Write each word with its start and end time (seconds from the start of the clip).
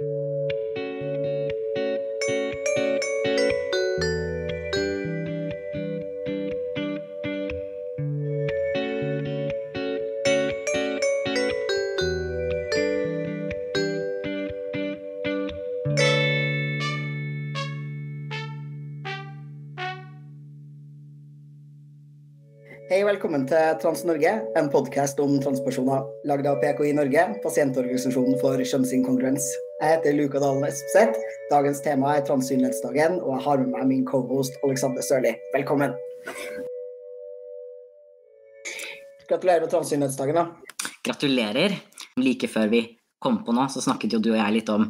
Hei, 0.00 0.06
velkommen 23.04 23.44
til 23.44 23.76
Trans-Norge, 23.84 24.32
en 24.56 24.72
podkast 24.72 25.20
om 25.20 25.36
transpersoner 25.44 26.08
lagd 26.24 26.48
av 26.48 26.64
PKI 26.64 26.96
Norge, 26.96 27.34
pasientorganisasjonen 27.44 28.40
for 28.40 28.56
kjønnsinkongruens. 28.64 29.52
Jeg 29.80 29.96
heter 29.96 30.12
Luka 30.12 30.36
Dalen 30.36 30.66
Espeseth. 30.68 31.16
Dagens 31.48 31.78
tema 31.80 32.10
er 32.12 32.24
transsynlighetsdagen, 32.28 33.14
og 33.24 33.30
jeg 33.32 33.44
har 33.46 33.60
med 33.62 33.70
meg 33.72 33.86
min 33.88 34.02
cohost 34.04 34.58
Alexander 34.60 35.00
Sørli. 35.00 35.30
Velkommen. 35.54 35.94
Gratulerer 39.30 39.64
med 39.64 39.72
transsynlighetsdagen, 39.72 40.36
da. 40.36 40.90
Gratulerer. 41.08 41.78
Like 42.20 42.50
før 42.52 42.68
vi 42.74 42.82
kom 43.24 43.38
på 43.46 43.54
nå, 43.56 43.64
så 43.72 43.80
snakket 43.80 44.18
jo 44.18 44.20
du 44.20 44.34
og 44.34 44.36
jeg 44.36 44.56
litt 44.58 44.68
om 44.74 44.84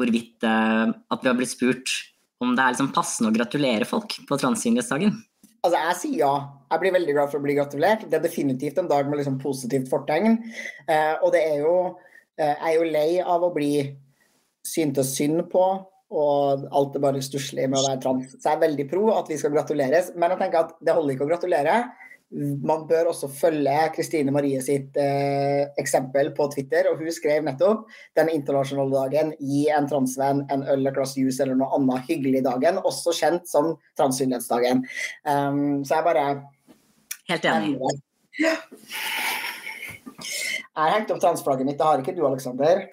hvorvidt 0.00 0.48
uh, 0.48 0.88
at 0.96 1.20
vi 1.20 1.28
har 1.28 1.36
blitt 1.36 1.52
spurt 1.52 1.92
om 2.40 2.56
det 2.56 2.64
er 2.64 2.72
liksom 2.72 2.88
passende 2.96 3.34
å 3.34 3.36
gratulere 3.36 3.84
folk 3.84 4.16
på 4.24 4.40
transsynlighetsdagen. 4.40 5.12
Altså, 5.60 5.76
jeg 5.76 6.00
sier 6.00 6.18
ja. 6.22 6.32
Jeg 6.72 6.82
blir 6.86 6.96
veldig 6.96 7.18
glad 7.18 7.28
for 7.34 7.42
å 7.42 7.44
bli 7.44 7.58
gratulert. 7.60 8.08
Det 8.08 8.16
er 8.16 8.24
definitivt 8.24 8.80
en 8.80 8.88
dag 8.88 9.12
med 9.12 9.20
liksom 9.20 9.36
positivt 9.44 9.92
fortegn. 9.92 10.40
Uh, 10.88 11.20
og 11.20 11.36
det 11.36 11.44
er 11.52 11.62
jo 11.66 11.76
uh, 11.92 12.40
Jeg 12.40 12.72
er 12.72 12.74
jo 12.80 12.90
lei 12.96 13.08
av 13.20 13.44
å 13.44 13.52
bli 13.52 13.72
syntes 14.66 15.14
synd 15.16 15.46
på, 15.52 15.66
og 16.16 16.66
alt 16.70 16.96
er 16.96 17.02
bare 17.02 17.22
stusslig 17.24 17.66
med 17.70 17.80
å 17.80 17.86
være 17.88 18.02
trans. 18.02 18.34
Så 18.36 18.50
jeg 18.50 18.58
er 18.58 18.66
veldig 18.66 18.88
pro 18.90 19.08
at 19.16 19.30
vi 19.30 19.38
skal 19.40 19.54
gratuleres, 19.54 20.12
men 20.14 20.34
jeg 20.34 20.42
tenker 20.44 20.66
at 20.66 20.76
det 20.84 20.94
holder 20.94 21.16
ikke 21.16 21.26
å 21.26 21.32
gratulere 21.32 21.78
man 22.34 22.82
bør 22.88 23.12
også 23.12 23.28
følge 23.30 23.74
Kristine 23.94 24.32
Marie 24.34 24.58
sitt 24.64 24.96
eh, 24.98 25.68
eksempel 25.78 26.32
på 26.34 26.48
Twitter. 26.50 26.88
og 26.90 26.98
Hun 26.98 27.12
skrev 27.14 27.44
nettopp 27.46 27.86
den 28.18 28.32
internasjonale 28.34 29.04
dagen 29.04 29.32
gi 29.38 29.66
en 29.70 29.86
transvenn 29.90 30.42
en 30.50 30.64
øl, 30.66 30.86
et 30.88 30.96
glass 30.96 31.14
juice 31.18 31.40
eller 31.44 31.58
noe 31.58 31.70
annet 31.78 32.10
hyggelig 32.10 32.42
dagen, 32.48 32.82
også 32.82 33.14
kjent 33.14 33.46
som 33.50 33.76
transsynlighetsdagen. 33.98 34.82
Um, 35.22 35.84
så 35.86 36.00
jeg 36.00 36.08
bare 36.10 36.26
Helt 37.26 37.46
enig. 37.50 37.78
Jeg 38.36 38.54
har 40.76 40.92
hengt 40.92 41.10
opp 41.10 41.22
transflagget 41.22 41.66
mitt, 41.66 41.78
det 41.78 41.86
har 41.86 42.02
ikke 42.02 42.14
du, 42.14 42.22
Aleksander? 42.26 42.84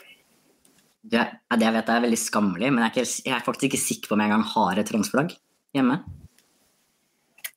Det, 1.04 1.24
det 1.60 1.68
jeg 1.68 1.76
vet 1.76 1.90
er 1.92 2.04
veldig 2.06 2.20
skammelig, 2.20 2.68
men 2.72 2.86
jeg 2.86 2.90
er, 2.90 2.94
ikke, 2.94 3.24
jeg 3.28 3.36
er 3.36 3.46
faktisk 3.46 3.70
ikke 3.70 3.86
sikker 3.86 4.12
på 4.12 4.16
om 4.16 4.24
jeg 4.24 4.32
engang 4.32 4.46
har 4.54 4.80
et 4.80 4.88
transflagg 4.88 5.34
hjemme. 5.76 6.00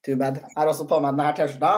Too 0.07 0.17
bad. 0.19 0.39
Jeg 0.43 0.57
har 0.57 0.69
også 0.71 0.87
på 0.87 0.99
meg 1.03 1.17
denne 1.17 1.33
T-skjorta. 1.35 1.73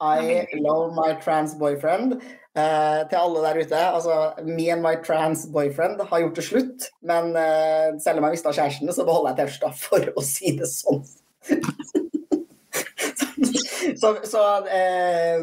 I 0.00 0.60
love 0.60 0.92
my 0.96 1.14
trans 1.22 1.54
boyfriend. 1.60 2.20
Uh, 2.50 3.06
til 3.08 3.16
alle 3.16 3.42
der 3.44 3.60
ute. 3.62 3.78
Altså, 3.78 4.32
me 4.44 4.72
and 4.72 4.82
my 4.82 4.96
trans 5.04 5.46
boyfriend 5.52 6.00
har 6.10 6.20
gjort 6.24 6.36
det 6.36 6.44
slutt, 6.44 6.88
men 7.06 7.24
uh, 7.36 8.00
selv 8.02 8.18
om 8.18 8.24
jeg 8.26 8.32
mista 8.36 8.52
kjæresten, 8.52 8.92
så 8.92 9.04
beholder 9.06 9.30
jeg 9.32 9.38
T-skjorta 9.48 9.70
for 9.80 10.00
å 10.12 10.20
si 10.26 10.56
det 10.58 10.68
sånn. 10.68 11.04
så, 14.00 14.08
så 14.28 14.42
uh, 14.66 15.38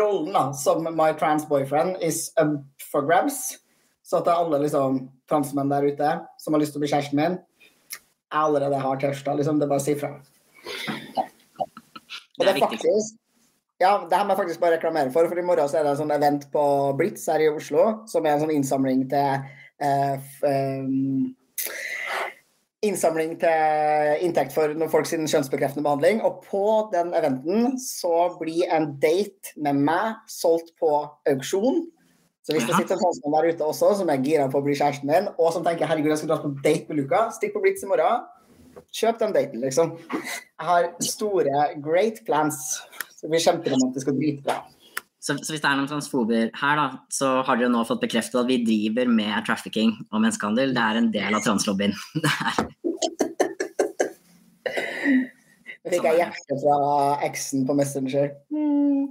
rollen 0.00 0.32
da, 0.34 0.44
som 0.58 0.78
my 0.90 1.12
trans 1.20 1.44
boyfriend 1.48 2.02
is 2.02 2.18
up 2.36 2.58
for 2.90 3.02
grabs. 3.06 3.63
Så 4.14 4.20
til 4.22 4.30
alle 4.30 4.60
liksom, 4.62 5.00
transmenn 5.26 5.72
der 5.72 5.88
ute 5.90 6.12
som 6.38 6.54
har 6.54 6.62
lyst 6.62 6.76
til 6.76 6.78
å 6.78 6.84
bli 6.84 6.90
kjæresten 6.92 7.18
min, 7.18 7.36
jeg 7.98 8.38
allerede 8.38 8.78
har 8.78 9.00
T-skjorta. 9.02 9.34
Liksom, 9.40 9.58
det 9.58 9.66
er 9.66 9.72
bare 9.72 9.82
å 9.82 9.84
si 9.84 9.94
fra. 9.98 10.10
Og 12.38 12.44
det 12.44 12.52
er 12.52 12.60
faktisk 12.62 13.20
ja, 13.82 13.96
det 14.06 14.14
her 14.14 14.22
må 14.22 14.32
jeg 14.32 14.38
faktisk 14.38 14.60
bare 14.62 14.76
reklamere 14.76 15.10
for, 15.10 15.26
for 15.26 15.38
i 15.40 15.44
morgen 15.44 15.66
så 15.68 15.80
er 15.80 15.82
det 15.84 15.96
en 15.96 15.98
sånn 15.98 16.14
event 16.14 16.46
på 16.52 16.62
Blitz 16.96 17.26
her 17.26 17.42
i 17.42 17.48
Oslo, 17.50 17.88
som 18.06 18.22
er 18.22 18.36
en 18.36 18.44
sånn 18.44 18.52
innsamling 18.54 19.02
til 19.10 19.48
eh, 19.82 20.28
um, 20.46 21.34
Innsamling 22.84 23.34
til 23.40 24.22
inntekt 24.26 24.54
for 24.54 24.76
noen 24.76 24.92
folk 24.92 25.08
sin 25.08 25.24
kjønnsbekreftende 25.24 25.82
behandling. 25.86 26.18
Og 26.20 26.42
på 26.44 26.64
den 26.92 27.14
eventen 27.16 27.78
så 27.80 28.28
blir 28.36 28.68
en 28.76 28.90
date 29.00 29.54
med 29.56 29.80
meg 29.86 30.18
solgt 30.28 30.74
på 30.78 30.90
auksjon. 31.32 31.80
Så 32.44 32.52
hvis 32.52 32.66
det 32.68 32.76
sitter 32.76 32.98
en 32.98 33.00
transmann 33.00 33.34
der 33.38 33.54
ute 33.54 33.64
også 33.64 33.94
som 34.02 34.10
er 34.12 34.20
gira 34.20 34.44
på 34.52 34.60
å 34.60 34.64
bli 34.66 34.74
kjæresten 34.76 35.08
min, 35.08 35.30
og 35.40 35.48
som 35.54 35.64
tenker 35.64 35.88
herregud, 35.88 36.10
jeg 36.12 36.20
skal 36.20 36.34
dra 36.34 36.40
på 36.42 36.50
date 36.64 36.84
med 36.90 36.98
Luka, 37.00 37.20
stikk 37.32 37.54
på 37.56 37.62
Blitz 37.64 37.86
i 37.86 37.88
morgen. 37.88 38.26
Kjøp 38.94 39.16
den 39.22 39.32
daten, 39.32 39.62
liksom. 39.62 39.94
Jeg 40.12 40.66
har 40.68 40.90
store, 41.06 41.54
great 41.82 42.20
plans. 42.26 42.58
Så 43.14 43.24
det 43.24 43.30
blir 43.32 43.44
kjemperomantisk 43.46 44.12
og 44.12 44.18
dritbra. 44.20 44.58
Så, 45.24 45.38
så, 45.40 45.54
hvis 45.54 45.62
det 45.64 45.70
er 45.70 45.78
noen 45.78 45.88
transfober 45.88 46.50
her, 46.60 46.74
da, 46.76 46.86
så 47.08 47.40
har 47.48 47.56
dere 47.56 47.72
nå 47.72 47.80
fått 47.88 48.02
bekreftet 48.02 48.36
at 48.42 48.50
vi 48.50 48.60
driver 48.66 49.08
med 49.08 49.32
trafficking 49.48 49.94
og 50.10 50.20
menneskehandel. 50.20 50.76
Det 50.76 50.84
er 50.84 51.00
en 51.00 51.08
del 51.14 51.32
av 51.38 51.42
translobbyen. 51.46 51.96
Nå 55.84 55.92
fikk 55.92 56.06
jeg 56.08 56.16
hjerte 56.20 56.56
fra 56.60 56.76
eksen 57.24 57.64
på 57.68 57.72
Messenger. 57.76 58.28
Mm. 58.52 59.08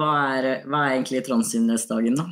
Hva, 0.00 0.12
er, 0.38 0.44
hva 0.66 0.86
er 0.86 0.96
egentlig 0.96 1.20
transsynlighetsdagen, 1.28 2.18
da? 2.18 2.24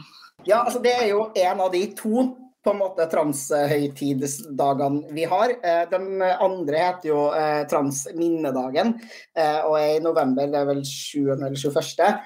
Ja, 0.49 0.65
altså 0.65 0.81
det 0.81 0.95
er 0.97 1.11
jo 1.11 1.27
en 1.37 1.61
av 1.61 1.73
de 1.75 1.83
to 1.99 2.31
på 2.65 2.73
en 2.75 2.81
måte 2.81 3.07
transhøytidsdagene 3.09 5.13
vi 5.15 5.25
har. 5.31 5.53
Eh, 5.63 5.85
den 5.93 6.23
andre 6.23 6.79
heter 6.83 7.09
jo 7.09 7.35
eh, 7.37 7.67
transminnedagen, 7.71 8.95
eh, 9.39 9.61
og 9.63 9.79
er 9.79 9.97
i 9.97 10.05
november, 10.05 10.47
det 10.51 10.59
er 10.61 10.67
vel 10.69 10.83
7. 10.85 11.31
eller 11.37 11.55
21. 11.55 12.19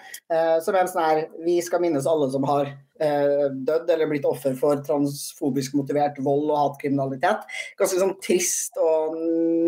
Som 0.65 0.75
er 0.75 0.81
en 0.81 0.89
sånn 0.89 1.05
her 1.05 1.19
Vi 1.45 1.63
skal 1.65 1.81
minnes 1.83 2.07
alle 2.09 2.31
som 2.33 2.45
har 2.49 2.67
Eh, 2.92 2.92
dødd 3.03 3.91
eller 3.91 4.11
blitt 4.11 4.27
offer 4.29 4.55
for 4.59 4.81
transfobisk 4.87 5.75
motivert 5.79 6.19
vold 6.23 6.51
og 6.51 6.59
hatkriminalitet. 6.61 7.47
Ganske 7.81 8.01
sånn 8.01 8.15
trist 8.23 8.79
og 8.81 9.17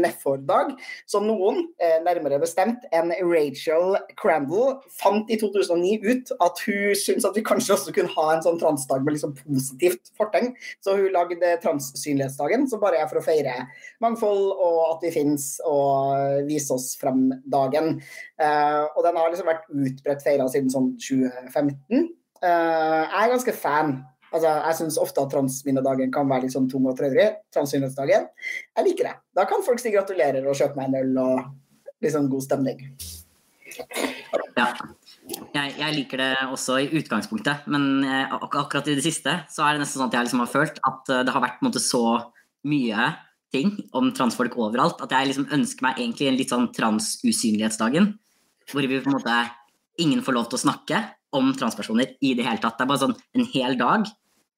nedfor 0.03 0.43
dag. 0.47 0.73
Som 1.11 1.27
noen, 1.29 1.69
eh, 1.79 1.99
nærmere 2.05 2.41
bestemt 2.43 2.85
en 2.93 3.13
Rachel 3.25 3.97
Crandall, 4.21 4.81
fant 4.91 5.31
i 5.31 5.39
2009 5.41 6.01
ut 6.05 6.33
at 6.41 6.59
hun 6.67 6.95
syntes 6.95 7.25
at 7.25 7.37
vi 7.37 7.43
kanskje 7.43 7.75
også 7.77 7.95
kunne 7.95 8.13
ha 8.15 8.27
en 8.35 8.43
sånn 8.43 8.61
transdag 8.61 9.05
med 9.05 9.15
liksom 9.17 9.35
positivt 9.35 10.13
fortegn. 10.19 10.55
Så 10.81 10.97
hun 10.97 11.13
lagde 11.13 11.55
Transsynlighetsdagen, 11.63 12.69
som 12.69 12.81
bare 12.81 13.01
er 13.03 13.09
for 13.09 13.21
å 13.21 13.25
feire 13.25 13.69
mangfold 14.03 14.53
og 14.55 14.81
at 14.95 15.07
vi 15.07 15.15
finnes 15.15 15.61
og 15.69 16.45
vise 16.49 16.75
oss 16.75 16.95
frem-dagen. 17.01 18.01
Uh, 18.41 18.85
og 18.97 19.05
den 19.07 19.17
har 19.17 19.31
liksom 19.31 19.49
vært 19.49 19.71
utbredt 19.71 20.25
feira 20.25 20.49
siden 20.51 20.73
sånn 20.73 20.93
2015. 21.01 22.13
Uh, 22.43 23.03
jeg 23.05 23.21
er 23.23 23.33
ganske 23.35 23.57
fan. 23.57 23.97
Altså, 24.35 24.51
jeg 24.51 24.79
syns 24.81 24.99
ofte 24.99 25.23
at 25.23 25.31
transminnedagen 25.31 26.11
kan 26.15 26.27
være 26.31 26.47
litt 26.47 26.55
sånn 26.57 26.67
tung 26.71 26.89
og 26.91 26.97
traurig. 26.99 27.29
Transminnedagen. 27.55 28.27
Jeg 28.75 28.87
liker 28.89 29.11
det. 29.11 29.15
Da 29.39 29.47
kan 29.51 29.63
folk 29.67 29.83
si 29.83 29.95
gratulerer 29.95 30.47
og 30.49 30.59
kjøpe 30.59 30.81
meg 30.81 30.91
en 30.91 30.99
øl 31.05 31.21
og 31.23 31.53
litt 32.03 32.15
sånn 32.17 32.31
god 32.33 32.43
stemning. 32.43 32.83
Ja. 34.59 34.69
Jeg, 35.55 35.71
jeg, 35.79 35.91
liker 35.97 36.21
det 36.21 36.33
også 36.53 36.77
i 36.83 36.91
utgangspunktet, 36.99 37.65
men 37.73 38.05
eh, 38.05 38.35
ak 38.35 38.59
akkurat 38.61 38.91
i 38.93 38.97
det 38.99 39.05
siste 39.07 39.33
så 39.51 39.65
er 39.65 39.75
det 39.75 39.85
nesten 39.85 40.03
sånn 40.03 40.11
at 40.11 40.17
jeg 40.19 40.27
liksom 40.29 40.43
har 40.43 40.51
følt 40.53 40.81
at 40.85 41.11
uh, 41.11 41.23
det 41.25 41.33
har 41.33 41.43
vært 41.43 41.63
måte, 41.65 41.81
så 41.81 42.03
mye 42.69 43.09
ting 43.55 43.73
om 43.97 44.11
transfolk 44.17 44.57
overalt 44.61 45.01
at 45.05 45.15
jeg 45.15 45.31
liksom 45.31 45.49
ønsker 45.55 45.87
meg 45.87 46.01
egentlig 46.03 46.29
en 46.29 46.39
litt 46.39 46.53
sånn 46.53 46.69
transusynlighetsdagen. 46.77 48.11
Hvor 48.71 48.85
vi 48.85 49.01
på 49.01 49.11
en 49.11 49.17
måte 49.17 49.39
ingen 50.03 50.23
får 50.27 50.37
lov 50.37 50.51
til 50.51 50.59
å 50.59 50.65
snakke, 50.67 51.01
om 51.37 51.53
transpersoner 51.59 52.15
i 52.25 52.35
det 52.39 52.47
hele 52.47 52.63
tatt. 52.63 52.79
Det 52.79 52.87
er 52.87 52.91
bare 52.91 53.05
sånn 53.07 53.17
en 53.35 53.49
hel 53.55 53.79
dag 53.81 54.09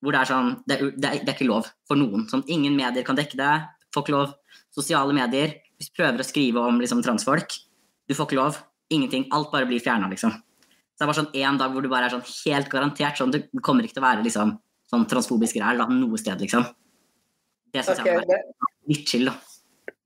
hvor 0.05 0.12
det 0.12 0.20
er 0.20 0.28
sånn 0.28 0.50
Det 0.69 0.76
er, 0.76 0.90
det 0.93 1.08
er, 1.08 1.20
det 1.25 1.31
er 1.31 1.37
ikke 1.37 1.49
lov 1.49 1.70
for 1.88 1.99
noen. 1.99 2.26
Sånn, 2.31 2.44
ingen 2.52 2.76
medier 2.76 3.06
kan 3.06 3.19
dekke 3.19 3.38
det. 3.38 3.55
Får 3.94 4.05
ikke 4.05 4.14
lov. 4.14 4.34
Sosiale 4.75 5.17
medier. 5.17 5.56
Hvis 5.81 5.90
du 5.90 5.96
prøver 5.99 6.23
å 6.23 6.26
skrive 6.26 6.62
om 6.62 6.81
liksom, 6.81 7.02
transfolk, 7.05 7.56
du 8.06 8.14
får 8.14 8.28
ikke 8.28 8.38
lov. 8.38 8.61
Ingenting. 8.93 9.26
Alt 9.34 9.50
bare 9.55 9.69
blir 9.69 9.82
fjerna, 9.82 10.08
liksom. 10.12 10.37
Så 10.37 11.00
det 11.00 11.05
er 11.05 11.11
bare 11.11 11.19
sånn 11.19 11.34
én 11.37 11.58
dag 11.61 11.73
hvor 11.75 11.84
du 11.84 11.90
bare 11.93 12.08
er 12.08 12.14
sånn 12.14 12.25
helt 12.46 12.70
garantert 12.73 13.19
sånn 13.20 13.32
Du 13.34 13.40
kommer 13.61 13.84
ikke 13.84 13.99
til 13.99 14.05
å 14.05 14.06
være 14.06 14.25
liksom 14.25 14.55
sånn 14.88 15.05
transfobisk 15.11 15.58
ræl 15.61 15.82
noe 15.90 16.20
sted, 16.20 16.40
liksom. 16.40 16.64
Det 17.75 17.82
syns 17.84 18.00
okay, 18.00 18.20
jeg 18.23 18.38
er 18.38 18.93
litt 18.93 19.11
chill, 19.11 19.28
da. 19.28 19.34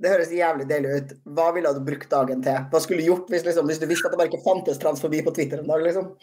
Det 0.01 0.09
høres 0.15 0.33
jævlig 0.33 0.65
deilig 0.69 0.95
ut. 0.97 1.13
Hva 1.37 1.51
ville 1.53 1.73
du 1.77 1.83
brukt 1.85 2.09
dagen 2.11 2.41
til? 2.45 2.57
Hva 2.73 2.81
skulle 2.81 3.05
du 3.05 3.11
gjort 3.11 3.29
hvis, 3.33 3.45
liksom, 3.45 3.69
hvis, 3.69 3.81
du 3.83 3.87
visste 3.91 4.09
at 4.09 4.15
det 4.15 4.21
bare 4.21 4.33
ikke 4.33 4.47
fantes 4.47 4.81
transfobi 4.81 5.21
på 5.27 5.35
Twitter 5.37 5.61
en 5.61 5.69
dag? 5.69 5.85
liksom? 5.85 6.15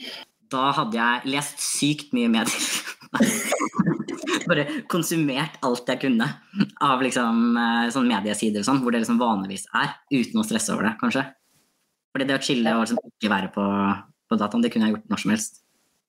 Da 0.53 0.71
hadde 0.77 0.97
jeg 0.99 1.33
lest 1.33 1.63
sykt 1.63 2.13
mye 2.17 2.31
medier. 2.31 2.67
Bare 4.49 4.65
konsumert 4.91 5.57
alt 5.65 5.89
jeg 5.91 6.01
kunne 6.01 6.27
av 6.83 7.01
liksom, 7.03 7.57
sånn 7.93 8.07
mediesider 8.09 8.63
og 8.63 8.67
sånn, 8.67 8.83
hvor 8.83 8.95
det 8.95 9.01
liksom 9.03 9.19
vanligvis 9.19 9.67
er, 9.75 9.95
uten 10.13 10.39
å 10.39 10.45
stresse 10.47 10.73
over 10.75 10.89
det, 10.89 10.93
kanskje. 11.01 11.25
Fordi 12.15 12.27
det 12.27 12.37
å 12.37 12.43
chille 12.43 12.75
og 12.75 12.85
liksom 12.85 13.01
ikke 13.11 13.33
være 13.33 13.51
på 13.55 13.65
på 14.29 14.37
dataen. 14.39 14.63
Det 14.63 14.73
kunne 14.73 14.89
jeg 14.89 14.97
gjort 14.97 15.11
når 15.11 15.23
som 15.23 15.33
helst. 15.33 15.63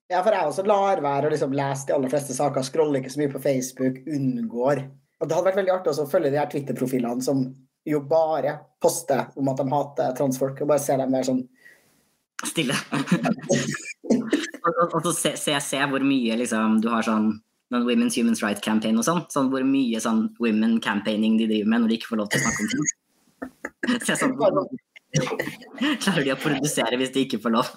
Ja, 0.09 0.23
for 0.25 0.33
jeg 0.33 0.49
også 0.49 0.65
lar 0.67 1.03
være 1.05 1.29
å 1.29 1.33
liksom 1.33 1.55
lese 1.57 1.89
de 1.89 1.97
aller 1.97 2.13
fleste 2.13 2.37
saker, 2.37 2.65
scroller 2.65 3.03
ikke 3.03 3.13
så 3.13 3.21
mye 3.21 3.33
på 3.33 3.43
Facebook, 3.45 4.01
unngår. 4.09 4.83
Og 5.19 5.29
det 5.29 5.37
hadde 5.37 5.51
vært 5.51 5.61
veldig 5.61 5.75
artig 5.75 5.93
å 5.93 6.09
følge 6.09 6.33
de 6.33 6.41
her 6.41 6.49
Twitter-profilene 6.53 7.25
som 7.25 7.43
jo 7.89 8.01
bare 8.09 8.55
poster 8.83 9.29
om 9.39 9.51
at 9.53 9.61
de 9.61 9.67
hater 9.73 10.17
transfolk, 10.17 10.63
og 10.63 10.71
bare 10.73 10.83
ser 10.83 11.01
dem 11.03 11.13
der 11.13 11.27
sånn 11.29 11.43
Stille. 12.47 12.75
og, 14.95 15.03
så 15.03 15.13
se, 15.13 15.33
se, 15.41 15.55
se, 15.65 15.81
hvor 15.91 16.05
mye 16.07 16.37
liksom, 16.39 16.79
du 16.83 16.89
har 16.93 17.07
sånn 17.07 17.33
Women's 17.75 18.17
Human 18.17 18.39
Rights 18.41 18.65
Campaign 18.65 19.01
og 19.01 19.07
sånn. 19.07 19.25
sånn 19.33 19.51
hvor 19.53 19.65
mye 19.67 20.01
sånn 20.01 20.29
women 20.41 20.79
campaigning 20.85 21.37
de 21.41 21.49
driver 21.51 21.73
med 21.73 21.85
når 21.85 21.93
de 21.93 21.99
ikke 21.99 22.13
får 22.13 22.23
lov 22.23 22.31
til 22.33 22.41
å 22.41 22.45
snakke 22.47 22.65
om 22.65 22.71
ting. 22.75 22.87
Se 24.07 24.19
sånn 24.21 24.37
Klarer 26.03 26.25
de 26.25 26.35
å 26.35 26.41
produsere 26.41 26.99
hvis 27.01 27.13
de 27.15 27.25
ikke 27.27 27.41
får 27.43 27.55
lov? 27.55 27.73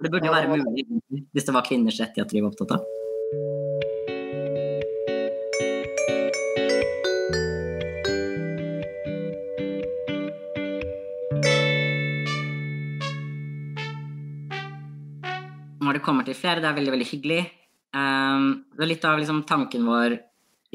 Det 0.00 0.10
burde 0.10 0.28
jo 0.28 0.34
være 0.34 0.52
mulig 0.52 0.86
hvis 1.32 1.46
det 1.46 1.54
var 1.56 1.66
kvinners 1.66 2.00
rettigheter 2.02 2.36
vi 2.36 2.44
var 2.44 2.52
opptatt 2.52 2.76
av. 2.78 2.86
Det 15.96 16.04
kommer 16.04 16.26
til 16.26 16.36
flere, 16.36 16.60
det 16.60 16.68
er 16.68 16.76
veldig 16.76 16.92
veldig 16.92 17.08
hyggelig. 17.08 17.42
Um, 17.96 18.48
litt 18.84 19.04
av 19.08 19.16
liksom, 19.16 19.44
tanken 19.48 19.86
vår 19.88 20.18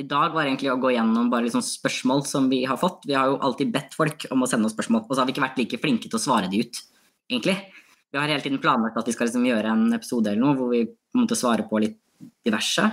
i 0.02 0.06
dag 0.08 0.34
var 0.34 0.48
egentlig 0.48 0.72
å 0.72 0.80
gå 0.82 0.94
gjennom 0.96 1.28
bare 1.30 1.46
liksom 1.46 1.62
spørsmål 1.66 2.24
som 2.26 2.48
vi 2.50 2.64
har 2.66 2.80
fått. 2.82 3.04
Vi 3.06 3.14
har 3.14 3.30
jo 3.30 3.42
alltid 3.46 3.74
bedt 3.74 3.98
folk 3.98 4.26
om 4.34 4.42
å 4.42 4.50
sende 4.50 4.66
oss 4.70 4.74
spørsmål, 4.74 5.04
og 5.06 5.14
så 5.14 5.22
har 5.22 5.30
vi 5.30 5.36
ikke 5.36 5.44
vært 5.44 5.60
like 5.62 5.80
flinke 5.84 6.10
til 6.10 6.18
å 6.18 6.24
svare 6.24 6.50
de 6.50 6.64
ut, 6.64 6.80
egentlig. 7.30 7.58
Vi 8.12 8.20
har 8.20 8.32
hele 8.32 8.44
tiden 8.44 8.62
planlagt 8.64 8.98
at 8.98 9.08
vi 9.08 9.14
skal 9.16 9.30
liksom 9.30 9.46
gjøre 9.46 9.76
en 9.76 9.92
episode 9.96 10.32
eller 10.32 10.42
noe 10.42 10.58
hvor 10.58 10.72
vi 10.74 10.82
måte 11.20 11.38
svarer 11.38 11.68
på 11.70 11.84
litt 11.84 12.00
diverse. 12.46 12.88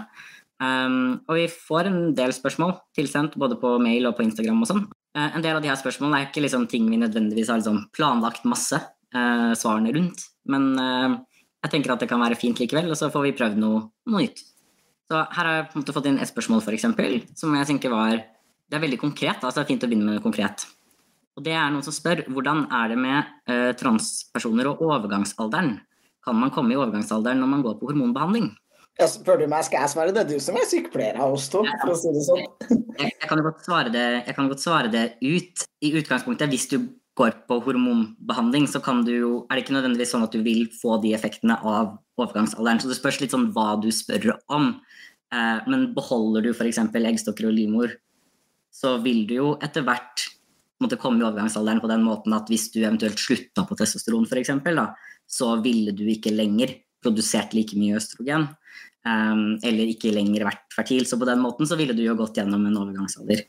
Um, 0.59 1.21
og 1.31 1.39
vi 1.39 1.47
får 1.53 1.89
en 1.89 1.99
del 2.19 2.35
spørsmål 2.35 2.75
tilsendt 2.99 3.39
både 3.39 3.57
på 3.63 3.77
mail 3.83 4.11
og 4.11 4.17
på 4.19 4.27
Instagram 4.27 4.63
og 4.65 4.71
sånn. 4.73 4.85
Uh, 5.17 5.31
en 5.31 5.45
del 5.45 5.57
av 5.57 5.65
de 5.65 5.71
her 5.71 5.79
spørsmålene 5.81 6.21
er 6.21 6.29
ikke 6.29 6.45
liksom 6.45 6.67
ting 6.71 6.91
vi 6.91 7.01
nødvendigvis 7.01 7.51
har 7.51 7.63
liksom 7.63 7.85
planlagt 7.95 8.47
masse 8.49 8.79
uh, 8.79 9.55
svarene 9.59 9.95
rundt, 9.95 10.27
men 10.51 10.71
uh, 10.77 11.19
jeg 11.65 11.73
tenker 11.73 11.95
at 11.95 12.03
det 12.03 12.09
kan 12.11 12.23
være 12.23 12.39
fint 12.39 12.61
likevel, 12.61 12.91
og 12.93 12.99
så 12.99 13.11
får 13.13 13.27
vi 13.27 13.35
prøvd 13.39 13.61
noe, 13.61 13.83
noe 14.09 14.25
nytt. 14.25 14.43
Så 15.09 15.21
her 15.21 15.49
har 15.49 15.55
jeg 15.57 15.69
på 15.69 15.79
en 15.79 15.83
måte 15.83 15.95
fått 15.97 16.09
inn 16.11 16.19
et 16.21 16.31
spørsmål, 16.31 16.63
f.eks., 16.63 16.89
som 17.41 17.55
jeg 17.57 17.69
tenker 17.71 17.95
var 17.95 18.19
Det 18.69 18.77
er 18.77 18.83
veldig 18.85 18.99
konkret, 19.01 19.41
altså 19.41 19.63
det 19.63 19.65
er 19.65 19.71
fint 19.71 19.85
å 19.87 19.89
begynne 19.89 20.13
med 20.13 20.23
konkret. 20.23 20.67
Og 21.39 21.45
det 21.47 21.55
er 21.57 21.71
noen 21.73 21.85
som 21.87 21.95
spør 21.95 22.27
hvordan 22.29 22.67
er 22.75 22.91
det 22.93 22.99
med 23.01 23.31
eh, 23.49 23.71
transpersoner 23.81 24.69
og 24.69 24.83
overgangsalderen? 24.85 25.79
Kan 26.27 26.37
man 26.37 26.53
komme 26.53 26.75
i 26.75 26.77
overgangsalderen 26.77 27.41
når 27.41 27.53
man 27.55 27.63
går 27.65 27.79
på 27.81 27.89
hormonbehandling? 27.89 28.51
Jeg 28.99 29.13
spør 29.13 29.39
du 29.41 29.47
meg, 29.47 29.63
skal 29.65 29.85
jeg 29.85 29.93
svare 29.95 30.13
det? 30.13 30.25
Du 30.29 30.37
som 30.43 30.57
er 30.59 30.67
sykepleier 30.67 31.21
av 31.23 31.37
oss 31.37 31.47
to, 31.53 31.63
for 31.63 31.95
å 31.95 31.97
si 31.97 32.13
det 32.13 32.25
sånn. 32.27 32.43
Jeg, 32.99 33.13
jeg, 33.15 33.29
kan 33.31 33.41
godt 33.47 33.63
svare 33.63 33.93
det, 33.95 34.07
jeg 34.27 34.35
kan 34.35 34.51
godt 34.51 34.65
svare 34.65 34.91
det 34.91 35.05
ut. 35.23 35.65
I 35.87 35.93
utgangspunktet, 36.01 36.51
hvis 36.51 36.67
du 36.73 36.81
går 37.19 37.35
på 37.51 37.59
hormonbehandling, 37.67 38.69
så 38.71 38.81
kan 38.85 39.03
du 39.07 39.13
jo 39.13 39.33
Er 39.49 39.57
det 39.59 39.65
ikke 39.65 39.77
nødvendigvis 39.77 40.15
sånn 40.15 40.25
at 40.27 40.35
du 40.35 40.43
vil 40.45 40.69
få 40.73 41.01
de 41.03 41.15
effektene 41.17 41.59
av 41.59 41.99
overgangsalderen? 42.21 42.81
Så 42.81 42.91
det 42.91 42.99
spørs 42.99 43.21
litt 43.23 43.35
sånn 43.35 43.51
hva 43.55 43.75
du 43.83 43.91
spør 43.95 44.33
om. 44.55 44.77
Eh, 45.35 45.69
men 45.69 45.93
beholder 45.97 46.47
du 46.47 46.53
f.eks. 46.55 46.81
eggstokker 46.81 47.49
og 47.49 47.57
livmor, 47.57 47.95
så 48.73 48.97
vil 49.03 49.27
du 49.29 49.39
jo 49.41 49.49
etter 49.65 49.85
hvert 49.87 50.29
måtte 50.83 50.99
komme 51.01 51.23
i 51.23 51.27
overgangsalderen 51.27 51.83
på 51.83 51.91
den 51.91 52.05
måten 52.07 52.35
at 52.37 52.51
hvis 52.51 52.69
du 52.75 52.81
eventuelt 52.85 53.19
slutta 53.19 53.65
på 53.67 53.77
testosteron 53.79 54.29
f.eks., 54.29 54.53
så 55.29 55.57
ville 55.65 55.93
du 55.93 56.07
ikke 56.09 56.33
lenger 56.33 56.77
produsert 57.03 57.53
like 57.57 57.77
mye 57.79 57.99
østrogen. 57.99 58.47
Um, 59.07 59.59
eller 59.65 59.89
ikke 59.89 60.13
lenger 60.13 60.47
vært 60.49 60.65
fertil. 60.75 61.05
Så 61.09 61.19
på 61.21 61.27
den 61.29 61.41
måten 61.43 61.69
så 61.69 61.77
ville 61.79 61.97
du 61.97 62.03
jo 62.05 62.17
gått 62.19 62.39
gjennom 62.39 62.65
en 62.69 62.79
overgangsalder. 62.81 63.45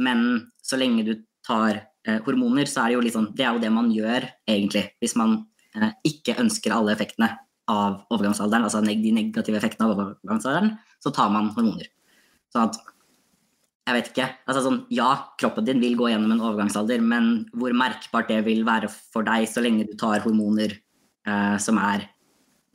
Men 0.00 0.52
så 0.64 0.78
lenge 0.80 1.04
du 1.06 1.14
tar 1.46 1.82
hormoner, 2.26 2.68
så 2.68 2.82
er 2.82 2.92
det 2.92 2.96
jo 2.96 3.02
litt 3.06 3.14
sånn 3.14 3.30
Det 3.36 3.44
er 3.46 3.54
jo 3.54 3.62
det 3.62 3.72
man 3.72 3.90
gjør, 3.94 4.26
egentlig. 4.50 4.84
Hvis 5.02 5.16
man 5.18 5.36
eh, 5.76 5.92
ikke 6.08 6.38
ønsker 6.42 6.74
alle 6.74 6.94
effektene 6.96 7.30
av 7.70 8.00
overgangsalderen, 8.12 8.66
altså 8.66 8.82
de 8.84 9.12
negative 9.14 9.60
effektene 9.60 9.88
av 9.88 9.94
overgangsalderen, 9.96 10.74
så 11.02 11.12
tar 11.14 11.30
man 11.34 11.52
hormoner. 11.54 11.86
Sånn 12.52 12.70
at 12.70 12.80
jeg 13.82 13.96
vet 13.96 14.08
ikke. 14.12 14.26
Altså 14.46 14.62
sånn, 14.62 14.80
ja, 14.94 15.10
kroppen 15.40 15.66
din 15.66 15.82
vil 15.82 15.96
gå 15.98 16.10
gjennom 16.12 16.34
en 16.34 16.42
overgangsalder, 16.42 17.02
men 17.02 17.30
hvor 17.58 17.74
merkbart 17.74 18.30
det 18.30 18.42
vil 18.46 18.62
være 18.66 18.90
for 18.90 19.26
deg 19.26 19.48
så 19.50 19.62
lenge 19.64 19.88
du 19.90 19.96
tar 19.98 20.22
hormoner 20.22 20.76
eh, 21.26 21.56
som 21.62 21.80
er 21.82 22.06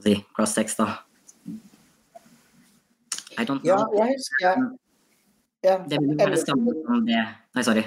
si, 0.03 0.18
cross 0.35 0.56
sex, 0.57 0.75
da. 0.80 0.89
I 3.38 3.45
don't 3.45 3.62
know. 3.62 3.69
Ja, 3.69 3.80
jeg 3.94 4.18
husker 4.18 4.44
ja. 4.44 4.53
ja. 5.63 5.75
Det 5.88 6.00
vil 6.01 6.18
være 6.18 6.33
det 6.33 6.41
samme 6.41 6.73
som 6.81 7.03
det 7.06 7.19
Nei, 7.57 7.63
sorry. 7.65 7.83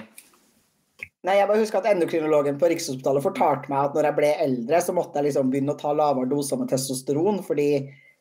Nei, 1.27 1.35
jeg 1.37 1.49
bare 1.51 1.61
husker 1.61 1.83
at 1.83 1.89
Endokrinologen 1.91 2.57
på 2.61 2.69
Rikshospitalet 2.73 3.25
fortalte 3.25 3.69
meg 3.69 3.91
at 3.91 3.97
når 3.97 4.07
jeg 4.09 4.17
ble 4.17 4.29
eldre, 4.47 4.79
så 4.81 4.95
måtte 4.97 5.21
jeg 5.21 5.29
liksom 5.29 5.51
begynne 5.53 5.75
å 5.75 5.81
ta 5.81 5.93
lavere 5.93 6.31
doser 6.31 6.57
med 6.57 6.71
testosteron, 6.73 7.43
fordi 7.45 7.67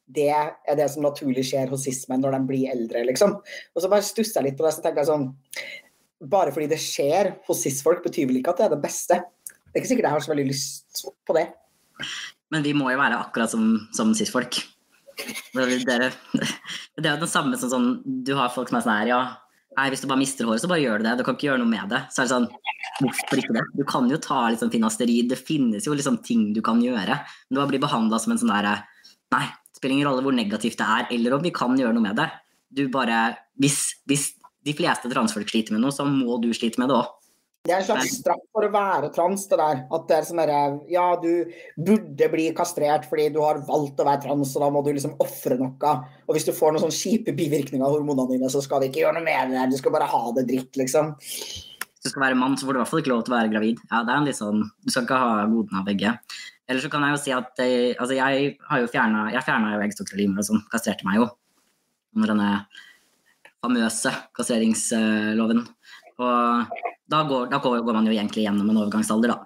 det 0.10 0.28
er 0.34 0.76
det 0.76 0.88
som 0.92 1.06
naturlig 1.06 1.46
skjer 1.48 1.72
hos 1.72 1.86
cis-menn 1.88 2.26
når 2.26 2.36
de 2.36 2.42
blir 2.50 2.74
eldre, 2.74 3.06
liksom. 3.08 3.38
Og 3.40 3.84
så 3.84 3.92
bare 3.92 4.04
stusser 4.04 4.42
jeg 4.42 4.50
litt 4.50 4.60
på 4.60 4.68
det, 4.68 4.74
så 4.76 4.84
tenker 4.84 5.04
jeg 5.04 5.12
sånn 5.14 5.30
Bare 6.30 6.52
fordi 6.52 6.66
det 6.68 6.82
skjer 6.84 7.30
hos 7.48 7.62
cis-folk, 7.64 8.02
betyr 8.04 8.26
vel 8.28 8.42
ikke 8.42 8.52
at 8.52 8.58
det 8.60 8.66
er 8.66 8.74
det 8.74 8.84
beste. 8.84 9.22
Det 9.48 9.70
er 9.72 9.80
ikke 9.80 9.92
sikkert 9.94 10.08
jeg 10.10 10.16
har 10.18 10.24
så 10.26 10.32
veldig 10.34 10.48
lyst 10.50 11.04
på 11.24 11.36
det. 11.38 11.46
Men 12.52 12.66
vi 12.66 12.74
må 12.76 12.90
jo 12.92 13.00
være 13.00 13.22
akkurat 13.24 13.54
som, 13.54 13.70
som 13.96 14.12
cis-folk. 14.18 14.58
Det, 15.56 15.64
det, 15.88 16.10
er 17.06 17.14
jo 17.14 17.22
det 17.24 17.32
samme 17.32 17.56
som 17.60 17.72
sånn 17.72 17.88
Du 18.24 18.34
har 18.36 18.52
folk 18.52 18.70
som 18.72 18.78
er 18.80 18.84
sånn 18.86 19.00
her, 19.02 19.10
ja 19.12 19.22
Nei, 19.80 19.88
hvis 19.94 20.02
du 20.04 20.10
bare 20.12 20.20
mister 20.20 20.48
håret, 20.48 20.60
så 20.60 20.68
bare 20.68 20.82
gjør 20.84 21.00
du 21.00 21.06
det. 21.08 21.14
Du 21.20 21.24
kan 21.24 21.38
ikke 21.38 21.48
gjøre 21.48 21.62
noe 21.62 21.72
med 21.72 21.92
det. 21.94 22.02
Så 22.12 22.20
er 22.20 22.28
det 22.28 22.34
sånn, 22.34 22.48
hvorfor 23.00 23.40
ikke 23.40 23.56
det? 23.56 23.64
Du 23.78 23.84
kan 23.88 24.10
jo 24.12 24.18
ta 24.20 24.40
litt 24.50 24.60
sånn 24.60 24.74
finasteri. 24.74 25.22
Det 25.30 25.38
finnes 25.40 25.88
jo 25.88 25.96
liksom 25.96 26.20
ting 26.26 26.50
du 26.56 26.60
kan 26.66 26.82
gjøre. 26.84 27.16
Men 27.16 27.56
du 27.56 27.62
bare 27.62 27.72
blir 27.72 27.84
behandla 27.86 28.20
som 28.20 28.36
en 28.36 28.42
sånn 28.42 28.52
derre 28.52 28.82
Nei, 29.30 29.44
spiller 29.78 29.94
ingen 29.94 30.08
rolle 30.10 30.24
hvor 30.26 30.34
negativt 30.34 30.80
det 30.80 30.86
er, 30.90 31.04
eller 31.14 31.36
om 31.36 31.44
vi 31.46 31.52
kan 31.54 31.76
gjøre 31.78 31.94
noe 31.94 32.02
med 32.02 32.18
det. 32.18 32.26
Du 32.74 32.88
bare, 32.90 33.20
hvis, 33.62 33.78
hvis 34.10 34.24
de 34.66 34.74
fleste 34.74 35.12
transfolk 35.12 35.52
sliter 35.52 35.76
med 35.76 35.84
noe, 35.84 35.94
så 35.94 36.02
må 36.10 36.40
du 36.42 36.50
slite 36.58 36.82
med 36.82 36.90
det 36.90 36.98
òg. 36.98 37.12
Det 37.68 37.74
er 37.76 37.82
en 37.82 37.86
slags 37.90 38.14
straff 38.22 38.40
for 38.56 38.66
å 38.66 38.72
være 38.72 39.10
trans, 39.14 39.44
det 39.52 39.58
der. 39.60 39.82
At 39.94 40.06
det 40.10 40.16
er 40.16 40.28
sånn 40.28 40.40
derre 40.40 40.60
Ja, 40.90 41.06
du 41.20 41.52
burde 41.76 42.30
bli 42.32 42.48
kastrert 42.56 43.08
fordi 43.10 43.28
du 43.36 43.42
har 43.44 43.60
valgt 43.68 44.00
å 44.00 44.08
være 44.08 44.24
trans, 44.24 44.54
og 44.56 44.64
da 44.64 44.70
må 44.74 44.84
du 44.86 44.94
liksom 44.94 45.18
ofre 45.22 45.58
noe. 45.60 45.96
Og 46.26 46.38
hvis 46.38 46.48
du 46.48 46.54
får 46.56 46.74
noen 46.74 46.86
sånne 46.86 46.98
kjipe 46.98 47.36
bivirkninger 47.36 47.84
av 47.86 47.98
hormonene 47.98 48.32
dine, 48.32 48.52
så 48.52 48.64
skal 48.64 48.82
vi 48.84 48.90
ikke 48.90 49.04
gjøre 49.04 49.20
noe 49.20 49.28
med 49.28 49.54
det. 49.54 49.68
Du 49.74 49.78
skal 49.82 49.94
bare 49.96 50.08
ha 50.10 50.22
det 50.38 50.48
dritt, 50.50 50.72
liksom. 50.80 51.12
Hvis 51.20 52.08
du 52.08 52.14
skal 52.14 52.30
være 52.30 52.40
mann, 52.40 52.56
så 52.56 52.64
får 52.64 52.74
du 52.74 52.80
i 52.80 52.82
hvert 52.82 52.94
fall 52.94 53.04
ikke 53.04 53.12
lov 53.12 53.26
til 53.28 53.36
å 53.36 53.38
være 53.42 53.52
gravid. 53.52 53.84
Ja, 53.92 54.04
det 54.08 54.14
er 54.14 54.22
en 54.22 54.30
litt 54.30 54.40
sånn 54.40 54.62
Du 54.64 54.94
skal 54.94 55.04
ikke 55.04 55.20
ha 55.20 55.48
godene 55.52 55.82
av 55.82 55.90
begge. 55.90 56.16
Eller 56.70 56.86
så 56.86 56.92
kan 56.94 57.04
jeg 57.04 57.16
jo 57.16 57.24
si 57.26 57.34
at 57.36 57.60
jeg, 57.60 57.96
altså 57.98 58.16
jeg 58.16 58.52
har 58.70 58.82
jo 58.84 58.92
fjerna 58.94 59.24
Jeg 59.34 59.46
fjerna 59.48 59.74
jo 59.74 60.16
livmor 60.22 60.46
og 60.46 60.48
sånn. 60.48 60.64
Kastrerte 60.72 61.08
meg 61.08 61.20
jo 61.20 61.28
under 62.16 62.32
denne 62.32 62.52
famøse 63.60 64.14
kastreringsloven. 64.38 65.66
Og 66.24 66.80
da 67.10 67.24
går, 67.28 67.48
da 67.52 67.60
går, 67.64 67.82
man 67.94 68.08
jo 68.08 68.14
egentlig 68.14 68.46
gjennom 68.46 68.70
en 68.70 68.82
overgangsalder, 68.84 69.34
da. 69.34 69.46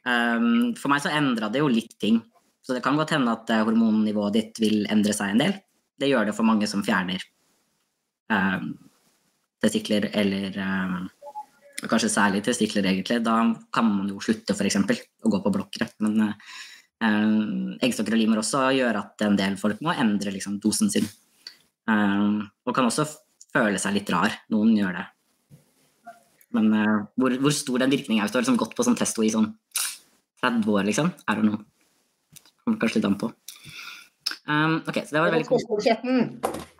Um, 0.00 0.72
for 0.80 0.92
meg 0.92 1.02
så 1.04 1.12
endra 1.12 1.50
det 1.52 1.62
jo 1.62 1.70
litt 1.72 1.96
ting. 2.00 2.20
Så 2.64 2.76
det 2.76 2.82
kan 2.84 2.98
godt 3.00 3.14
hende 3.16 3.32
at 3.32 3.50
uh, 3.52 3.62
hormonnivået 3.68 4.36
ditt 4.36 4.60
vil 4.62 4.84
endre 4.92 5.16
seg 5.16 5.34
en 5.34 5.42
del. 5.44 5.56
Det 6.00 6.08
gjør 6.08 6.28
det 6.28 6.36
for 6.36 6.48
mange 6.48 6.68
som 6.68 6.84
fjerner 6.84 7.24
um, 8.32 8.72
testikler 9.60 10.08
eller 10.16 10.56
um, 10.60 11.08
kanskje 11.88 12.10
særlig 12.12 12.42
testikler, 12.44 12.84
egentlig, 12.84 13.20
da 13.24 13.36
kan 13.72 13.88
man 13.88 14.08
jo 14.10 14.20
slutte 14.22 14.54
f.eks. 14.56 14.76
å 15.24 15.32
gå 15.32 15.40
på 15.44 15.52
blokkere. 15.54 15.88
Men 16.04 16.26
eh, 16.26 17.78
eggstokker 17.86 18.16
og 18.16 18.20
limer 18.20 18.42
også 18.42 18.66
gjør 18.76 19.00
at 19.02 19.24
en 19.26 19.38
del 19.38 19.56
folk 19.60 19.80
må 19.84 19.94
endre 19.94 20.34
liksom, 20.34 20.58
dosen 20.62 20.92
sin. 20.92 21.08
Eh, 21.88 22.26
og 22.66 22.76
kan 22.76 22.88
også 22.88 23.06
føle 23.54 23.80
seg 23.80 23.96
litt 23.96 24.12
rar. 24.12 24.34
Noen 24.52 24.74
gjør 24.76 24.98
det. 24.98 25.06
Men 26.56 26.70
uh, 26.74 26.94
hvor, 27.20 27.34
hvor, 27.42 27.54
stor 27.54 27.82
den 27.82 27.92
virkningen 27.92 28.22
er 28.22 28.26
hvis 28.26 28.34
du 28.34 28.40
har 28.40 28.46
liksom 28.46 28.58
gått 28.60 28.74
på 28.78 28.86
sånn 28.86 28.98
testo 28.98 29.22
i 29.26 29.32
sånn 29.32 29.52
30 30.42 30.72
år, 30.72 30.86
liksom, 30.88 31.12
er 31.28 31.38
det 31.38 31.46
noe. 31.46 31.60
Kommer 32.64 32.80
kanskje 32.80 33.00
litt 33.00 33.10
an 33.10 33.18
på. 33.20 33.30
Um, 34.48 34.80
ok, 34.88 35.02
så 35.04 35.14
det 35.14 35.20
var 35.20 35.34
veldig 35.34 35.48
kult. 35.48 35.68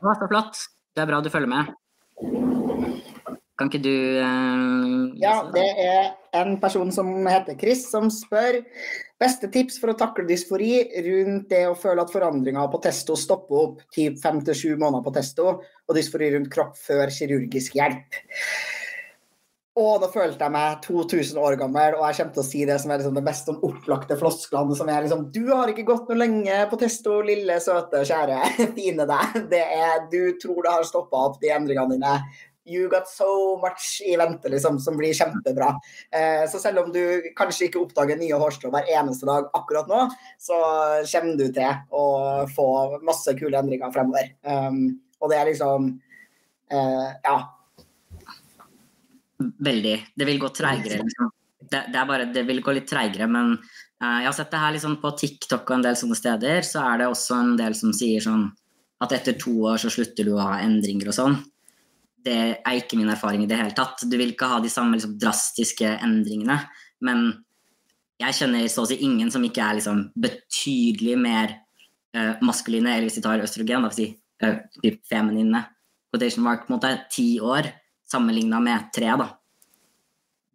Så 0.01 0.31
flott. 0.31 0.65
Det 0.97 1.05
er 1.05 1.11
bra 1.11 1.21
du 1.23 1.31
følger 1.31 1.51
med. 1.51 1.71
Kan 3.61 3.69
ikke 3.69 3.83
du 3.85 3.93
uh, 4.25 5.13
Ja, 5.21 5.35
det 5.53 5.67
er 5.77 6.15
en 6.41 6.57
person 6.63 6.89
som 6.95 7.13
heter 7.29 7.59
Chris, 7.61 7.85
som 7.93 8.09
spør 8.13 8.63
beste 9.21 9.51
tips 9.53 9.77
for 9.83 9.93
å 9.93 9.99
takle 10.01 10.25
dysfori 10.25 10.79
rundt 11.05 11.51
det 11.53 11.67
å 11.69 11.77
føle 11.77 12.01
at 12.01 12.13
forandringa 12.13 12.65
på 12.73 12.81
testo 12.87 13.19
stopper 13.21 13.59
opp 13.67 13.83
typ 13.93 14.17
fem 14.23 14.41
til 14.47 14.57
sju 14.57 14.71
måneder 14.81 15.05
på 15.05 15.13
testo, 15.19 15.59
og 15.61 15.97
dysfori 15.97 16.33
rundt 16.33 16.49
kropp 16.53 16.79
før 16.81 17.13
kirurgisk 17.13 17.77
hjelp. 17.77 18.17
Å, 19.79 19.83
nå 20.03 20.07
følte 20.11 20.43
jeg 20.43 20.51
meg 20.51 20.81
2000 20.83 21.37
år 21.39 21.55
gammel, 21.61 21.95
og 21.95 22.03
jeg 22.09 22.17
kommer 22.19 22.35
til 22.35 22.43
å 22.43 22.47
si 22.49 22.65
det 22.67 22.77
som 22.83 22.91
er 22.91 22.99
liksom 22.99 23.15
det 23.15 23.23
mest 23.23 23.47
sånn 23.47 23.61
opplagte 23.63 24.17
flosklene, 24.19 24.75
som 24.75 24.89
er 24.91 25.05
liksom 25.05 25.29
Du 25.31 25.45
har 25.53 25.71
ikke 25.71 25.85
gått 25.87 26.11
noe 26.11 26.19
lenge 26.19 26.57
på 26.73 26.79
testo, 26.81 27.21
lille, 27.23 27.55
søte, 27.63 28.01
kjære, 28.09 28.41
fine 28.79 29.07
deg. 29.07 29.37
Det 29.53 29.61
er 29.63 30.09
Du 30.11 30.35
tror 30.43 30.59
det 30.67 30.73
har 30.75 30.89
stoppa 30.89 31.21
opp 31.29 31.39
de 31.43 31.53
endringene 31.55 31.95
dine. 31.95 32.17
You 32.67 32.89
got 32.91 33.07
so 33.09 33.29
much 33.63 34.01
i 34.03 34.17
vente, 34.19 34.51
liksom, 34.51 34.81
som 34.83 34.99
blir 34.99 35.15
kjempebra. 35.15 35.71
Eh, 36.19 36.43
så 36.51 36.59
selv 36.63 36.83
om 36.83 36.91
du 36.95 37.31
kanskje 37.39 37.69
ikke 37.69 37.85
oppdager 37.85 38.19
nye 38.19 38.43
hårstrå 38.43 38.73
hver 38.75 38.91
eneste 38.91 39.31
dag 39.31 39.49
akkurat 39.55 39.87
nå, 39.91 40.03
så 40.43 40.59
kommer 41.15 41.39
du 41.39 41.47
til 41.47 41.95
å 41.95 42.05
få 42.59 42.69
masse 43.07 43.39
kule 43.39 43.63
endringer 43.63 43.95
fremover. 43.95 44.35
Um, 44.43 44.99
og 45.23 45.31
det 45.31 45.39
er 45.39 45.51
liksom 45.53 45.89
eh, 46.75 47.09
Ja 47.23 47.39
Veldig. 49.41 49.95
Det 50.17 50.27
vil 50.29 50.41
gå 50.41 50.49
treigere. 50.55 51.03
Liksom. 51.05 51.31
Det, 51.61 51.85
det, 51.93 51.99
er 51.99 52.09
bare, 52.09 52.27
det 52.33 52.43
vil 52.49 52.63
gå 52.65 52.75
litt 52.77 52.89
treigere, 52.91 53.29
men 53.31 53.55
uh, 53.57 54.19
jeg 54.21 54.29
har 54.29 54.37
sett 54.37 54.51
det 54.53 54.63
her 54.63 54.75
liksom 54.77 54.99
på 55.03 55.13
TikTok 55.23 55.63
og 55.69 55.77
en 55.77 55.87
del 55.87 55.97
sånne 55.99 56.19
steder, 56.19 56.67
så 56.67 56.83
er 56.87 57.01
det 57.01 57.11
også 57.11 57.39
en 57.39 57.55
del 57.61 57.77
som 57.79 57.95
sier 57.97 58.25
sånn 58.25 58.49
at 59.01 59.15
etter 59.17 59.39
to 59.41 59.55
år 59.71 59.81
så 59.81 59.93
slutter 59.93 60.29
du 60.29 60.35
å 60.35 60.43
ha 60.45 60.59
endringer 60.65 61.09
og 61.09 61.17
sånn. 61.17 61.39
Det 62.21 62.41
er 62.61 62.77
ikke 62.77 62.99
min 63.01 63.13
erfaring 63.13 63.47
i 63.47 63.49
det 63.49 63.57
hele 63.57 63.73
tatt. 63.77 64.03
Du 64.05 64.19
vil 64.21 64.35
ikke 64.35 64.51
ha 64.51 64.59
de 64.61 64.73
samme 64.73 64.99
liksom, 64.99 65.17
drastiske 65.21 65.95
endringene, 66.05 66.59
men 67.07 67.31
jeg 68.21 68.37
kjenner 68.37 68.67
så 68.69 68.85
å 68.85 68.91
si 68.91 68.99
ingen 69.07 69.31
som 69.33 69.45
ikke 69.47 69.65
er 69.65 69.79
liksom, 69.79 70.03
betydelig 70.21 71.17
mer 71.21 71.55
uh, 72.17 72.35
maskuline, 72.45 72.93
eller 72.93 73.09
hvis 73.09 73.17
de 73.17 73.25
tar 73.25 73.41
østrogen, 73.41 73.87
da 73.87 73.93
vil 73.93 73.97
si 73.97 74.11
uh, 74.45 74.99
feminine, 75.09 75.65
quotation 76.13 76.45
mark, 76.45 76.67
på 76.67 76.75
en 76.75 76.77
måte 76.77 76.93
ti 77.13 77.31
år 77.41 77.71
sammenligna 78.11 78.61
med 78.63 78.91
tre, 78.95 79.13
da. 79.19 79.29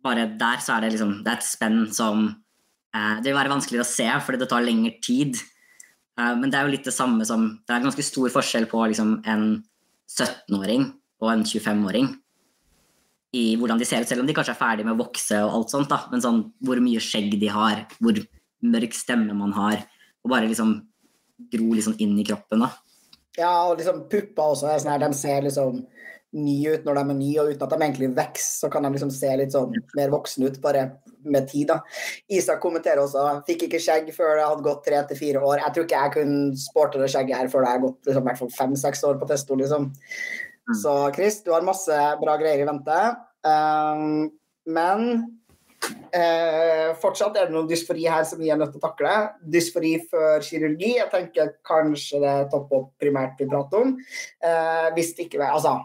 Bare 0.06 0.28
der 0.38 0.62
så 0.62 0.76
er 0.76 0.86
det 0.86 0.92
liksom 0.94 1.24
Det 1.26 1.32
er 1.32 1.40
et 1.40 1.48
spenn 1.48 1.80
som 1.90 2.28
eh, 2.94 3.16
Det 3.24 3.32
vil 3.32 3.40
være 3.40 3.50
vanskeligere 3.50 3.86
å 3.86 3.90
se 3.90 4.06
fordi 4.22 4.42
det 4.44 4.50
tar 4.52 4.66
lengre 4.66 4.92
tid. 5.02 5.40
Eh, 6.20 6.36
men 6.38 6.52
det 6.52 6.60
er 6.60 6.68
jo 6.68 6.76
litt 6.76 6.86
det 6.86 6.94
samme 6.94 7.26
som 7.26 7.48
Det 7.66 7.74
er 7.74 7.88
ganske 7.88 8.06
stor 8.06 8.30
forskjell 8.34 8.70
på 8.72 8.84
liksom, 8.92 9.18
en 9.26 9.48
17-åring 10.06 10.92
og 11.24 11.32
en 11.32 11.44
25-åring 11.48 12.12
i 13.36 13.44
hvordan 13.60 13.80
de 13.82 13.88
ser 13.88 14.04
ut, 14.04 14.08
selv 14.08 14.24
om 14.24 14.30
de 14.30 14.36
kanskje 14.36 14.54
er 14.54 14.60
ferdig 14.60 14.86
med 14.86 14.96
å 14.96 15.02
vokse 15.02 15.38
og 15.44 15.58
alt 15.58 15.74
sånt, 15.74 15.92
da. 15.92 16.06
Men 16.12 16.24
sånn 16.24 16.42
hvor 16.64 16.80
mye 16.84 17.02
skjegg 17.04 17.34
de 17.42 17.50
har, 17.52 17.82
hvor 18.00 18.20
mørk 18.66 18.96
stemme 18.96 19.36
man 19.36 19.54
har, 19.58 19.82
og 20.24 20.32
bare 20.32 20.48
liksom 20.50 20.78
gro 21.52 21.74
liksom 21.76 21.98
inn 22.04 22.16
i 22.22 22.26
kroppen, 22.28 22.64
da. 22.64 22.70
Ja, 23.40 23.52
og 23.68 23.80
liksom 23.80 24.06
pupper 24.12 24.54
også 24.54 24.70
er 24.72 24.82
sånn 24.82 24.94
her, 24.94 25.04
de 25.04 25.18
ser 25.18 25.46
liksom 25.46 25.84
nye 26.36 26.76
ut 26.76 26.86
når 26.88 26.98
de 26.98 27.02
er 27.02 27.18
nye, 27.18 27.42
og 27.42 27.52
uten 27.54 27.66
at 27.66 27.74
de 27.74 27.80
egentlig 27.80 28.10
vokser, 28.16 28.48
så 28.60 28.70
kan 28.72 28.84
de 28.86 28.92
liksom 28.96 29.12
se 29.14 29.32
litt 29.40 29.54
sånn 29.56 29.76
mer 29.96 30.12
voksne 30.12 30.50
ut 30.52 30.58
bare 30.64 30.86
med 31.26 31.48
tid. 31.50 31.70
da. 31.72 31.80
Isak 32.32 32.60
kommenterer 32.64 33.04
også 33.04 33.24
fikk 33.48 33.68
ikke 33.68 33.82
skjegg 33.82 34.12
før 34.16 34.36
det 34.40 34.48
hadde 34.48 34.66
gått 34.66 34.84
tre 34.88 35.02
til 35.10 35.20
fire 35.20 35.44
år. 35.44 35.62
Jeg 35.64 35.76
tror 35.76 35.88
ikke 35.88 36.02
jeg 36.02 36.16
kunne 36.18 36.60
sporte 36.60 37.02
det 37.02 37.12
skjegget 37.14 37.40
her 37.40 37.52
før 37.52 37.66
det 37.66 37.72
har 37.72 37.86
gått 37.86 38.10
liksom, 38.10 38.28
hvert 38.28 38.42
fall 38.42 38.52
fem-seks 38.58 39.06
år 39.10 39.22
på 39.22 39.30
testo. 39.32 39.58
liksom. 39.62 39.88
Mm. 40.66 40.76
Så 40.82 40.98
Chris, 41.16 41.40
du 41.46 41.54
har 41.56 41.66
masse 41.66 42.02
bra 42.22 42.38
greier 42.42 42.64
i 42.64 42.68
vente. 42.68 43.00
Um, 43.46 44.30
men 44.66 45.10
eh, 46.16 46.92
fortsatt 47.02 47.38
er 47.38 47.48
det 47.48 47.56
noen 47.56 47.70
dysfori 47.70 48.06
her 48.10 48.24
som 48.28 48.40
vi 48.42 48.52
er 48.54 48.60
nødt 48.60 48.74
til 48.76 48.82
å 48.82 48.86
takle. 48.86 49.16
Dysfori 49.56 49.96
før 50.12 50.44
kirurgi. 50.46 50.96
Jeg 51.00 51.12
tenker 51.14 51.54
kanskje 51.68 52.22
det 52.24 52.32
er 52.32 52.50
topp 52.54 52.74
opp 52.76 52.90
primært 53.02 53.40
vi 53.42 53.50
prater 53.52 53.86
om. 53.86 53.96
Eh, 54.44 54.88
hvis 54.98 55.14
det 55.18 55.30
ikke 55.30 55.44
Altså, 55.46 55.78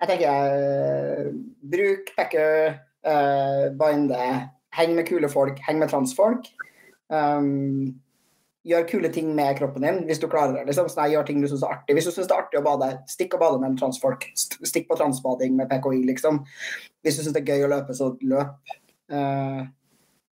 jeg 0.00 0.08
tenker 0.08 0.54
uh, 0.56 1.26
bruk 1.72 2.12
packer, 2.16 2.78
eh, 3.04 3.66
binde, 3.76 4.28
heng 4.76 4.94
med 4.96 5.08
kule 5.08 5.28
folk, 5.28 5.58
heng 5.66 5.80
med 5.82 5.90
transfolk. 5.92 6.48
Um, 7.12 8.00
gjør 8.64 8.86
kule 8.88 9.08
ting 9.12 9.32
med 9.34 9.56
kroppen 9.58 9.84
din 9.84 10.02
hvis 10.08 10.20
du 10.20 10.28
klarer 10.28 10.58
det. 10.58 10.66
Liksom. 10.68 10.88
Sånn, 10.92 11.10
gjør 11.12 11.26
ting 11.28 11.40
du 11.40 11.48
synes 11.48 11.64
er 11.64 11.74
artig. 11.76 11.96
Hvis 11.96 12.08
du 12.08 12.14
syns 12.14 12.28
det 12.30 12.36
er 12.36 12.44
artig 12.44 12.60
å 12.60 12.64
bade, 12.64 12.90
stikk 13.12 13.36
og 13.36 13.44
bade 13.44 13.60
med 13.62 13.78
transfolk. 13.80 14.24
Stikk 14.36 14.88
på 14.88 14.98
transbading 15.00 15.56
med 15.58 15.68
PKI, 15.70 16.04
liksom. 16.08 16.42
Hvis 17.04 17.18
du 17.18 17.24
syns 17.24 17.36
det 17.36 17.44
er 17.44 17.56
gøy 17.56 17.68
å 17.68 17.72
løpe, 17.74 17.96
så 17.96 18.12
løp. 18.20 18.56
Uh, 19.10 19.68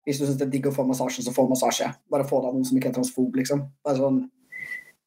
hvis 0.09 0.21
du 0.21 0.25
syns 0.25 0.39
det 0.41 0.47
er 0.47 0.53
digg 0.55 0.67
å 0.71 0.75
få 0.75 0.87
massasje, 0.89 1.25
så 1.27 1.35
få 1.37 1.45
massasje. 1.51 1.91
Bare 2.11 2.27
få 2.29 2.41
deg 2.45 2.57
noen 2.57 2.67
som 2.67 2.79
ikke 2.79 2.93
er 2.93 2.99
transfob, 2.99 3.35
liksom. 3.39 3.67
Bare 3.85 4.01
sånn 4.01 4.27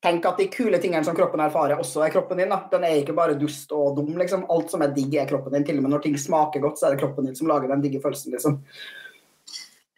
Tenk 0.01 0.23
at 0.25 0.39
de 0.41 0.47
kule 0.49 0.79
tingene 0.81 1.05
som 1.05 1.13
kroppen 1.13 1.43
erfarer, 1.43 1.77
også 1.77 2.01
er 2.01 2.09
kroppen 2.09 2.39
din. 2.41 2.49
da. 2.49 2.63
Den 2.71 2.87
er 2.87 2.95
ikke 3.03 3.13
bare 3.13 3.35
dust 3.37 3.69
og 3.77 3.99
dum. 3.99 4.15
liksom. 4.17 4.47
Alt 4.49 4.73
som 4.73 4.81
er 4.81 4.95
digg, 4.95 5.13
er 5.13 5.27
kroppen 5.29 5.53
din. 5.53 5.65
Til 5.67 5.77
og 5.77 5.85
med 5.85 5.93
når 5.93 6.01
ting 6.07 6.15
smaker 6.17 6.63
godt, 6.63 6.79
så 6.79 6.87
er 6.87 6.95
det 6.95 7.03
kroppen 7.03 7.27
din 7.29 7.37
som 7.37 7.45
lager 7.45 7.69
den 7.69 7.83
digge 7.83 8.01
følelsen. 8.01 8.33
liksom. 8.33 8.57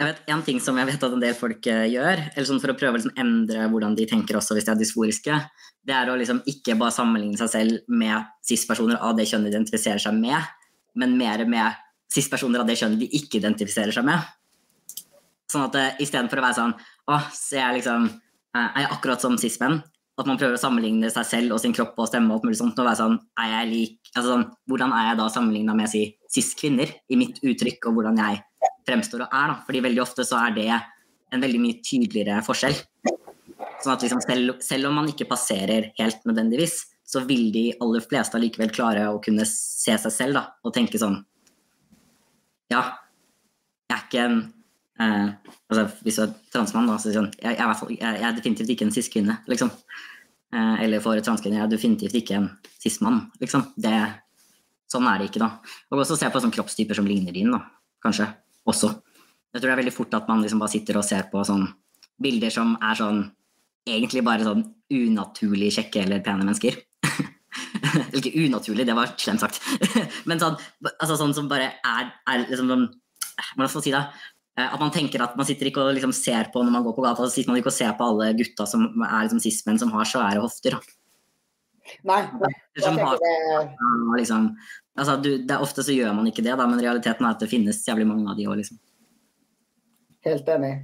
Jeg 0.01 0.09
vet 0.09 0.19
En 0.27 0.43
ting 0.43 0.59
som 0.59 0.75
jeg 0.75 0.89
vet 0.89 1.03
at 1.07 1.15
en 1.15 1.23
del 1.23 1.37
folk 1.37 1.69
uh, 1.71 1.85
gjør, 1.87 2.19
eller 2.33 2.49
sånn 2.49 2.59
for 2.59 2.73
å 2.73 2.75
prøve 2.75 2.97
å 2.97 2.99
liksom 2.99 3.15
endre 3.23 3.69
hvordan 3.71 3.95
de 3.95 4.09
tenker 4.09 4.35
også 4.35 4.57
hvis 4.57 4.67
de 4.67 4.73
er 4.73 4.81
dysforiske, 4.81 5.39
det 5.87 5.95
er 5.95 6.11
å 6.11 6.17
liksom 6.19 6.41
ikke 6.51 6.75
bare 6.79 6.95
sammenligne 6.95 7.39
seg 7.39 7.51
selv 7.53 7.87
med 7.87 8.27
cis-personer 8.43 8.99
av 8.99 9.15
det 9.15 9.29
kjønnet 9.29 9.51
de 9.51 9.55
identifiserer 9.55 10.03
seg 10.03 10.17
med, 10.19 10.51
men 10.99 11.15
mer 11.15 11.45
med 11.47 11.79
cis-personer 12.13 12.61
av 12.61 12.69
det 12.69 12.77
kjønnet 12.79 13.01
de 13.01 13.09
ikke 13.19 13.39
identifiserer 13.41 13.95
seg 13.95 14.05
med. 14.07 14.21
Sånn 15.51 15.65
at 15.67 15.79
uh, 15.79 15.89
istedenfor 16.01 16.39
å 16.39 16.45
være 16.45 16.57
sånn 16.57 16.71
Å, 16.73 17.17
så 17.35 17.59
jeg 17.59 17.79
liksom 17.81 18.05
uh, 18.07 18.69
er 18.69 18.85
jeg 18.85 18.93
akkurat 18.95 19.21
som 19.21 19.35
cis-menn? 19.41 19.81
at 20.13 20.29
man 20.29 20.37
prøver 20.37 20.57
å 20.57 20.61
sammenligne 20.61 21.09
seg 21.09 21.25
selv 21.25 21.55
og 21.55 21.61
sin 21.63 21.73
kropp 21.73 21.97
og 21.97 22.09
stemme 22.09 22.29
og 22.29 22.37
alt 22.37 22.47
mulig 22.47 22.59
sånt. 22.59 22.77
og 22.77 22.85
være 22.85 22.99
sånn, 22.99 23.15
er 23.41 23.49
jeg 23.49 23.69
lik, 23.71 23.95
altså 24.13 24.27
sånn, 24.29 24.45
Hvordan 24.69 24.93
er 24.93 25.07
jeg 25.07 25.19
da 25.19 25.27
sammenligna 25.33 25.75
med 25.77 25.89
si, 25.89 26.03
cis-kvinner 26.29 26.93
i 27.09 27.17
mitt 27.17 27.41
uttrykk 27.41 27.89
og 27.89 27.97
hvordan 27.97 28.21
jeg 28.21 28.41
fremstår 28.85 29.25
og 29.25 29.33
er? 29.33 29.53
da, 29.53 29.57
fordi 29.65 29.83
veldig 29.87 30.03
ofte 30.03 30.25
så 30.27 30.37
er 30.43 30.55
det 30.57 30.69
en 31.33 31.41
veldig 31.41 31.61
mye 31.63 31.81
tydeligere 31.81 32.43
forskjell. 32.45 32.77
Sånn 33.81 33.95
at 33.95 34.05
liksom 34.05 34.21
selv, 34.21 34.59
selv, 34.61 34.91
om 34.91 34.99
man 35.01 35.09
ikke 35.09 35.27
passerer 35.29 35.89
helt 35.97 36.21
nødvendigvis, 36.29 36.77
så 37.09 37.23
vil 37.25 37.49
de 37.53 37.71
aller 37.81 38.05
fleste 38.05 38.37
allikevel 38.37 38.71
klare 38.73 39.09
å 39.09 39.21
kunne 39.23 39.47
se 39.49 39.97
seg 39.97 40.13
selv 40.13 40.37
da, 40.37 40.45
og 40.61 40.75
tenke 40.77 41.01
sånn 41.01 41.17
Ja, 42.71 42.83
jeg 43.89 43.97
er 43.97 44.05
ikke 44.07 44.27
en 44.27 44.37
Eh, 44.99 45.29
altså, 45.69 45.87
hvis 46.05 46.15
du 46.15 46.23
er 46.23 46.33
transmann, 46.53 46.89
da, 46.89 46.97
så 47.01 47.13
sånn, 47.13 47.31
jeg, 47.41 47.57
jeg, 47.57 47.95
jeg, 47.97 48.17
er 48.27 48.35
definitivt 48.37 48.73
ikke 48.75 48.87
en 48.87 48.93
cis-kvinne, 48.93 49.37
liksom. 49.49 49.71
Eh, 50.53 50.83
eller 50.85 51.01
for 51.01 51.17
transkvinner, 51.25 51.61
jeg 51.61 51.67
er 51.67 51.71
definitivt 51.71 52.17
ikke 52.19 52.37
en 52.37 52.49
cis-mann, 52.77 53.23
liksom. 53.41 53.65
Det, 53.81 53.93
sånn 54.91 55.09
er 55.09 55.21
det 55.21 55.31
ikke, 55.31 55.41
da. 55.41 55.49
Og 55.91 56.03
også 56.03 56.19
se 56.19 56.29
på 56.29 56.43
sånn 56.43 56.53
kroppstyper 56.53 56.99
som 56.99 57.09
ligner 57.09 57.35
din, 57.35 57.53
da. 57.53 57.63
Kanskje. 58.03 58.29
Også. 58.69 58.91
Jeg 59.53 59.59
tror 59.59 59.67
det 59.67 59.73
er 59.73 59.81
veldig 59.81 59.95
fort 59.95 60.13
at 60.15 60.29
man 60.29 60.43
liksom 60.43 60.61
bare 60.61 60.71
sitter 60.71 60.99
og 60.99 61.07
ser 61.07 61.25
på 61.31 61.41
sånn 61.45 61.65
bilder 62.23 62.53
som 62.53 62.77
er 62.79 62.95
sånn 62.95 63.25
egentlig 63.83 64.21
bare 64.23 64.45
sånn 64.45 64.61
unaturlig 64.93 65.73
kjekke 65.75 66.05
eller 66.05 66.21
pene 66.23 66.45
mennesker. 66.45 66.77
eller 67.93 68.19
ikke 68.19 68.33
unaturlig, 68.45 68.85
det 68.89 68.97
var 68.97 69.13
slemt 69.21 69.43
sagt. 69.43 69.61
Men 70.29 70.41
sånn, 70.41 70.59
altså 70.93 71.17
sånn 71.19 71.35
som 71.37 71.49
bare 71.51 71.73
er, 71.77 72.13
er 72.29 72.45
liksom 72.45 72.71
sånn 72.71 72.87
Hva 73.57 73.65
skal 73.65 73.79
man 73.79 73.85
si, 73.85 73.93
da? 73.93 74.03
Eh, 74.53 74.67
at 74.67 74.81
man 74.81 74.93
tenker 74.93 75.23
at 75.25 75.37
man 75.37 75.47
sitter 75.49 75.69
ikke 75.69 75.81
og 75.81 75.95
liksom 75.97 76.13
ser 76.13 76.51
på 76.53 76.61
når 76.61 76.75
man 76.75 76.85
går 76.85 76.97
på 76.97 77.05
gata, 77.05 77.25
så 77.25 77.33
sitter 77.33 77.53
man 77.53 77.61
ikke 77.61 77.71
og 77.71 77.77
ser 77.77 77.95
på 77.97 78.09
alle 78.09 78.33
gutta 78.37 78.67
som 78.69 78.85
er 78.85 79.25
liksom 79.25 79.41
cis-menn 79.41 79.81
som 79.81 79.93
har 79.95 80.09
svære 80.09 80.43
hofter. 80.43 80.77
Nei, 82.07 82.21
som 82.79 82.97
har, 82.97 83.17
det... 83.19 83.33
liksom, 84.17 84.47
altså, 84.95 85.17
du, 85.19 85.33
det 85.43 85.51
er 85.51 85.63
Ofte 85.65 85.83
så 85.83 85.95
gjør 85.95 86.13
man 86.15 86.29
ikke 86.29 86.45
det, 86.45 86.53
da, 86.55 86.67
men 86.69 86.79
realiteten 86.79 87.25
er 87.25 87.35
at 87.35 87.43
det 87.43 87.49
finnes 87.51 87.81
jævlig 87.83 88.07
mange 88.07 88.29
av 88.31 88.39
de 88.39 88.47
òg, 88.47 88.61
liksom. 88.61 88.79
Helt 90.23 90.47
enig. 90.47 90.77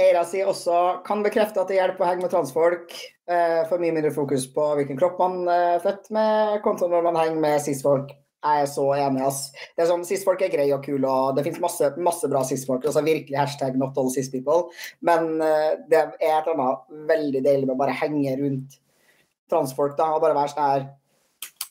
Eira 0.00 0.22
sier 0.24 0.48
også 0.48 1.02
kan 1.06 1.24
bekrefte 1.26 1.60
at 1.60 1.68
det 1.68 1.76
hjelper 1.76 2.06
å 2.06 2.08
henge 2.08 2.24
med 2.24 2.32
transfolk. 2.32 2.94
Eh, 3.28 3.60
for 3.68 3.76
mye 3.82 3.92
mindre 3.92 4.14
fokus 4.14 4.46
på 4.54 4.70
hvilken 4.78 4.96
kropp 4.96 5.18
man 5.20 5.42
er 5.52 5.82
født 5.84 6.06
med, 6.16 6.54
kontra 6.64 6.88
når 6.88 7.04
man 7.10 7.18
henger 7.20 7.42
med 7.42 7.60
cis-folk. 7.60 8.14
Jeg 8.38 8.62
er 8.62 8.68
så 8.70 8.84
enig. 8.94 9.22
ass. 9.26 9.40
Det 9.76 9.82
er 9.82 9.88
sånn, 9.90 10.04
Cis-folk 10.06 10.40
er 10.46 10.52
greie 10.52 10.72
og 10.72 10.84
kule, 10.84 11.08
og 11.10 11.34
det 11.36 11.42
finnes 11.44 11.60
masse, 11.60 11.90
masse 11.98 12.28
bra 12.30 12.44
cis-folk. 12.46 12.86
Altså 12.86 13.02
virkelig 13.04 13.36
hashtag 13.36 13.76
not 13.76 13.98
all 13.98 14.08
cis-people. 14.14 14.70
Men 15.04 15.42
uh, 15.42 15.74
det 15.90 15.98
er 15.98 16.12
et 16.14 16.46
eller 16.46 16.54
annet 16.54 17.02
veldig 17.10 17.42
deilig 17.44 17.66
med 17.66 17.74
å 17.74 17.80
bare 17.82 17.96
henge 17.98 18.36
rundt 18.38 18.78
transfolk 19.50 19.98
da, 19.98 20.12
og 20.14 20.22
bare 20.22 20.38
være 20.38 20.54
sånn 20.54 20.70
her 20.70 20.88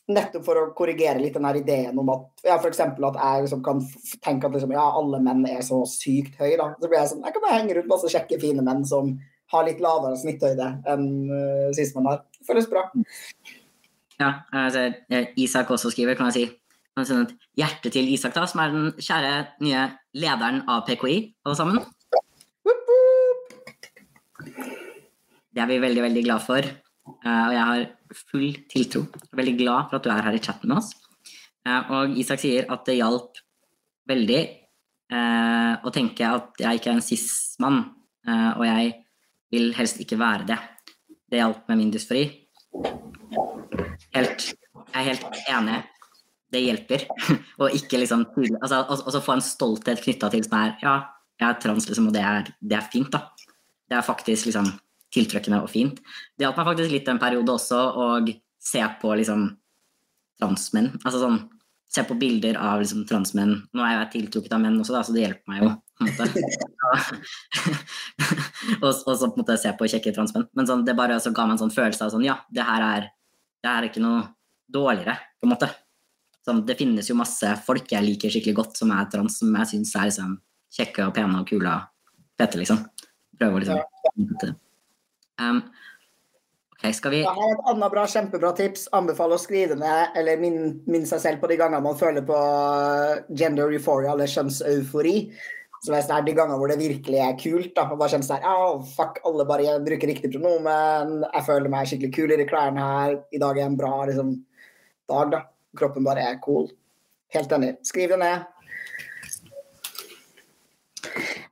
Nettopp 0.07 0.43
for 0.45 0.55
å 0.55 0.67
korrigere 0.71 1.19
litt 1.19 1.33
den 1.35 1.43
her 1.43 1.57
ideen 1.59 1.97
om 1.99 2.07
at 2.13 2.45
ja, 2.47 2.55
f.eks. 2.55 2.79
at 2.79 3.01
jeg 3.01 3.41
liksom 3.43 3.59
kan 3.59 3.81
tenke 4.23 4.47
at 4.47 4.53
liksom, 4.55 4.71
ja, 4.71 4.85
alle 4.95 5.19
menn 5.19 5.41
er 5.49 5.59
så 5.67 5.81
sykt 5.91 6.37
høye. 6.39 6.55
da. 6.55 6.69
Så 6.79 6.87
blir 6.87 7.01
jeg 7.01 7.09
sånn, 7.11 7.25
jeg 7.27 7.35
kan 7.35 7.43
bare 7.43 7.57
henge 7.57 7.75
rundt 7.75 7.89
masse 7.91 8.11
kjekke, 8.13 8.39
fine 8.39 8.63
menn 8.63 8.85
som 8.87 9.17
har 9.54 9.68
litt 9.68 9.82
lavere 9.84 10.18
snitthøyde 10.20 10.68
enn 10.92 11.08
uh, 11.32 11.68
cis-menn 11.75 12.10
har. 12.10 12.24
Det 12.38 12.48
føles 12.50 12.70
bra. 12.72 12.88
Ja, 14.18 14.32
altså, 14.51 14.88
Isak 15.38 15.70
også 15.72 15.92
skriver, 15.94 16.18
kan 16.18 16.32
jeg 16.32 16.36
si. 16.38 16.46
Kan 16.98 17.06
jeg 17.06 17.12
sende 17.12 17.27
et 17.27 17.50
hjerte 17.62 17.92
til 17.94 18.10
Isak, 18.10 18.34
da, 18.34 18.48
som 18.50 18.63
er 18.63 18.74
den 18.74 18.88
kjære 18.98 19.34
nye 19.62 19.84
lederen 20.18 20.63
av 20.66 20.88
PKI, 20.88 21.20
alle 21.46 21.60
sammen. 21.60 21.84
Det 25.54 25.63
er 25.63 25.70
vi 25.70 25.77
veldig, 25.82 26.04
veldig 26.06 26.24
glad 26.25 26.44
for. 26.46 26.66
Eh, 27.08 27.44
og 27.48 27.54
jeg 27.56 27.66
har 27.70 27.86
full 28.32 28.48
tiltro. 28.70 29.04
Veldig 29.38 29.56
glad 29.60 29.89
for 29.89 30.00
at 30.00 30.06
du 30.06 30.12
er 30.13 30.25
her 30.25 30.38
i 30.38 30.42
chatten 30.44 30.70
med 30.70 30.82
oss. 30.82 30.92
Eh, 31.68 31.92
og 31.94 32.18
Isak 32.20 32.42
sier 32.44 32.68
at 32.74 32.86
det 32.88 33.00
hjalp 33.00 33.39
veldig 34.08 34.42
eh, 34.42 35.74
å 35.77 35.94
tenke 35.94 36.30
at 36.30 36.62
jeg 36.62 36.80
ikke 36.80 36.92
er 36.94 37.00
en 37.00 37.06
cis-mann, 37.06 37.84
eh, 38.27 38.51
og 38.56 38.63
jeg 38.68 38.94
vil 39.54 39.72
helst 39.77 40.00
ikke 40.04 40.20
være 40.20 40.48
det. 40.50 40.58
Det 41.27 41.42
hjalp 41.42 41.68
med 41.70 41.80
min 41.82 41.92
dysfori. 41.94 42.24
Helt, 44.16 44.48
jeg 44.48 44.98
er 45.01 45.08
helt 45.10 45.39
enig. 45.51 45.77
Det 46.54 46.63
hjelper. 46.63 47.06
og 47.62 47.75
ikke 47.75 48.00
liksom 48.00 48.24
altså, 48.62 48.84
Og 49.04 49.24
få 49.24 49.36
en 49.36 49.44
stolthet 49.44 50.00
knytta 50.04 50.30
til 50.32 50.46
sånn 50.46 50.62
her 50.62 50.75
Ja, 50.80 50.94
jeg 51.42 51.48
er 51.50 51.58
trans, 51.62 51.88
liksom, 51.89 52.08
og 52.10 52.16
det 52.16 52.24
er, 52.24 52.51
det 52.62 52.77
er 52.80 52.88
fint, 52.92 53.12
da. 53.13 53.27
Det 53.88 53.98
er 53.98 54.06
faktisk 54.06 54.48
liksom 54.48 54.70
tiltrekkende 55.13 55.62
og 55.63 55.72
fint. 55.72 56.00
Det 56.36 56.46
hjalp 56.46 56.58
meg 56.60 56.70
faktisk 56.72 56.94
litt 56.94 57.12
en 57.12 57.22
periode 57.22 57.54
også 57.54 57.77
å 57.77 58.08
se 58.63 58.84
på 59.01 59.13
liksom 59.20 59.46
transmenn. 60.42 60.96
Altså 61.04 61.22
sånn 61.24 61.46
Se 61.88 62.04
på 62.04 62.18
bilder 62.20 62.58
av 62.60 62.82
liksom 62.82 63.06
transmenn. 63.08 63.54
Nå 63.72 63.84
er 63.88 63.94
jeg 63.94 64.10
tiltrukket 64.18 64.51
av 64.58 64.60
menn 64.60 64.75
også, 64.75 64.92
da, 64.92 65.06
så 65.08 65.13
det 65.16 65.22
hjelper 65.22 65.54
meg 65.54 65.62
jo. 65.63 65.70
og, 68.84 68.92
og, 68.92 69.13
så 69.18 69.25
på 69.25 69.34
en 69.34 69.42
måte 69.42 69.58
se 69.58 69.72
på 69.74 69.89
kjekke 69.89 70.13
transmenn. 70.16 70.48
Men 70.58 70.66
sånn, 70.70 70.86
det 70.86 70.96
bare 70.98 71.18
så 71.24 71.30
ga 71.34 71.44
meg 71.48 71.54
en 71.58 71.63
sånn 71.66 71.74
følelse 71.74 72.06
av 72.06 72.12
sånn 72.13 72.27
Ja, 72.27 72.36
det 72.54 72.63
her 72.68 72.82
er, 72.86 73.01
det 73.63 73.70
her 73.72 73.82
er 73.82 73.89
ikke 73.89 74.06
noe 74.06 74.20
dårligere, 74.70 75.16
på 75.39 75.44
en 75.48 75.54
måte. 75.56 75.70
Sånn, 76.46 76.62
det 76.68 76.80
finnes 76.80 77.10
jo 77.10 77.20
masse 77.20 77.48
folk 77.66 77.86
jeg 77.92 78.06
liker 78.06 78.30
skikkelig 78.32 78.60
godt 78.62 78.74
som 78.80 78.89
er 78.96 79.06
trans, 79.12 79.34
som 79.42 79.50
jeg 79.60 79.68
syns 79.74 79.92
er 79.98 80.06
liksom 80.12 80.32
kjekke 80.77 81.01
og 81.08 81.13
pene 81.16 81.42
og 81.42 81.48
kule 81.50 81.70
og 81.74 81.82
fete, 82.39 82.56
liksom. 82.62 82.80
Prøve 83.38 83.56
å 83.58 83.60
liksom 83.62 83.77
um, 85.42 85.60
Ok, 86.77 86.84
skal 86.94 87.13
vi 87.13 87.20
Jeg 87.24 87.34
har 87.34 87.50
et 87.54 87.70
annet 87.72 87.94
bra, 87.94 88.04
kjempebra 88.10 88.51
tips. 88.58 88.82
Anbefaler 88.98 89.38
å 89.38 89.42
skrive 89.42 89.75
ned 89.77 90.18
eller 90.18 90.42
minne 90.42 90.72
min 90.89 91.06
seg 91.10 91.22
selv 91.24 91.42
på 91.42 91.50
de 91.50 91.58
gangene 91.58 91.82
man 91.86 91.98
føler 91.98 92.25
på 92.25 92.38
gender 93.38 93.74
euphoria 93.74 94.13
eller 94.13 94.30
kjønnseufori. 94.30 95.16
Så 95.84 95.93
det 95.93 96.00
er 96.01 96.25
de 96.25 96.34
gangene 96.34 96.57
hvor 96.57 96.72
det 96.72 96.79
virkelig 96.79 97.19
er 97.22 97.38
kult, 97.38 97.69
da, 97.75 97.86
og 97.91 98.00
bare 98.00 98.15
kjennes 98.15 98.29
sånn 98.31 98.48
oh, 98.50 98.81
fuck, 98.96 99.19
alle 99.27 99.46
bare 99.48 99.77
bruker 99.86 100.10
riktig 100.10 100.31
pronomen, 100.34 101.19
jeg 101.27 101.46
føler 101.46 101.69
meg 101.72 101.89
skikkelig 101.89 102.15
kul 102.15 102.34
i 102.34 102.39
de 102.39 102.48
klærne 102.50 102.88
her, 102.91 103.15
i 103.29 103.41
dag 103.41 103.60
er 103.60 103.69
en 103.69 103.77
bra 103.77 103.93
liksom, 104.10 104.34
dag, 105.07 105.31
da. 105.36 105.43
Kroppen 105.77 106.05
bare 106.07 106.24
er 106.25 106.39
cool. 106.41 106.72
Helt 107.36 107.51
enig. 107.53 107.75
Skriv 107.86 108.10
det 108.10 108.17
ned. 108.17 108.46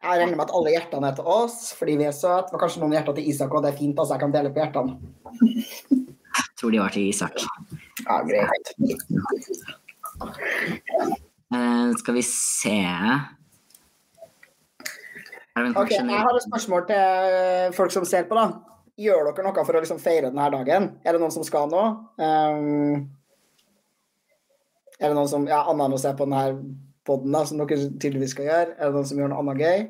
Jeg 0.06 0.20
regner 0.20 0.36
med 0.38 0.46
at 0.46 0.54
alle 0.58 0.74
hjertene 0.74 1.10
er 1.10 1.18
til 1.18 1.30
oss 1.30 1.60
fordi 1.78 1.98
vi 2.00 2.08
er 2.08 2.16
søte. 2.16 2.50
Det 2.50 2.56
var 2.56 2.64
kanskje 2.66 2.82
noen 2.82 2.96
hjerter 2.96 3.18
til 3.18 3.30
Isak 3.32 3.54
òg, 3.54 3.66
det 3.66 3.74
er 3.74 3.80
fint, 3.80 4.00
altså. 4.00 4.16
Jeg 4.16 4.24
kan 4.24 4.34
dele 4.34 4.52
på 4.54 4.62
hjertene. 4.64 4.92
Jeg 6.40 6.60
tror 6.60 6.74
de 6.74 6.82
var 6.82 6.96
til 6.96 7.10
Isak. 7.10 7.46
Ja, 8.06 8.20
greit. 8.26 8.66
Uh, 11.54 11.92
skal 12.00 12.18
vi 12.18 12.24
se 12.26 12.78
Ok, 15.56 15.92
Jeg 15.92 16.04
har 16.04 16.36
et 16.36 16.44
spørsmål 16.44 16.82
til 16.90 17.76
folk 17.78 17.92
som 17.92 18.06
ser 18.06 18.26
på. 18.28 18.36
da. 18.36 18.50
Gjør 19.00 19.30
dere 19.30 19.44
noe 19.44 19.64
for 19.66 19.76
å 19.76 19.84
liksom 19.84 20.00
feire 20.00 20.28
denne 20.32 20.50
dagen? 20.52 20.90
Er 21.04 21.16
det 21.16 21.22
noen 21.22 21.32
som 21.32 21.44
skal 21.48 21.70
nå? 21.72 21.84
Um, 22.20 23.10
er 25.00 25.08
det 25.12 25.16
noen 25.16 25.32
som 25.32 25.48
Ja, 25.48 25.64
annet 25.68 25.88
enn 25.88 25.96
å 25.96 26.00
se 26.00 26.12
på 26.16 26.28
denne 26.28 26.76
poden, 27.08 27.36
som 27.48 27.60
dere 27.62 27.90
tydeligvis 28.00 28.36
skal 28.36 28.50
gjøre? 28.50 28.76
Er 28.76 28.92
det 28.92 28.98
noen 28.98 29.08
som 29.08 29.20
gjør 29.20 29.32
noe 29.32 29.44
annet 29.44 29.64
gøy? 29.64 29.88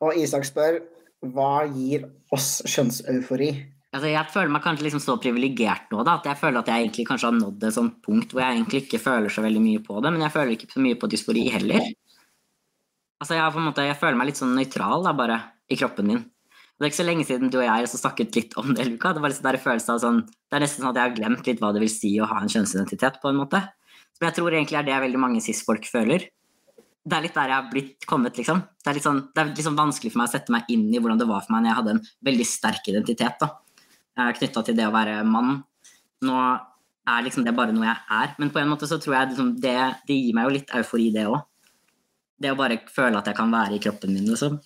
Og 0.00 0.16
Isak 0.16 0.48
spør 0.48 0.80
hva 1.20 1.66
gir 1.68 2.08
oss 2.32 2.62
kjønnseufori? 2.64 3.50
Altså, 3.90 4.06
jeg 4.06 4.32
føler 4.32 4.52
meg 4.54 4.62
kanskje 4.64 4.86
liksom 4.86 5.02
så 5.02 5.16
privilegert 5.20 5.90
nå, 5.90 6.04
da, 6.06 6.20
at 6.20 6.28
jeg 6.30 6.38
føler 6.38 6.60
at 6.60 6.68
jeg 6.70 6.84
egentlig 6.86 7.08
kanskje 7.08 7.26
har 7.26 7.36
nådd 7.36 7.64
et 7.66 7.74
sånt 7.74 7.96
punkt 8.04 8.32
hvor 8.32 8.44
jeg 8.44 8.56
egentlig 8.56 8.84
ikke 8.84 9.00
føler 9.02 9.32
så 9.34 9.42
veldig 9.42 9.62
mye 9.64 9.82
på 9.82 9.98
det, 10.00 10.12
men 10.14 10.22
jeg 10.24 10.32
føler 10.36 10.54
ikke 10.54 10.70
så 10.70 10.84
mye 10.84 10.98
på 11.00 11.10
dysfori 11.10 11.48
heller. 11.50 11.88
Altså, 13.20 13.36
jeg, 13.36 13.62
måte, 13.62 13.84
jeg 13.84 13.98
føler 14.00 14.16
meg 14.16 14.30
litt 14.30 14.40
sånn 14.40 14.54
nøytral 14.56 15.04
da, 15.04 15.12
bare, 15.16 15.40
i 15.68 15.76
kroppen 15.76 16.08
min. 16.08 16.22
Det 16.80 16.86
er 16.86 16.92
ikke 16.94 17.02
så 17.02 17.04
lenge 17.04 17.24
siden 17.28 17.50
du 17.52 17.58
og 17.58 17.66
jeg 17.66 17.88
snakket 17.92 18.36
litt 18.38 18.54
om 18.56 18.70
det, 18.72 18.86
Luka. 18.88 19.12
Det 19.12 19.20
var 19.20 19.32
liksom 19.32 19.56
følelse 19.60 19.92
av 19.92 19.98
sånn, 20.00 20.20
det 20.24 20.56
er 20.56 20.62
nesten 20.64 20.80
sånn 20.80 20.94
at 20.94 20.96
jeg 20.96 21.10
har 21.10 21.16
glemt 21.18 21.50
litt 21.50 21.58
hva 21.60 21.74
det 21.76 21.82
vil 21.82 21.92
si 21.92 22.14
å 22.16 22.28
ha 22.30 22.38
en 22.40 22.48
kjønnsidentitet, 22.48 23.18
på 23.20 23.28
en 23.28 23.40
måte. 23.42 23.60
Som 24.16 24.24
jeg 24.24 24.36
tror 24.38 24.56
egentlig 24.56 24.78
er 24.80 24.86
det 24.86 25.02
veldig 25.04 25.20
mange 25.20 25.42
cis-folk 25.44 25.84
føler. 25.90 26.24
Det 27.04 27.18
er 27.18 27.26
litt 27.26 27.36
der 27.36 27.52
jeg 27.52 27.56
har 27.58 27.68
blitt 27.68 28.08
kommet, 28.08 28.40
liksom. 28.40 28.62
Det 28.80 28.88
er, 28.88 28.96
litt 28.96 29.04
sånn, 29.04 29.20
det 29.36 29.42
er 29.42 29.52
liksom 29.52 29.76
vanskelig 29.76 30.14
for 30.14 30.22
meg 30.22 30.30
å 30.30 30.32
sette 30.32 30.56
meg 30.56 30.72
inn 30.72 30.88
i 30.88 30.96
hvordan 30.96 31.20
det 31.20 31.28
var 31.28 31.44
for 31.44 31.52
meg 31.52 31.66
når 31.66 31.70
jeg 31.70 31.78
hadde 31.82 31.94
en 31.98 32.02
veldig 32.30 32.48
sterk 32.48 32.90
identitet 32.94 33.44
da. 33.44 33.50
knytta 34.40 34.64
til 34.64 34.80
det 34.80 34.88
å 34.88 34.96
være 34.96 35.20
mann. 35.28 35.58
Nå 36.24 36.40
er 36.40 37.28
liksom 37.28 37.44
det 37.44 37.56
bare 37.56 37.76
noe 37.76 37.88
jeg 37.90 38.00
er. 38.22 38.34
Men 38.40 38.56
på 38.56 38.64
en 38.64 38.72
måte 38.72 38.88
så 38.88 38.96
tror 39.00 39.18
jeg 39.18 39.34
liksom 39.34 39.54
det, 39.60 39.78
det 40.08 40.16
gir 40.16 40.36
meg 40.36 40.48
jo 40.48 40.56
litt 40.56 40.76
eufori, 40.80 41.12
det 41.12 41.28
òg. 41.28 41.40
Det 42.40 42.52
å 42.52 42.58
bare 42.58 42.80
føle 42.88 43.20
at 43.20 43.28
jeg 43.28 43.36
kan 43.36 43.52
være 43.52 43.76
i 43.76 43.82
kroppen 43.82 44.14
min, 44.16 44.28
liksom. 44.32 44.58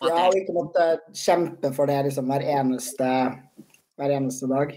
Og 0.00 0.08
ja, 0.08 0.26
og 0.28 0.36
ikke 0.36 0.56
måtte 0.56 0.86
kjempe 1.16 1.72
for 1.76 1.90
det 1.90 1.98
liksom 2.06 2.30
hver 2.30 2.44
eneste, 2.56 3.08
hver 4.00 4.14
eneste 4.16 4.48
dag. 4.48 4.72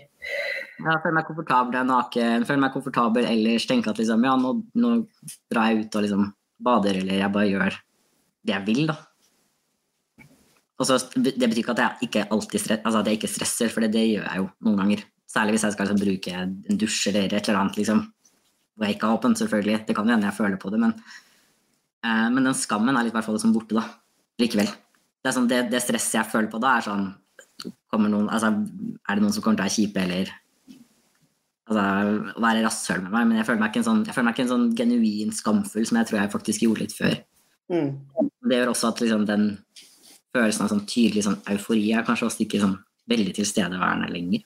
Ja, 0.83 0.97
føle 1.03 1.15
meg 1.15 1.27
komfortabel 1.27 1.87
naken, 1.87 2.45
føle 2.47 2.63
meg 2.63 2.75
komfortabel 2.75 3.27
ellers. 3.29 3.67
Tenke 3.69 3.91
at 3.93 4.01
liksom, 4.01 4.23
ja, 4.27 4.35
nå, 4.39 4.53
nå, 4.79 4.93
drar 5.51 5.71
jeg 5.71 5.85
ut 5.85 5.97
og 5.99 6.05
liksom 6.05 6.29
bader, 6.63 6.99
eller 7.03 7.19
jeg 7.21 7.33
bare 7.35 7.49
gjør 7.51 7.81
det 8.43 8.55
jeg 8.55 8.67
vil, 8.67 8.85
da. 8.91 8.97
Og 10.81 10.87
så, 10.89 10.97
Det 11.15 11.37
betyr 11.37 11.61
ikke 11.61 11.75
at 11.77 11.83
jeg 11.83 12.09
ikke 12.09 12.27
alltid 12.33 12.59
stresser, 12.59 12.83
altså 12.83 12.99
at 12.99 13.07
jeg 13.07 13.19
ikke 13.19 13.31
stresser, 13.31 13.71
for 13.71 13.85
det, 13.85 13.93
det, 13.95 14.07
gjør 14.09 14.27
jeg 14.27 14.41
jo 14.41 14.47
noen 14.67 14.81
ganger. 14.81 15.03
Særlig 15.29 15.55
hvis 15.55 15.67
jeg 15.67 15.75
skal 15.75 15.87
liksom, 15.87 16.01
bruke 16.03 16.41
en 16.43 16.79
dusj 16.81 17.03
eller 17.13 17.37
et 17.37 17.47
eller 17.47 17.61
annet. 17.61 17.79
liksom. 17.79 18.01
Hvor 18.73 18.89
jeg 18.89 18.97
ikke 18.97 19.07
har 19.07 19.19
åpent, 19.19 19.39
selvfølgelig. 19.39 19.83
Det 19.87 19.95
kan 19.95 20.09
jo 20.09 20.15
hende 20.15 20.27
jeg 20.27 20.39
føler 20.39 20.59
på 20.59 20.73
det, 20.73 20.81
men, 20.81 20.97
men 22.03 22.43
den 22.43 22.57
skammen 22.57 22.97
er 22.97 23.07
litt 23.07 23.15
hvert 23.15 23.25
fall 23.25 23.37
liksom 23.37 23.53
borte, 23.55 23.77
da. 23.77 23.85
Likevel. 24.41 24.69
Det, 25.23 25.31
sånn, 25.31 25.47
det, 25.47 25.65
det 25.71 25.79
stresset 25.83 26.19
jeg 26.19 26.31
føler 26.33 26.49
på 26.51 26.59
da, 26.61 26.77
er 26.77 26.87
sånn 26.87 27.11
noen, 27.93 28.27
altså, 28.27 28.49
Er 29.07 29.15
det 29.15 29.23
noen 29.23 29.33
som 29.35 29.43
kommer 29.45 29.59
til 29.59 29.63
å 29.63 29.67
være 29.67 29.75
kjipe, 29.77 30.03
eller 30.03 30.31
altså, 31.69 31.83
være 32.43 32.63
rasshøl 32.65 33.03
med 33.05 33.13
meg, 33.13 33.27
men 33.29 33.39
jeg 33.39 33.47
føler 33.47 33.61
meg 33.61 33.77
sånn, 33.87 34.01
jeg 34.07 34.15
føler 34.15 34.27
meg 34.27 34.35
ikke 34.35 34.45
en 34.47 34.53
sånn 34.53 34.65
genuin 34.79 35.35
skamfull 35.35 35.85
som 35.87 35.99
jeg 35.99 36.09
tror 36.09 36.19
jeg 36.19 36.33
faktisk 36.33 36.65
gjorde 36.65 36.85
litt 36.85 36.97
før. 36.97 37.19
Mm. 37.71 37.91
Det 38.43 38.59
gjør 38.59 38.73
også 38.73 38.89
at 38.91 39.03
liksom, 39.03 39.27
den 39.29 39.45
følelsen 40.33 40.65
av 40.65 40.73
sånn 40.73 40.87
tydelig 40.89 41.27
sånn 41.27 41.39
eufori 41.53 41.85
er 41.93 42.05
kanskje 42.07 42.27
også 42.27 42.43
ikke 42.45 42.63
sånn 42.63 42.79
veldig 43.11 43.35
tilstedeværende 43.37 44.09
lenger. 44.11 44.43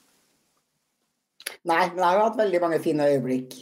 Nei, 1.68 1.84
men 1.90 2.00
jeg 2.00 2.06
har 2.06 2.18
jo 2.18 2.26
hatt 2.26 2.38
veldig 2.38 2.60
mange 2.62 2.80
fine 2.84 3.06
øyeblikk 3.08 3.56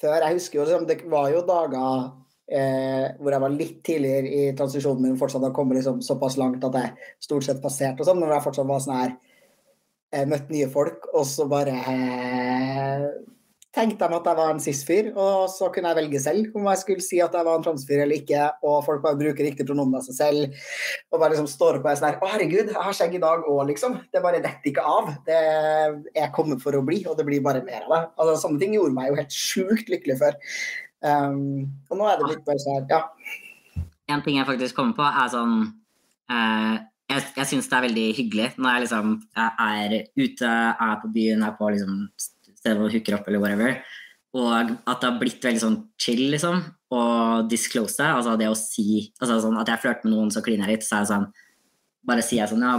før. 0.00 0.22
Jeg 0.24 0.38
husker 0.38 0.60
jo 0.60 0.66
liksom, 0.66 0.88
det 0.88 0.98
var 1.10 1.28
jo 1.32 1.44
dager 1.46 2.08
eh, 2.48 3.06
hvor 3.20 3.34
jeg 3.34 3.44
var 3.44 3.54
litt 3.54 3.78
tidligere 3.86 4.28
i 4.28 4.50
transisjonen 4.58 5.04
min, 5.04 5.18
fortsatt 5.20 5.46
har 5.46 5.54
kommet 5.56 5.80
liksom 5.80 6.02
såpass 6.04 6.38
langt 6.40 6.64
at 6.64 6.78
jeg 6.80 7.10
stort 7.28 7.46
sett 7.46 7.62
passerte 7.64 8.04
og 8.04 8.08
sånn, 8.08 8.20
men 8.22 8.32
jeg 8.34 8.46
fortsatt 8.48 8.68
var 8.68 8.84
sånn 8.84 9.00
her 9.00 9.16
jeg 10.08 10.28
møtte 10.28 10.54
nye 10.54 10.68
folk, 10.72 11.10
og 11.12 11.26
så 11.28 11.44
bare 11.50 11.74
eh, 11.92 13.02
tenkte 13.76 14.08
de 14.08 14.16
at 14.16 14.28
jeg 14.30 14.38
var 14.38 14.52
en 14.54 14.62
cis-fyr, 14.62 15.10
og 15.12 15.50
så 15.52 15.68
kunne 15.72 15.90
jeg 15.92 15.98
velge 15.98 16.22
selv 16.22 16.56
om 16.56 16.68
jeg 16.70 16.80
skulle 16.80 17.04
si 17.04 17.20
at 17.22 17.34
jeg 17.36 17.46
var 17.46 17.58
en 17.58 17.66
transfyr 17.66 18.02
eller 18.06 18.22
ikke, 18.22 18.46
og 18.64 18.80
folk 18.86 19.02
bare 19.04 19.20
bruker 19.20 19.44
riktig 19.44 19.66
pronomen 19.68 20.00
av 20.00 20.06
seg 20.06 20.16
selv, 20.16 20.64
og 21.12 21.20
bare 21.20 21.34
liksom 21.34 21.50
står 21.52 21.82
på 21.84 21.92
en 21.92 22.00
sånn 22.00 22.08
her 22.08 22.18
Å, 22.24 22.32
herregud, 22.32 22.72
jeg 22.72 22.86
har 22.88 22.96
skjegg 22.96 23.18
i 23.18 23.22
dag 23.22 23.44
òg, 23.44 23.62
liksom. 23.68 24.00
Det 24.08 24.24
bare 24.24 24.42
detter 24.44 24.72
ikke 24.72 24.88
av. 24.96 25.12
Det 25.28 25.38
er 26.24 26.34
kommet 26.34 26.64
for 26.64 26.76
å 26.76 26.84
bli, 26.88 27.02
og 27.04 27.20
det 27.20 27.28
blir 27.28 27.44
bare 27.44 27.64
mer 27.66 27.84
av 27.84 27.92
det. 27.94 28.02
Altså, 28.16 28.40
sånne 28.46 28.64
ting 28.64 28.78
gjorde 28.78 28.96
meg 28.96 29.12
jo 29.12 29.20
helt 29.20 29.40
sjukt 29.44 29.92
lykkelig 29.92 30.20
før. 30.24 30.40
Um, 30.98 31.68
og 31.90 32.00
nå 32.00 32.06
er 32.10 32.20
det 32.20 32.30
litt 32.32 32.44
bare 32.46 32.62
sånn, 32.62 32.86
ja. 32.90 33.04
En 34.08 34.22
ting 34.24 34.38
jeg 34.40 34.48
faktisk 34.48 34.78
kommer 34.78 34.96
på, 34.98 35.06
er 35.06 35.34
sånn 35.34 35.58
uh 36.32 36.78
jeg, 37.08 37.24
jeg 37.38 37.48
syns 37.48 37.68
det 37.70 37.76
er 37.76 37.86
veldig 37.86 38.06
hyggelig 38.18 38.48
når 38.60 38.74
jeg 38.74 38.84
liksom 38.84 39.12
er 39.38 39.94
ute, 40.18 40.50
er 40.84 40.98
på 41.00 41.10
byen, 41.14 41.44
er 41.44 41.54
på 41.56 41.70
liksom 41.72 42.02
stedet 42.18 42.76
hvor 42.80 42.92
hooker 42.92 43.16
opp 43.16 43.30
eller 43.30 43.42
whatever, 43.42 43.78
og 44.36 44.74
at 44.76 45.00
det 45.00 45.08
har 45.08 45.20
blitt 45.20 45.44
veldig 45.44 45.62
sånn 45.62 45.78
chill, 46.00 46.26
liksom, 46.34 46.60
å 46.92 47.02
disclose. 47.48 48.04
Altså 48.04 48.36
det 48.40 48.50
å 48.50 48.56
si 48.58 49.06
altså 49.18 49.38
sånn 49.44 49.56
At 49.60 49.68
jeg 49.72 49.82
flørter 49.82 50.08
med 50.08 50.14
noen, 50.14 50.30
så 50.32 50.40
kliner 50.44 50.68
jeg 50.68 50.78
litt, 50.78 50.86
så 50.86 50.98
er 50.98 51.04
det 51.04 51.10
sånn 51.10 51.26
Bare 52.08 52.24
sier 52.24 52.42
jeg 52.42 52.52
sånn 52.52 52.64
Ja, 52.64 52.74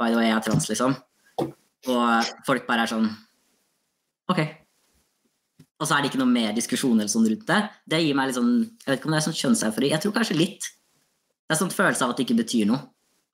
by 0.00 0.08
the 0.08 0.16
way, 0.16 0.28
jeg 0.30 0.36
er 0.38 0.44
trans, 0.46 0.68
liksom. 0.70 0.94
Og 1.40 2.30
folk 2.46 2.64
bare 2.68 2.86
er 2.86 2.92
sånn 2.92 3.10
OK. 4.32 4.40
Og 5.80 5.88
så 5.88 5.96
er 5.96 6.02
det 6.04 6.10
ikke 6.10 6.20
noe 6.20 6.30
mer 6.30 6.52
diskusjon 6.56 6.98
eller 6.98 7.10
sånn 7.10 7.26
rundt 7.30 7.46
det. 7.48 7.60
Det 7.88 8.02
gir 8.04 8.16
meg 8.16 8.28
litt 8.28 8.36
sånn 8.36 8.54
Jeg 8.60 8.90
vet 8.90 8.98
ikke 9.00 9.08
om 9.08 9.14
det 9.14 9.20
er 9.20 9.26
sånn 9.26 9.38
kjønnseufori. 9.40 9.92
Jeg 9.94 10.04
tror 10.04 10.16
kanskje 10.16 10.36
litt. 10.36 10.72
Det 11.48 11.56
er 11.56 11.60
sånn 11.62 11.72
følelse 11.74 12.04
av 12.04 12.12
at 12.12 12.20
det 12.20 12.26
ikke 12.28 12.42
betyr 12.42 12.68
noe 12.68 12.84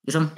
liksom. 0.06 0.30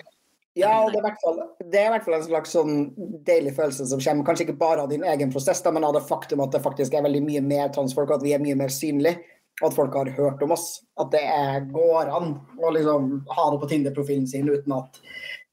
Ja, 0.59 0.73
og 0.83 0.91
det 0.91 0.99
er, 1.05 1.15
fall, 1.23 1.37
det 1.71 1.79
er, 1.79 1.87
i 1.87 1.93
hvert 1.93 2.07
fall 2.07 2.17
en 2.17 2.25
slags 2.25 2.55
sånn 2.57 2.79
deilig 3.27 3.53
følelse 3.55 3.85
som 3.87 4.01
kommer 4.03 4.27
kanskje 4.27 4.49
ikke 4.49 4.57
bare 4.59 4.83
av 4.83 4.91
din 4.91 5.05
egen 5.07 5.31
prosess, 5.31 5.61
men 5.71 5.87
av 5.87 5.95
det 5.95 6.03
faktum 6.09 6.43
at 6.43 6.57
det 6.57 6.65
faktisk 6.65 6.97
er 6.97 7.05
veldig 7.07 7.21
mye 7.23 7.43
mer 7.47 7.71
transfolk, 7.75 8.11
at 8.17 8.25
vi 8.25 8.33
er 8.35 8.43
mye 8.43 8.57
mer 8.59 8.73
synlige. 8.75 9.21
At 9.63 9.75
folk 9.75 9.95
har 9.99 10.07
hørt 10.15 10.43
om 10.47 10.53
oss. 10.55 10.67
At 11.03 11.11
det 11.11 11.23
er, 11.27 11.65
går 11.75 12.11
an 12.15 12.37
å 12.63 12.69
liksom 12.75 13.09
ha 13.35 13.47
det 13.51 13.59
på 13.59 13.71
Tinder-profilen 13.73 14.29
sin 14.31 14.47
uten 14.47 14.75
at 14.77 15.01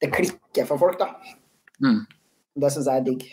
det 0.02 0.12
klikker 0.14 0.68
for 0.70 0.82
folk. 0.82 1.00
da. 1.02 1.10
Mm. 1.82 2.04
Det 2.62 2.70
syns 2.74 2.90
jeg 2.90 3.02
er 3.02 3.08
digg. 3.08 3.26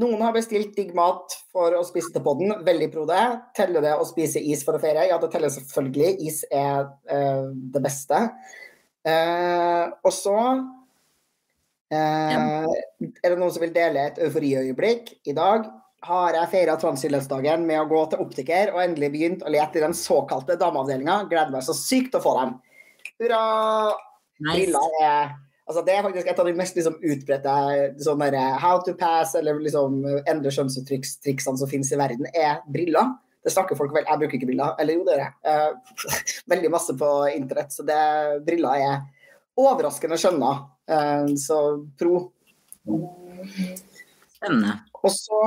Noen 0.00 0.22
har 0.24 0.34
bestilt 0.36 0.76
digg 0.76 0.92
mat 0.96 1.34
for 1.54 1.74
å 1.78 1.84
spise 1.86 2.12
til 2.14 2.24
podden. 2.24 2.54
Veldig 2.66 2.90
pro 2.92 3.06
det. 3.08 3.24
Teller 3.56 3.84
det 3.84 3.94
å 3.96 4.06
spise 4.08 4.42
is 4.42 4.64
for 4.66 4.76
å 4.76 4.82
feire? 4.82 5.06
Ja, 5.08 5.18
det 5.22 5.30
teller 5.32 5.52
selvfølgelig. 5.52 6.12
Is 6.28 6.42
er 6.50 6.88
uh, 7.10 7.48
det 7.52 7.82
beste. 7.84 8.20
Uh, 9.06 9.94
og 10.02 10.12
så 10.14 10.36
uh, 10.36 11.94
er 11.94 13.26
det 13.30 13.36
noen 13.36 13.52
som 13.54 13.62
vil 13.62 13.74
dele 13.76 14.08
et 14.10 14.22
euforiøyeblikk. 14.26 15.14
I 15.30 15.36
dag 15.36 15.68
har 16.06 16.36
jeg 16.36 16.52
feira 16.52 16.76
transhyllhetsdagen 16.80 17.64
med 17.66 17.80
å 17.80 17.88
gå 17.90 18.02
til 18.10 18.22
optiker 18.22 18.74
og 18.74 18.82
endelig 18.82 19.10
begynt 19.14 19.46
å 19.46 19.52
lete 19.52 19.80
i 19.80 19.86
den 19.86 19.96
såkalte 19.96 20.58
dameavdelinga. 20.60 21.22
Gleder 21.30 21.54
meg 21.54 21.64
så 21.66 21.74
sykt 21.76 22.12
til 22.12 22.20
å 22.20 22.26
få 22.26 22.36
dem. 22.40 22.54
Hurra! 23.22 23.42
Nice. 24.36 24.52
Briller 24.52 24.96
er 25.00 25.34
Altså, 25.66 25.82
det 25.82 25.96
er 25.96 26.04
faktisk 26.06 26.28
et 26.30 26.38
av 26.38 26.46
de 26.46 26.54
mest 26.54 26.76
liksom, 26.78 26.96
utbredte 27.02 27.52
sånn 28.06 28.20
der, 28.22 28.36
how 28.62 28.78
to 28.86 28.92
pass 28.98 29.34
eller 29.38 29.58
liksom, 29.58 29.98
endre 30.30 30.52
skjønnsuttrykkstriksene 30.54 31.58
som 31.58 31.70
finnes 31.70 31.90
i 31.90 31.98
verden, 31.98 32.28
er 32.30 32.60
briller. 32.70 33.16
Det 33.46 33.52
snakker 33.54 33.78
folk 33.78 33.92
vel 33.94 34.06
Jeg 34.06 34.18
bruker 34.18 34.38
ikke 34.38 34.48
briller. 34.48 34.72
Eller 34.82 34.98
jo, 34.98 35.04
det 35.06 35.16
gjør 35.16 35.24
jeg. 35.24 35.34
Uh, 35.46 36.06
veldig 36.52 36.70
masse 36.74 36.94
på 36.98 37.10
internett. 37.34 37.74
Så 37.74 37.86
det, 37.86 37.98
briller 38.46 38.82
er 38.82 38.96
overraskende 39.58 40.18
skjønna. 40.18 40.54
Uh, 40.90 41.34
så 41.38 41.60
pro. 41.98 42.24
Spennende. 44.34 44.80
Og 44.98 45.12
så 45.14 45.44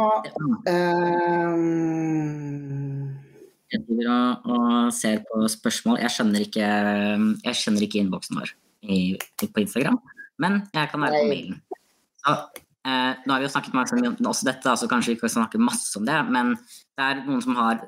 uh, 0.67 1.59
Jeg 3.71 3.83
driver 3.87 4.15
og, 4.15 4.47
og, 4.55 4.95
ser 4.95 5.23
på 5.27 5.43
spørsmål. 5.51 5.99
Jeg 6.03 6.15
skjønner 6.15 6.47
ikke, 6.47 6.73
jeg 7.43 7.61
skjønner 7.63 7.87
ikke 7.87 8.03
innboksen 8.03 8.39
vår 8.39 8.55
i, 8.83 9.17
på 9.43 9.63
Instagram, 9.63 9.99
men 10.39 10.61
jeg 10.73 10.91
kan 10.91 11.03
være 11.03 11.21
på 11.21 11.29
mailen. 11.31 11.61
Så, 12.19 12.35
eh, 12.87 13.11
nå 13.25 13.33
har 13.33 13.41
vi 13.41 13.47
jo 13.47 13.53
snakket 13.53 13.77
masse 13.77 13.97
om 13.97 14.29
også 14.31 14.47
dette, 14.47 14.69
altså 14.71 14.89
kanskje 14.91 15.13
vi 15.13 15.19
ikke 15.19 15.31
snakke 15.31 15.61
masse 15.61 15.95
om 15.99 16.07
det, 16.07 16.19
men 16.31 16.55
det 16.55 17.07
er 17.07 17.23
noen 17.25 17.43
som 17.43 17.57
har 17.59 17.83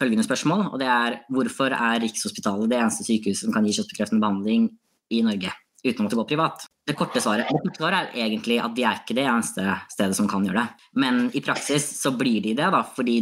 følgende 0.00 0.26
spørsmål, 0.26 0.68
og 0.72 0.78
det 0.82 0.90
er 0.90 1.20
hvorfor 1.32 1.74
er 1.76 2.00
Rikshospitalet 2.04 2.70
det 2.70 2.80
eneste 2.80 3.06
sykehuset 3.06 3.46
som 3.46 3.56
kan 3.56 3.66
gi 3.66 3.76
kjøttbekreftende 3.76 4.22
behandling 4.22 4.70
i 5.12 5.24
Norge 5.26 5.52
uten 5.80 6.02
å 6.02 6.06
måtte 6.06 6.18
gå 6.18 6.26
privat? 6.34 6.66
Det 6.86 6.96
korte 6.98 7.22
svaret, 7.22 7.48
det 7.48 7.60
korte 7.62 7.80
svaret 7.80 8.14
er 8.14 8.26
egentlig 8.26 8.58
at 8.62 8.74
de 8.76 8.84
er 8.88 9.00
ikke 9.00 9.16
det 9.16 9.26
eneste 9.28 9.64
stedet 9.92 10.16
som 10.18 10.28
kan 10.30 10.44
gjøre 10.44 10.64
det. 10.64 10.88
Men 11.00 11.22
i 11.36 11.42
praksis 11.44 11.86
så 12.00 12.12
blir 12.16 12.42
de 12.44 12.56
det, 12.58 12.68
da, 12.74 12.82
fordi 12.96 13.20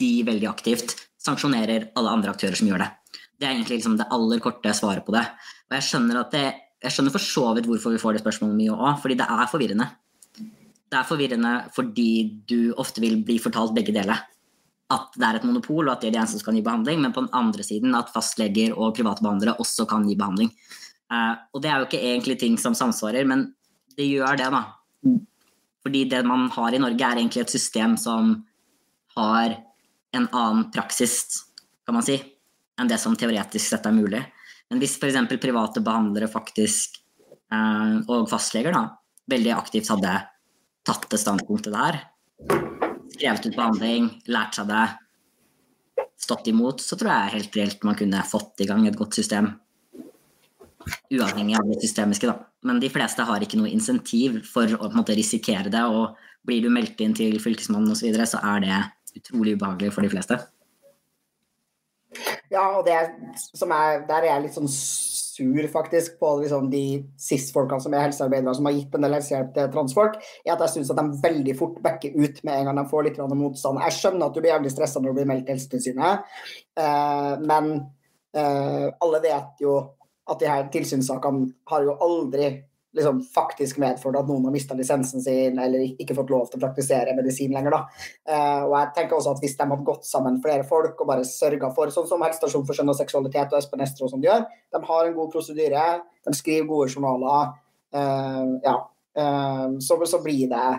de 0.00 0.10
veldig 0.26 0.48
aktivt 0.50 0.94
sanksjonerer 1.22 1.90
alle 1.98 2.12
andre 2.16 2.32
aktører 2.34 2.58
som 2.58 2.70
gjør 2.70 2.84
det. 2.84 2.90
Det 3.38 3.48
er 3.48 3.56
egentlig 3.56 3.80
liksom 3.80 3.96
det 3.98 4.08
aller 4.14 4.40
korte 4.42 4.72
svaret 4.76 5.04
på 5.06 5.14
det. 5.14 5.24
Og 5.72 5.78
jeg 5.78 5.86
skjønner, 5.86 6.18
det, 6.28 6.44
jeg 6.84 6.92
skjønner 6.92 7.14
for 7.14 7.24
så 7.24 7.46
vidt 7.56 7.66
hvorfor 7.70 7.94
vi 7.94 8.00
får 8.02 8.18
det 8.18 8.20
spørsmålet 8.20 8.58
mye 8.58 8.74
òg, 8.76 8.98
fordi 9.00 9.16
det 9.16 9.24
er 9.24 9.48
forvirrende. 9.48 9.86
Det 10.92 10.98
er 10.98 11.08
forvirrende 11.08 11.52
fordi 11.72 12.10
du 12.44 12.74
ofte 12.76 13.00
vil 13.00 13.22
bli 13.24 13.38
fortalt 13.40 13.72
begge 13.72 13.94
deler. 13.96 14.20
At 14.92 15.16
det 15.16 15.24
er 15.24 15.38
et 15.38 15.46
monopol, 15.48 15.86
og 15.86 15.94
at 15.94 16.04
det 16.04 16.10
er 16.10 16.18
de 16.18 16.20
eneste 16.20 16.42
som 16.42 16.50
kan 16.50 16.58
gi 16.58 16.64
behandling, 16.66 17.00
men 17.00 17.14
på 17.16 17.24
den 17.24 17.32
andre 17.38 17.64
siden 17.64 17.96
at 17.96 18.12
fastleger 18.12 18.76
og 18.76 18.92
private 18.98 19.24
behandlere 19.24 19.56
også 19.64 19.88
kan 19.88 20.04
gi 20.04 20.18
behandling. 20.20 20.52
Uh, 21.08 21.40
og 21.56 21.64
det 21.64 21.70
er 21.70 21.80
jo 21.80 21.88
ikke 21.88 22.02
egentlig 22.10 22.36
ting 22.42 22.60
som 22.60 22.76
samsvarer, 22.76 23.24
men 23.28 23.46
det 23.96 24.10
gjør 24.10 24.36
det, 24.42 24.50
da. 24.52 24.62
Fordi 25.86 26.04
det 26.12 26.20
man 26.28 26.50
har 26.52 26.76
i 26.76 26.82
Norge, 26.84 27.00
er 27.00 27.22
egentlig 27.22 27.46
et 27.46 27.56
system 27.56 27.96
som 27.96 28.34
har 29.16 29.56
en 30.12 30.28
annen 30.28 30.68
praksis, 30.76 31.46
kan 31.88 31.96
man 31.96 32.04
si, 32.04 32.20
enn 32.76 32.92
det 32.92 33.00
som 33.00 33.16
teoretisk 33.16 33.72
sett 33.72 33.88
er 33.88 33.96
mulig. 33.96 34.20
Men 34.72 34.80
hvis 34.80 34.96
f.eks. 34.96 35.36
private 35.36 35.82
behandlere 35.84 36.30
faktisk, 36.32 36.96
eh, 37.52 37.96
og 38.08 38.24
fastleger, 38.30 38.72
da, 38.72 38.86
veldig 39.28 39.52
aktivt 39.52 39.90
hadde 39.92 40.14
tatt 40.88 41.04
det 41.12 41.20
standpunktet 41.20 41.74
der, 41.74 41.98
skrevet 43.12 43.50
ut 43.50 43.58
behandling, 43.58 44.06
lært 44.32 44.56
seg 44.56 44.70
det, 44.70 44.86
stått 46.22 46.48
imot, 46.48 46.80
så 46.80 46.96
tror 46.96 47.12
jeg 47.12 47.34
helt 47.34 47.58
reelt 47.58 47.84
man 47.84 47.98
kunne 47.98 48.24
fått 48.24 48.64
i 48.64 48.68
gang 48.70 48.86
et 48.88 48.96
godt 48.96 49.18
system. 49.20 49.50
Uavhengig 51.12 51.58
av 51.58 51.68
det 51.68 51.82
systemiske, 51.84 52.32
da. 52.32 52.48
Men 52.64 52.80
de 52.80 52.88
fleste 52.94 53.26
har 53.28 53.44
ikke 53.44 53.60
noe 53.60 53.70
insentiv 53.70 54.40
for 54.48 54.72
å 54.78 54.88
måte, 54.96 55.12
risikere 55.18 55.68
det. 55.70 55.82
Og 55.84 56.16
blir 56.48 56.64
du 56.64 56.72
meldt 56.72 57.00
inn 57.04 57.12
til 57.18 57.36
Fylkesmannen 57.42 57.92
osv., 57.92 58.08
så, 58.16 58.38
så 58.38 58.42
er 58.54 58.64
det 58.64 58.80
utrolig 59.20 59.58
ubehagelig 59.58 59.92
for 59.92 60.06
de 60.06 60.14
fleste. 60.14 60.40
Ja, 62.52 62.66
og 62.78 62.84
det 62.86 62.98
som 63.54 63.72
er, 63.74 64.02
der 64.08 64.24
er 64.24 64.30
jeg 64.34 64.46
litt 64.46 64.56
sånn 64.58 64.70
sur 65.32 65.68
faktisk 65.72 66.18
på 66.20 66.34
liksom, 66.42 66.68
de 66.72 66.84
SIS-folkene 67.20 67.80
som 67.80 67.94
er 67.96 68.04
helsearbeidere 68.06 68.52
som 68.56 68.68
har 68.68 68.76
gitt 68.76 68.96
en 68.96 69.06
del 69.06 69.16
helsehjelp 69.16 69.54
til 69.56 69.70
transfolk, 69.72 70.18
er 70.44 70.52
at 70.54 70.64
jeg 70.66 70.74
syns 70.74 70.92
at 70.92 71.00
de 71.00 71.22
veldig 71.22 71.54
fort 71.58 71.78
backer 71.84 72.12
ut 72.18 72.42
med 72.44 72.58
en 72.58 72.68
gang 72.68 72.80
de 72.82 72.84
får 72.90 73.08
litt 73.08 73.22
motstand. 73.32 73.80
Jeg 73.86 73.98
skjønner 73.98 74.26
at 74.26 74.36
du 74.36 74.42
blir 74.42 74.52
jævlig 74.52 74.74
stressa 74.74 75.00
når 75.00 75.14
du 75.14 75.20
blir 75.20 75.30
meldt 75.32 75.48
til 75.48 75.56
Helsetilsynet, 75.56 76.36
eh, 76.84 77.32
men 77.48 77.72
eh, 78.36 78.88
alle 78.92 79.22
vet 79.24 79.64
jo 79.64 79.78
at 80.32 80.38
de 80.42 80.50
her 80.52 80.68
tilsynssakene 80.74 81.48
har 81.72 81.88
jo 81.88 81.96
aldri 82.04 82.52
liksom 82.96 83.22
faktisk 83.34 83.78
medført 83.80 84.18
at 84.20 84.28
noen 84.28 84.44
har 84.46 84.54
mista 84.54 84.76
lisensen 84.76 85.22
sin 85.24 85.58
eller 85.60 85.84
ikke 86.02 86.16
fått 86.16 86.32
lov 86.32 86.50
til 86.50 86.60
å 86.60 86.64
praktisere 86.66 87.14
medisin 87.16 87.54
lenger. 87.54 87.74
Da. 87.74 87.80
Uh, 88.28 88.62
og 88.66 88.76
jeg 88.76 88.92
tenker 88.98 89.16
også 89.16 89.32
at 89.32 89.42
Hvis 89.42 89.56
de 89.56 89.66
hadde 89.70 89.86
gått 89.86 90.06
sammen 90.08 90.40
flere 90.44 90.66
folk 90.68 91.00
og 91.00 91.08
bare 91.08 91.26
sørga 91.28 91.72
for, 91.74 91.92
sånn 91.94 92.08
som 92.10 92.22
Helsestasjonen 92.24 92.68
for 92.68 92.76
skjønn 92.76 92.92
og 92.92 92.98
seksualitet 92.98 93.52
og 93.54 93.60
Espen 93.60 93.84
Estro 93.84 94.10
som 94.12 94.20
de 94.22 94.28
gjør, 94.28 94.44
de 94.44 94.82
har 94.90 95.08
en 95.08 95.16
god 95.16 95.32
prosedyre, 95.32 95.86
de 96.28 96.36
skriver 96.36 96.68
gode 96.68 96.92
journaler, 96.92 97.54
uh, 97.96 98.54
ja, 98.62 98.78
uh, 99.18 99.66
så, 99.80 99.98
så, 100.04 100.22
blir 100.24 100.48
det 100.52 100.70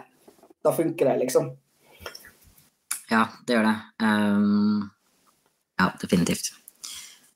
Da 0.63 0.71
funker 0.71 1.09
det, 1.09 1.17
liksom. 1.25 1.49
Ja, 3.09 3.25
det 3.45 3.57
gjør 3.57 3.65
det. 3.67 3.77
Um, 4.05 4.85
ja, 5.81 5.89
definitivt. 5.99 6.53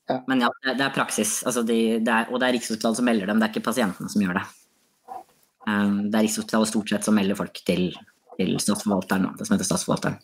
Ja. 0.08 0.22
Men 0.30 0.40
ja, 0.40 0.48
det, 0.64 0.80
er 0.80 0.94
praksis. 0.94 1.42
Altså 1.44 1.62
de, 1.66 1.98
det 2.00 2.14
er, 2.14 2.30
og 2.32 2.40
det 2.40 2.48
er 2.48 2.56
Rikshospitalet 2.56 2.96
som 2.96 3.04
melder 3.04 3.28
dem, 3.28 3.42
det 3.42 3.50
er 3.50 3.52
ikke 3.52 3.66
pasientene 3.68 4.08
som 4.08 4.24
gjør 4.24 4.38
det. 4.40 4.46
Ehm, 5.68 6.00
det 6.08 6.18
er 6.18 6.26
Rikshospitalet 6.26 6.72
stort 6.72 6.90
sett 6.92 7.06
som 7.06 7.16
melder 7.18 7.38
folk 7.38 7.60
til, 7.68 7.90
til 8.38 8.58
statsforvalteren, 8.62 9.30
det 9.38 9.46
som 9.46 9.56
heter 9.56 9.68
statsforvalteren. 9.68 10.18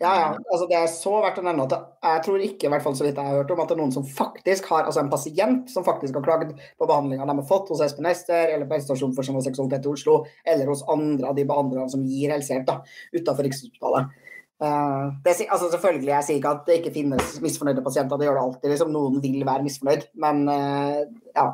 Ja, 0.00 0.10
ja. 0.16 0.28
Altså, 0.52 0.66
det 0.68 0.76
er 0.76 0.88
så 0.92 1.12
verdt 1.22 1.38
å 1.40 1.44
nevne 1.44 1.66
at 1.66 1.74
jeg 1.76 2.22
tror 2.24 2.42
ikke, 2.44 2.66
i 2.66 2.70
hvert 2.72 2.84
fall 2.84 2.96
så 2.96 3.04
vidt 3.04 3.18
jeg 3.20 3.28
har 3.28 3.42
hørt 3.42 3.52
om, 3.52 3.60
at 3.62 3.68
det 3.68 3.76
er 3.76 3.80
noen 3.82 3.92
som 3.94 4.06
faktisk 4.06 4.68
har, 4.72 4.86
altså 4.88 5.02
en 5.02 5.12
pasient 5.12 5.72
som 5.72 5.84
faktisk 5.86 6.16
har 6.16 6.24
klagd 6.24 6.54
på 6.56 6.88
behandlinga 6.88 7.28
de 7.28 7.36
har 7.36 7.48
fått 7.48 7.68
hos 7.72 7.82
Espen 7.84 8.08
Ester 8.08 8.54
eller 8.54 8.68
på 8.68 8.76
Helsestasjonen 8.76 9.14
for 9.16 9.44
seksualitet 9.44 9.86
i 9.86 9.92
Oslo, 9.92 10.16
eller 10.48 10.72
hos 10.72 10.84
andre 10.88 11.28
av 11.28 11.36
de 11.36 11.44
behandlerne 11.48 11.92
som 11.92 12.04
gir 12.08 12.32
helsehjelp 12.32 12.66
da, 12.68 12.80
utenfor 13.16 13.46
Rikshospitalet. 13.46 14.16
Uh, 14.60 15.16
det, 15.24 15.38
altså 15.48 15.70
selvfølgelig, 15.72 16.10
Jeg 16.12 16.24
sier 16.26 16.40
ikke 16.40 16.50
at 16.52 16.66
det 16.68 16.80
ikke 16.80 16.96
finnes 16.96 17.36
misfornøyde 17.40 17.84
pasienter, 17.84 18.20
det 18.20 18.28
gjør 18.28 18.36
det 18.36 18.42
alltid. 18.46 18.72
Liksom, 18.74 18.90
noen 18.92 19.22
vil 19.24 19.46
være 19.48 19.64
misfornøyd, 19.64 20.10
men 20.20 20.42
uh, 20.48 21.04
ja. 21.36 21.46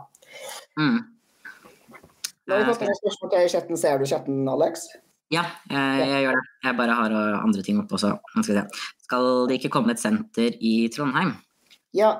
Mm. 0.79 1.05
Nå 2.47 2.55
har 2.55 2.63
vi 2.63 2.71
fått 2.71 2.87
et 2.87 3.01
spørsmål 3.03 3.33
til 3.33 3.51
chatten. 3.57 3.81
Ser 3.81 3.99
du 3.99 4.07
chatten, 4.07 4.47
Alex? 4.51 4.87
Ja, 5.35 5.43
jeg, 5.71 6.07
jeg, 6.07 6.23
gjør 6.23 6.39
det. 6.39 6.45
Jeg 6.69 6.79
bare 6.79 6.95
har 7.01 7.17
andre 7.41 7.67
ting 7.67 7.81
oppe 7.83 7.99
også. 7.99 8.13
Skal, 8.47 8.63
skal 9.09 9.29
det 9.51 9.59
ikke 9.59 9.73
komme 9.75 9.97
et 9.97 10.03
senter 10.03 10.55
i 10.63 10.77
Trondheim? 10.95 11.35
Ja. 11.97 12.15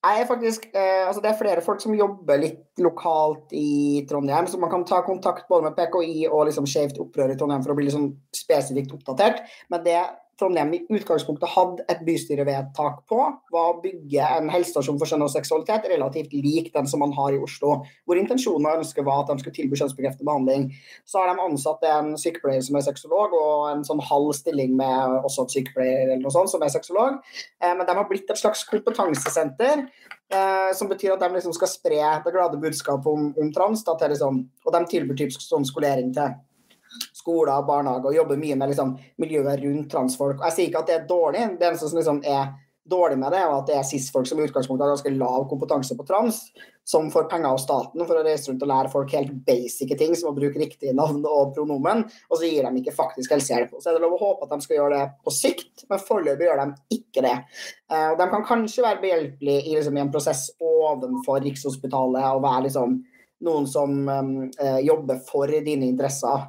Jeg 0.00 0.22
er 0.22 0.28
faktisk, 0.30 0.64
eh, 0.72 1.02
altså 1.04 1.20
det 1.20 1.28
er 1.28 1.36
flere 1.36 1.60
folk 1.60 1.82
som 1.82 1.92
jobber 1.92 2.38
litt 2.40 2.80
lokalt 2.80 3.50
i 3.52 4.00
Trondheim, 4.08 4.46
så 4.48 4.56
man 4.56 4.70
kan 4.72 4.86
ta 4.88 5.02
kontakt 5.04 5.44
både 5.50 5.68
med 5.68 5.76
PKI 5.76 6.24
og 6.30 6.46
liksom 6.48 6.64
Skeivt 6.64 6.96
opprør 7.02 7.34
i 7.34 7.36
Trondheim 7.36 7.60
for 7.66 7.74
å 7.74 7.76
bli 7.76 7.90
liksom 7.90 8.06
spesifikt 8.32 8.94
oppdatert. 8.96 9.44
Men 9.68 9.84
det 9.84 9.98
Trondheim 10.40 10.72
i 10.72 10.80
utgangspunktet 10.96 11.52
hadde 11.52 11.84
et 11.92 12.00
bystyrevedtak 12.06 13.02
på, 13.10 13.18
var 13.52 13.70
å 13.70 13.78
bygge 13.82 14.28
en 14.38 14.48
helsestasjon 14.52 14.98
for 15.00 15.10
kjønn 15.10 15.26
og 15.26 15.32
seksualitet 15.32 15.88
relativt 15.92 16.32
lik 16.32 16.70
den 16.74 16.88
som 16.88 17.02
man 17.04 17.12
har 17.16 17.36
i 17.36 17.40
Oslo. 17.44 17.74
Hvor 18.08 18.20
intensjonen 18.20 18.68
og 18.70 18.80
ønsket 18.80 19.06
var 19.06 19.22
at 19.22 19.32
de 19.32 19.42
skulle 19.42 19.58
tilby 19.58 19.76
kjønnsbekreftende 19.76 20.28
behandling. 20.28 20.68
Så 21.04 21.20
har 21.20 21.28
de 21.30 21.44
ansatt 21.44 21.84
en 21.90 22.14
sykepleier 22.20 22.64
som 22.64 22.78
er 22.80 22.86
sexolog, 22.88 23.36
og 23.36 23.66
en 23.74 23.84
sånn 23.86 24.00
halv 24.10 24.32
stilling 24.38 24.72
med 24.80 25.20
også 25.20 25.44
et 25.46 25.58
sykepleier 25.58 26.06
eller 26.06 26.24
noe 26.24 26.34
sånt 26.34 26.52
som 26.52 26.64
er 26.64 26.72
sexolog. 26.72 27.20
Eh, 27.60 27.74
men 27.74 27.84
de 27.84 27.98
har 28.00 28.08
blitt 28.08 28.32
et 28.32 28.40
slags 28.40 28.64
kompetansesenter. 28.70 29.84
Eh, 30.30 30.70
som 30.78 30.86
betyr 30.88 31.16
at 31.16 31.24
de 31.24 31.32
liksom 31.34 31.54
skal 31.56 31.68
spre 31.68 31.98
det 32.24 32.32
glade 32.32 32.60
budskapet 32.62 33.08
om, 33.10 33.32
om 33.34 33.48
trans. 33.52 33.82
Da, 33.84 33.96
liksom, 34.06 34.44
og 34.64 34.76
de 34.76 34.86
tilbyr 34.92 35.18
typisk 35.18 35.42
sånn 35.42 35.66
skolering 35.68 36.14
til 36.14 36.36
skoler 37.14 37.66
barnehager 37.68 38.10
og 38.10 38.16
jobber 38.16 38.40
mye 38.40 38.56
med 38.58 38.72
liksom, 38.72 38.96
miljøet 39.22 39.62
rundt 39.62 39.92
transfolk. 39.92 40.42
Jeg 40.48 40.56
sier 40.56 40.72
ikke 40.72 40.82
at 40.82 40.90
det 40.90 40.98
er 40.98 41.06
dårlig, 41.10 41.46
det 41.60 41.70
eneste 41.70 41.90
som 41.90 42.00
liksom 42.00 42.24
er 42.26 42.50
dårlig 42.90 43.18
med 43.20 43.30
det, 43.32 43.38
er 43.38 43.52
at 43.54 43.68
det 43.68 43.76
er 43.78 43.86
cis-folk 43.86 44.26
som 44.26 44.40
i 44.40 44.44
utgangspunktet 44.48 44.82
har 44.82 44.94
ganske 44.96 45.12
lav 45.14 45.44
kompetanse 45.50 45.94
på 45.94 46.06
trans, 46.08 46.40
som 46.90 47.10
får 47.12 47.28
penger 47.30 47.52
av 47.52 47.60
staten 47.62 48.02
for 48.02 48.18
å 48.18 48.24
reise 48.26 48.50
rundt 48.50 48.64
og 48.64 48.70
lære 48.70 48.90
folk 48.90 49.12
helt 49.14 49.34
basice 49.46 49.98
ting, 50.00 50.16
som 50.18 50.32
å 50.32 50.34
bruke 50.34 50.58
riktige 50.58 50.94
navn 50.96 51.20
og 51.28 51.52
pronomen, 51.54 52.02
og 52.26 52.40
så 52.40 52.48
gir 52.48 52.66
de 52.66 52.80
ikke 52.80 52.96
faktisk 52.96 53.36
helsehjelp. 53.36 53.76
Så 53.78 53.92
er 53.92 53.98
det 53.98 54.02
lov 54.02 54.16
å 54.16 54.22
håpe 54.24 54.48
at 54.48 54.54
de 54.56 54.66
skal 54.66 54.80
gjøre 54.80 54.96
det 54.96 55.22
på 55.22 55.34
sikt, 55.36 55.84
men 55.92 56.02
foreløpig 56.02 56.48
gjør 56.48 56.64
de 56.64 56.98
ikke 56.98 57.24
det. 57.28 57.36
Og 57.94 58.18
de 58.18 58.28
kan 58.32 58.46
kanskje 58.48 58.86
være 58.88 59.02
behjelpelige 59.04 59.66
i, 59.68 59.76
liksom, 59.76 60.00
i 60.00 60.02
en 60.02 60.12
prosess 60.14 60.48
ovenfor 60.58 61.44
Rikshospitalet 61.46 62.26
og 62.32 62.42
være 62.48 62.66
liksom, 62.66 62.98
noen 63.46 63.68
som 63.70 64.00
um, 64.08 64.32
jobber 64.82 65.22
for 65.28 65.52
dine 65.52 65.86
interesser 65.86 66.48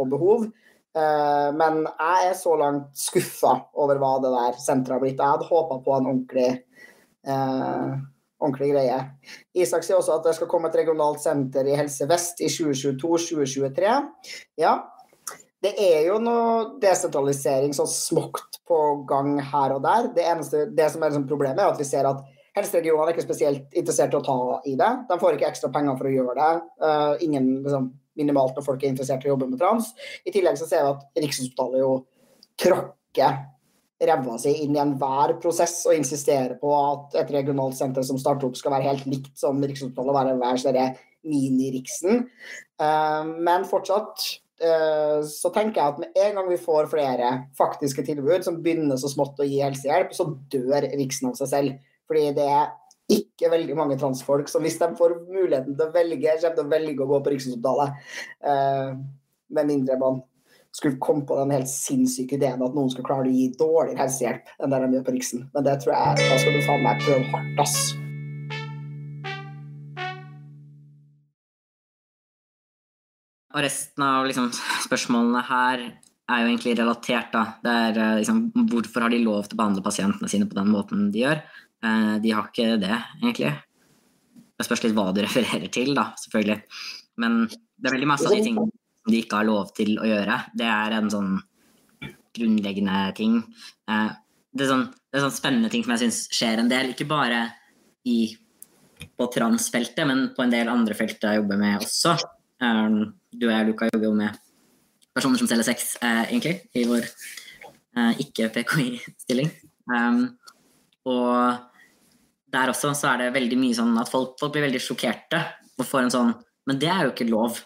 og 0.00 0.12
behov. 0.12 0.46
Uh, 0.90 1.50
men 1.54 1.84
jeg 1.86 2.30
er 2.30 2.38
så 2.38 2.56
langt 2.58 2.88
skuffa 2.98 3.52
over 3.78 4.00
hva 4.00 4.16
det 4.24 4.32
der 4.34 4.56
senteret 4.58 4.96
har 4.96 5.04
blitt. 5.04 5.20
Jeg 5.20 5.36
hadde 5.36 5.50
håpa 5.50 5.78
på 5.84 5.96
en 5.96 6.08
ordentlig, 6.10 6.48
uh, 7.30 7.92
ordentlig 8.42 8.72
greie. 8.72 8.96
Isak 9.54 9.86
sier 9.86 10.00
også 10.00 10.16
at 10.16 10.26
det 10.26 10.34
skal 10.38 10.50
komme 10.50 10.70
et 10.70 10.80
regionalt 10.80 11.22
senter 11.22 11.68
i 11.68 11.76
Helse 11.78 12.08
Vest 12.10 12.42
i 12.42 12.50
2022-2023. 12.50 13.94
Ja, 14.58 14.74
det 15.60 15.74
er 15.76 16.06
jo 16.08 16.16
noe 16.22 16.80
desentralisering 16.80 17.74
så 17.76 17.84
smått 17.88 18.62
på 18.68 18.80
gang 19.08 19.36
her 19.44 19.76
og 19.76 19.82
der. 19.84 20.10
Det, 20.16 20.24
eneste, 20.24 20.66
det 20.74 20.88
som 20.90 21.02
er 21.04 21.12
liksom 21.12 21.28
problemet, 21.28 21.60
er 21.60 21.74
at 21.74 21.80
vi 21.80 21.86
ser 21.86 22.08
at 22.08 22.22
helseregionene 22.56 23.10
er 23.10 23.14
ikke 23.14 23.26
spesielt 23.26 23.76
interessert 23.76 24.14
i 24.16 24.18
å 24.18 24.24
ta 24.24 24.38
i 24.66 24.74
det. 24.80 24.90
De 25.10 25.18
får 25.20 25.36
ikke 25.36 25.50
ekstra 25.50 25.70
penger 25.74 25.98
for 25.98 26.08
å 26.08 26.14
gjøre 26.14 26.36
det. 26.38 26.52
Uh, 26.82 27.12
ingen 27.26 27.50
liksom, 27.60 27.90
minimalt 28.18 28.56
når 28.56 28.66
folk 28.66 28.82
er 28.82 28.92
interessert 28.92 29.24
i 29.24 29.30
å 29.30 29.34
jobbe 29.34 29.50
med 29.52 29.60
trans. 29.60 29.92
I 30.26 30.34
tillegg 30.34 30.58
så 30.60 30.68
ser 30.68 30.84
vi 30.86 30.94
at 30.94 31.24
Rikshospitalet 31.24 31.82
jo 31.82 31.94
tråkker 32.60 33.40
ræva 34.00 34.36
si 34.40 34.52
inn 34.64 34.76
i 34.76 34.80
enhver 34.80 35.34
prosess 35.42 35.82
og 35.88 35.96
insisterer 35.96 36.56
på 36.60 36.70
at 36.72 37.16
et 37.20 37.32
regionalt 37.34 37.76
senter 37.76 38.04
som 38.06 38.18
starter 38.20 38.48
opp, 38.48 38.56
skal 38.56 38.72
være 38.72 38.88
helt 38.88 39.08
likt 39.10 39.34
som 39.38 39.60
Rikshospitalet, 39.60 40.16
være 40.16 40.36
hver 40.40 40.60
sin 40.62 40.78
mini-Riksen. 41.30 42.22
Uh, 42.80 43.28
men 43.44 43.66
fortsatt 43.68 44.24
uh, 44.64 45.20
så 45.28 45.52
tenker 45.52 45.82
jeg 45.82 45.92
at 45.92 46.00
med 46.00 46.20
en 46.24 46.38
gang 46.38 46.48
vi 46.48 46.60
får 46.60 46.88
flere 46.92 47.32
faktiske 47.58 48.06
tilbud 48.08 48.46
som 48.46 48.62
begynner 48.64 49.00
så 49.00 49.12
smått 49.12 49.42
å 49.42 49.48
gi 49.48 49.60
helsehjelp, 49.60 50.14
så 50.16 50.30
dør 50.52 50.88
Riksen 50.94 51.32
av 51.32 51.36
seg 51.42 51.52
selv. 51.52 51.88
Fordi 52.08 52.30
det 52.40 52.48
er 52.48 52.72
ikke 53.16 53.50
veldig 53.52 53.76
mange 53.78 53.98
transfolk 54.00 54.50
som 54.50 54.64
hvis 54.64 54.78
de 54.80 54.90
får 54.98 55.16
muligheten 55.26 55.76
til 55.76 55.86
å 55.86 55.94
velge, 55.94 56.36
kommer 56.40 56.58
til 56.58 56.66
å 56.66 56.72
velge 56.74 57.04
å 57.04 57.08
gå 57.10 57.20
på 57.24 57.32
Rikshospitalet. 57.34 58.10
Eh, 58.52 58.90
med 59.50 59.70
mindre 59.70 59.98
man 59.98 60.20
skulle 60.70 61.00
komme 61.02 61.26
på 61.26 61.38
den 61.38 61.50
helt 61.50 61.70
sinnssyke 61.70 62.36
ideen 62.36 62.62
at 62.62 62.76
noen 62.76 62.90
skal 62.92 63.06
klare 63.06 63.26
å 63.26 63.32
gi 63.34 63.48
dårligere 63.58 64.04
helsehjelp 64.04 64.52
enn 64.60 64.70
det 64.70 64.82
de 64.84 64.92
gjør 64.96 65.08
på 65.08 65.16
Riksen. 65.16 65.48
Men 65.54 65.66
det 65.66 65.80
tror 65.82 65.96
jeg 65.96 66.28
da 66.30 66.38
skal 66.38 66.54
du 66.54 66.62
faen 66.68 66.86
meg 66.86 67.02
prøve 67.02 67.26
hardt, 67.32 67.64
ass. 67.64 67.80
Og 73.50 73.64
resten 73.66 74.04
av 74.06 74.28
liksom, 74.28 74.52
spørsmålene 74.86 75.42
her 75.48 75.82
er 76.30 76.44
jo 76.44 76.50
egentlig 76.52 76.76
relatert. 76.78 77.32
da. 77.34 77.42
Det 77.64 77.72
er 77.86 77.98
eh, 77.98 78.18
liksom, 78.20 78.44
Hvorfor 78.70 79.06
har 79.06 79.10
de 79.12 79.18
lov 79.24 79.48
til 79.48 79.58
å 79.58 79.62
behandle 79.62 79.82
pasientene 79.82 80.30
sine 80.30 80.46
på 80.46 80.58
den 80.58 80.70
måten 80.70 81.08
de 81.10 81.24
gjør? 81.24 81.42
Eh, 81.84 82.16
de 82.20 82.32
har 82.36 82.48
ikke 82.48 82.76
det, 82.80 82.96
egentlig. 83.22 83.52
Det 84.60 84.66
spørs 84.66 84.82
litt 84.84 84.96
hva 84.96 85.10
du 85.16 85.22
refererer 85.26 85.70
til, 85.72 85.94
da, 85.96 86.10
selvfølgelig. 86.20 86.58
Men 87.20 87.44
det 87.48 87.88
er 87.88 87.96
veldig 87.96 88.10
masse 88.10 88.28
av 88.28 88.36
de 88.36 88.42
som 88.44 88.68
de 89.10 89.22
ikke 89.22 89.38
har 89.40 89.48
lov 89.48 89.70
til 89.76 89.94
å 90.00 90.08
gjøre. 90.08 90.36
Det 90.56 90.68
er 90.68 90.96
en 90.98 91.08
sånn 91.12 91.30
grunnleggende 92.36 92.98
ting. 93.16 93.40
Eh, 93.90 94.10
det 94.50 94.66
er 94.66 94.72
sånn, 94.72 94.86
det 94.90 95.18
er 95.18 95.26
sånn 95.26 95.38
spennende 95.38 95.72
ting 95.72 95.86
som 95.86 95.94
jeg 95.94 96.04
syns 96.04 96.20
skjer 96.34 96.60
en 96.60 96.70
del. 96.70 96.92
Ikke 96.92 97.08
bare 97.08 97.46
i, 98.08 98.34
på 99.16 99.30
transfeltet, 99.32 100.04
men 100.08 100.28
på 100.36 100.44
en 100.44 100.52
del 100.52 100.70
andre 100.72 100.96
felt 100.98 101.22
jeg 101.24 101.40
jobber 101.40 101.60
med 101.60 101.80
også. 101.80 102.14
Eh, 102.60 102.86
du 103.30 103.48
og 103.48 103.54
jeg, 103.54 103.70
Luka, 103.70 103.88
jobber 103.88 104.10
jo 104.10 104.14
med 104.20 104.46
personer 105.16 105.40
som 105.40 105.48
selger 105.50 105.66
sex, 105.66 105.96
egentlig, 106.00 106.60
i 106.78 106.84
vår 106.86 107.08
ikke-PKI-stilling. 108.22 109.48
og 111.10 111.69
der 112.50 112.72
også 112.72 112.92
så 112.98 113.12
er 113.12 113.24
det 113.24 113.34
veldig 113.36 113.58
mye 113.60 113.76
sånn 113.78 113.98
at 114.00 114.10
folk, 114.10 114.36
folk 114.40 114.54
blir 114.54 114.66
veldig 114.66 114.82
sjokkerte 114.82 115.42
og 115.78 115.86
får 115.86 116.06
en 116.06 116.14
sånn 116.16 116.32
Men 116.68 116.78
det 116.78 116.90
er 116.92 117.06
jo 117.06 117.10
ikke 117.10 117.26
lov. 117.26 117.56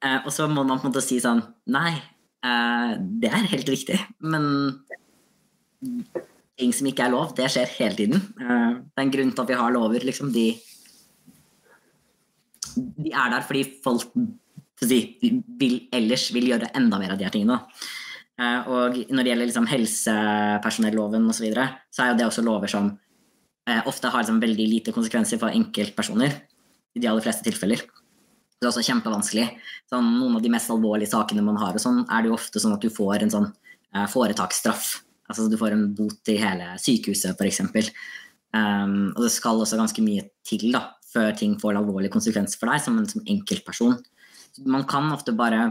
Eh, 0.00 0.20
og 0.24 0.30
så 0.32 0.46
må 0.48 0.62
man 0.62 0.78
på 0.78 0.86
en 0.86 0.92
måte 0.92 1.02
si 1.04 1.18
sånn 1.20 1.42
Nei, 1.74 1.92
eh, 2.46 2.92
det 3.20 3.28
er 3.28 3.48
helt 3.50 3.68
riktig, 3.68 3.98
men 4.22 4.46
ting 6.60 6.74
som 6.76 6.88
ikke 6.88 7.06
er 7.06 7.14
lov, 7.14 7.32
det 7.36 7.48
skjer 7.52 7.72
hele 7.78 7.96
tiden. 7.98 8.20
Eh, 8.40 8.70
det 8.80 9.00
er 9.00 9.06
en 9.06 9.14
grunn 9.14 9.32
til 9.32 9.44
at 9.44 9.50
vi 9.50 9.58
har 9.60 9.74
lover, 9.74 10.04
liksom. 10.06 10.32
De, 10.34 10.46
de 12.76 13.12
er 13.12 13.34
der 13.34 13.46
fordi 13.48 13.64
folk 13.84 14.14
si, 14.80 15.00
vil, 15.60 15.80
ellers 15.92 16.28
vil 16.34 16.50
gjøre 16.52 16.72
enda 16.78 17.00
mer 17.00 17.14
av 17.14 17.20
de 17.20 17.26
her 17.26 17.34
tingene. 17.34 17.60
Eh, 18.40 18.68
og 18.72 18.98
når 19.08 19.22
det 19.22 19.32
gjelder 19.32 19.50
liksom, 19.50 19.68
helsepersonelloven 19.70 21.28
osv., 21.28 21.38
så, 21.40 21.46
videre, 21.48 21.68
så 21.92 22.04
er 22.04 22.12
jo 22.12 22.18
det 22.20 22.28
også 22.28 22.44
lover 22.46 22.72
som 22.72 22.92
ofte 23.86 24.10
har 24.10 24.22
liksom 24.22 24.40
veldig 24.42 24.66
lite 24.68 24.94
konsekvenser 24.94 25.40
for 25.40 25.52
enkeltpersoner. 25.54 26.36
I 26.96 27.02
de 27.02 27.08
aller 27.10 27.24
fleste 27.24 27.44
tilfeller. 27.46 27.82
Det 28.60 28.66
er 28.66 28.70
også 28.70 28.84
kjempevanskelig. 28.84 29.46
Sånn, 29.88 30.08
noen 30.18 30.36
av 30.36 30.42
de 30.44 30.50
mest 30.52 30.70
alvorlige 30.72 31.12
sakene 31.12 31.44
man 31.44 31.58
har, 31.60 31.78
sånn, 31.80 32.02
er 32.12 32.22
det 32.22 32.30
jo 32.30 32.36
ofte 32.36 32.60
sånn 32.60 32.74
at 32.74 32.82
du 32.84 32.90
får 32.92 33.24
en 33.24 33.32
sånn 33.32 33.46
eh, 33.48 34.06
foretaksstraff. 34.10 34.90
Altså 35.30 35.46
du 35.48 35.56
får 35.60 35.76
en 35.76 35.86
bot 35.96 36.18
til 36.26 36.40
hele 36.42 36.74
sykehuset, 36.82 37.38
f.eks. 37.38 37.62
Um, 37.62 37.78
ehm, 38.58 38.98
og 39.14 39.22
det 39.24 39.30
skal 39.32 39.62
også 39.62 39.78
ganske 39.78 40.04
mye 40.04 40.26
til 40.44 40.66
da, 40.74 40.82
før 41.12 41.30
ting 41.38 41.54
får 41.62 41.78
alvorlige 41.78 42.12
konsekvenser 42.12 42.60
for 42.60 42.72
deg 42.72 42.82
som 42.82 42.98
som 43.08 43.24
enkeltperson. 43.24 43.96
Man 44.66 44.84
kan 44.90 45.08
ofte 45.14 45.32
bare 45.36 45.68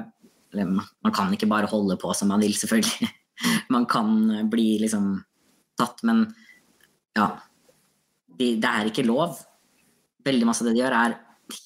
eller 0.49 0.65
man 0.79 1.13
kan 1.13 1.29
ikke 1.35 1.49
bare 1.49 1.69
holde 1.69 1.99
på 2.01 2.13
som 2.17 2.31
man 2.31 2.41
vil, 2.41 2.55
selvfølgelig. 2.57 3.09
Man 3.69 3.85
kan 3.87 4.09
bli 4.51 4.81
liksom 4.81 5.13
tatt, 5.79 6.01
men 6.03 6.25
ja 7.15 7.29
det, 8.39 8.69
er 8.69 8.89
ikke 8.89 9.07
lov. 9.07 9.39
Veldig 10.25 10.47
masse 10.47 10.63
av 10.63 10.69
det 10.69 10.77
de 10.77 10.83
gjør, 10.83 10.95
er 10.95 11.17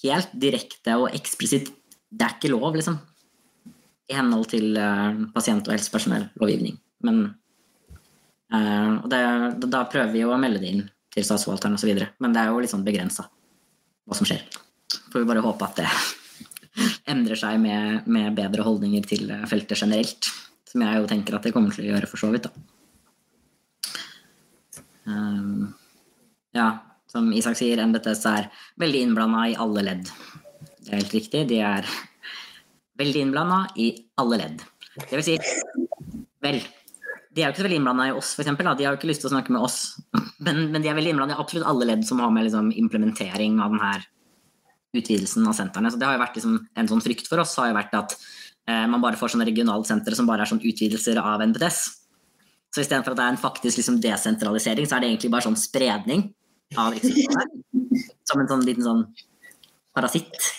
helt 0.02 0.34
direkte 0.40 0.98
og 1.00 1.10
eksplisitt. 1.14 1.70
Det 2.10 2.26
er 2.26 2.38
ikke 2.38 2.54
lov, 2.54 2.74
liksom. 2.78 2.98
I 4.10 4.18
henhold 4.18 4.50
til 4.52 4.74
uh, 4.78 5.14
pasient- 5.36 5.70
og 5.70 5.76
helsepersonellovgivning. 5.76 6.80
Men 7.08 7.22
uh, 8.54 9.00
og 9.04 9.08
det, 9.12 9.22
da 9.70 9.86
prøver 9.92 10.12
vi 10.14 10.24
jo 10.24 10.34
å 10.34 10.42
melde 10.42 10.64
det 10.64 10.74
inn 10.74 10.84
til 11.14 11.26
statsforvalteren 11.28 11.78
osv. 11.78 12.04
Men 12.24 12.36
det 12.36 12.42
er 12.42 12.52
jo 12.52 12.62
litt 12.64 12.74
sånn 12.74 12.86
begrensa 12.86 13.28
hva 14.04 14.18
som 14.18 14.28
skjer. 14.28 14.44
Får 15.14 15.22
vi 15.22 15.30
bare 15.30 15.44
håpe 15.46 15.70
at 15.70 15.80
det 15.84 15.90
endrer 17.14 17.40
seg 17.40 17.62
med, 17.62 18.10
med, 18.10 18.34
bedre 18.38 18.66
holdninger 18.66 19.06
til 19.08 19.30
feltet 19.50 19.80
generelt. 19.86 20.32
Som 20.70 20.82
jeg 20.82 21.00
jo 21.00 21.10
tenker 21.10 21.38
at 21.38 21.46
det 21.46 21.54
kommer 21.54 21.74
til 21.74 21.86
å 21.86 21.94
gjøre, 21.94 22.10
for 22.10 22.22
så 22.22 22.34
vidt. 22.34 22.50
da. 22.50 22.70
Um, 25.04 25.74
ja, 26.54 26.68
som 27.10 27.32
Isak 27.36 27.58
sier, 27.60 27.82
NBTS 27.86 28.24
er 28.30 28.50
veldig 28.82 29.02
innblanda 29.08 29.48
i 29.52 29.58
alle 29.62 29.84
ledd. 29.86 30.08
Det 30.84 30.92
er 30.92 31.02
helt 31.02 31.16
riktig. 31.16 31.44
De 31.50 31.60
er 31.64 31.88
veldig 33.00 33.26
innblanda 33.28 33.66
i 33.80 33.92
alle 34.22 34.40
ledd. 34.42 34.64
Det 34.98 35.18
vil 35.18 35.26
si 35.26 35.38
Vel, 36.44 36.58
de 37.32 37.42
er 37.42 37.48
jo 37.48 37.54
ikke 37.54 37.62
så 37.62 37.66
veldig 37.66 37.78
innblanda 37.80 38.06
i 38.10 38.16
oss, 38.18 38.34
f.eks. 38.36 38.50
De 38.52 38.66
har 38.84 38.92
jo 38.92 38.98
ikke 38.98 39.08
lyst 39.08 39.24
til 39.24 39.30
å 39.30 39.34
snakke 39.34 39.54
med 39.56 39.64
oss. 39.64 39.78
Men, 40.44 40.66
men 40.74 40.84
de 40.84 40.90
er 40.92 40.98
veldig 40.98 41.14
innblanda 41.14 41.38
i 41.38 41.40
absolutt 41.40 41.70
alle 41.70 41.88
ledd 41.88 42.02
som 42.04 42.20
har 42.20 42.34
med 42.36 42.50
liksom, 42.50 42.74
implementering 42.82 43.62
av 43.64 43.72
denne 43.72 43.94
utvidelsen 45.00 45.48
av 45.48 45.56
sentrene. 45.56 45.90
Så 45.94 46.02
det 46.02 46.10
har 46.10 46.18
jo 46.18 46.22
vært 46.22 46.36
liksom, 46.36 46.58
En 46.76 46.90
sånn 46.92 47.04
frykt 47.06 47.30
for 47.32 47.42
oss 47.42 47.56
har 47.62 47.72
jo 47.72 47.78
vært 47.78 47.96
at 47.96 48.18
eh, 48.18 48.84
man 48.92 49.02
bare 49.02 49.18
får 49.18 49.34
sånne 49.34 49.48
regionale 49.48 49.88
sentre 49.88 50.18
som 50.20 50.28
bare 50.28 50.44
er 50.44 50.52
sånn 50.52 50.62
utvidelser 50.62 51.22
av 51.24 51.46
NBTS. 51.48 51.80
Så 52.76 52.84
istedenfor 52.84 53.16
at 53.16 53.22
det 53.22 53.26
er 53.30 53.36
en 53.38 53.42
faktisk 53.42 53.80
liksom, 53.80 54.02
desentralisering, 54.04 54.90
så 54.90 54.98
er 54.98 55.06
det 55.06 55.14
egentlig 55.14 55.32
bare 55.32 55.48
sånn 55.48 55.60
spredning 55.60 56.28
av 56.78 56.96
Som 58.28 58.42
en 58.42 58.50
sånn 58.50 58.66
liten 58.66 58.86
sånn 58.86 59.04
parasitt. 59.96 60.52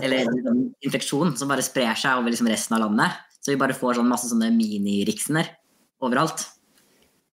Eller 0.00 0.24
en 0.24 0.44
sånn 0.44 0.62
infeksjon 0.86 1.36
som 1.38 1.50
bare 1.50 1.64
sprer 1.64 1.94
seg 1.98 2.20
over 2.20 2.32
liksom 2.32 2.48
resten 2.50 2.76
av 2.78 2.84
landet. 2.86 3.18
Så 3.40 3.52
vi 3.52 3.60
bare 3.60 3.76
får 3.76 3.98
sånn 3.98 4.08
masse 4.10 4.28
sånne 4.30 4.50
mini-riksener 4.52 5.48
overalt. 6.04 6.46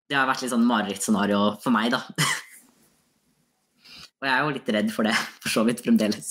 Det 0.07 0.15
har 0.15 0.27
vært 0.29 0.45
litt 0.45 0.53
sånn 0.53 0.67
marerittscenario 0.67 1.41
for 1.63 1.75
meg, 1.75 1.91
da. 1.95 2.03
Og 4.17 4.25
jeg 4.25 4.33
er 4.33 4.43
jo 4.43 4.53
litt 4.55 4.69
redd 4.73 4.93
for 4.93 5.05
det, 5.05 5.15
for 5.43 5.53
så 5.53 5.63
vidt 5.67 5.83
fremdeles. 5.85 6.29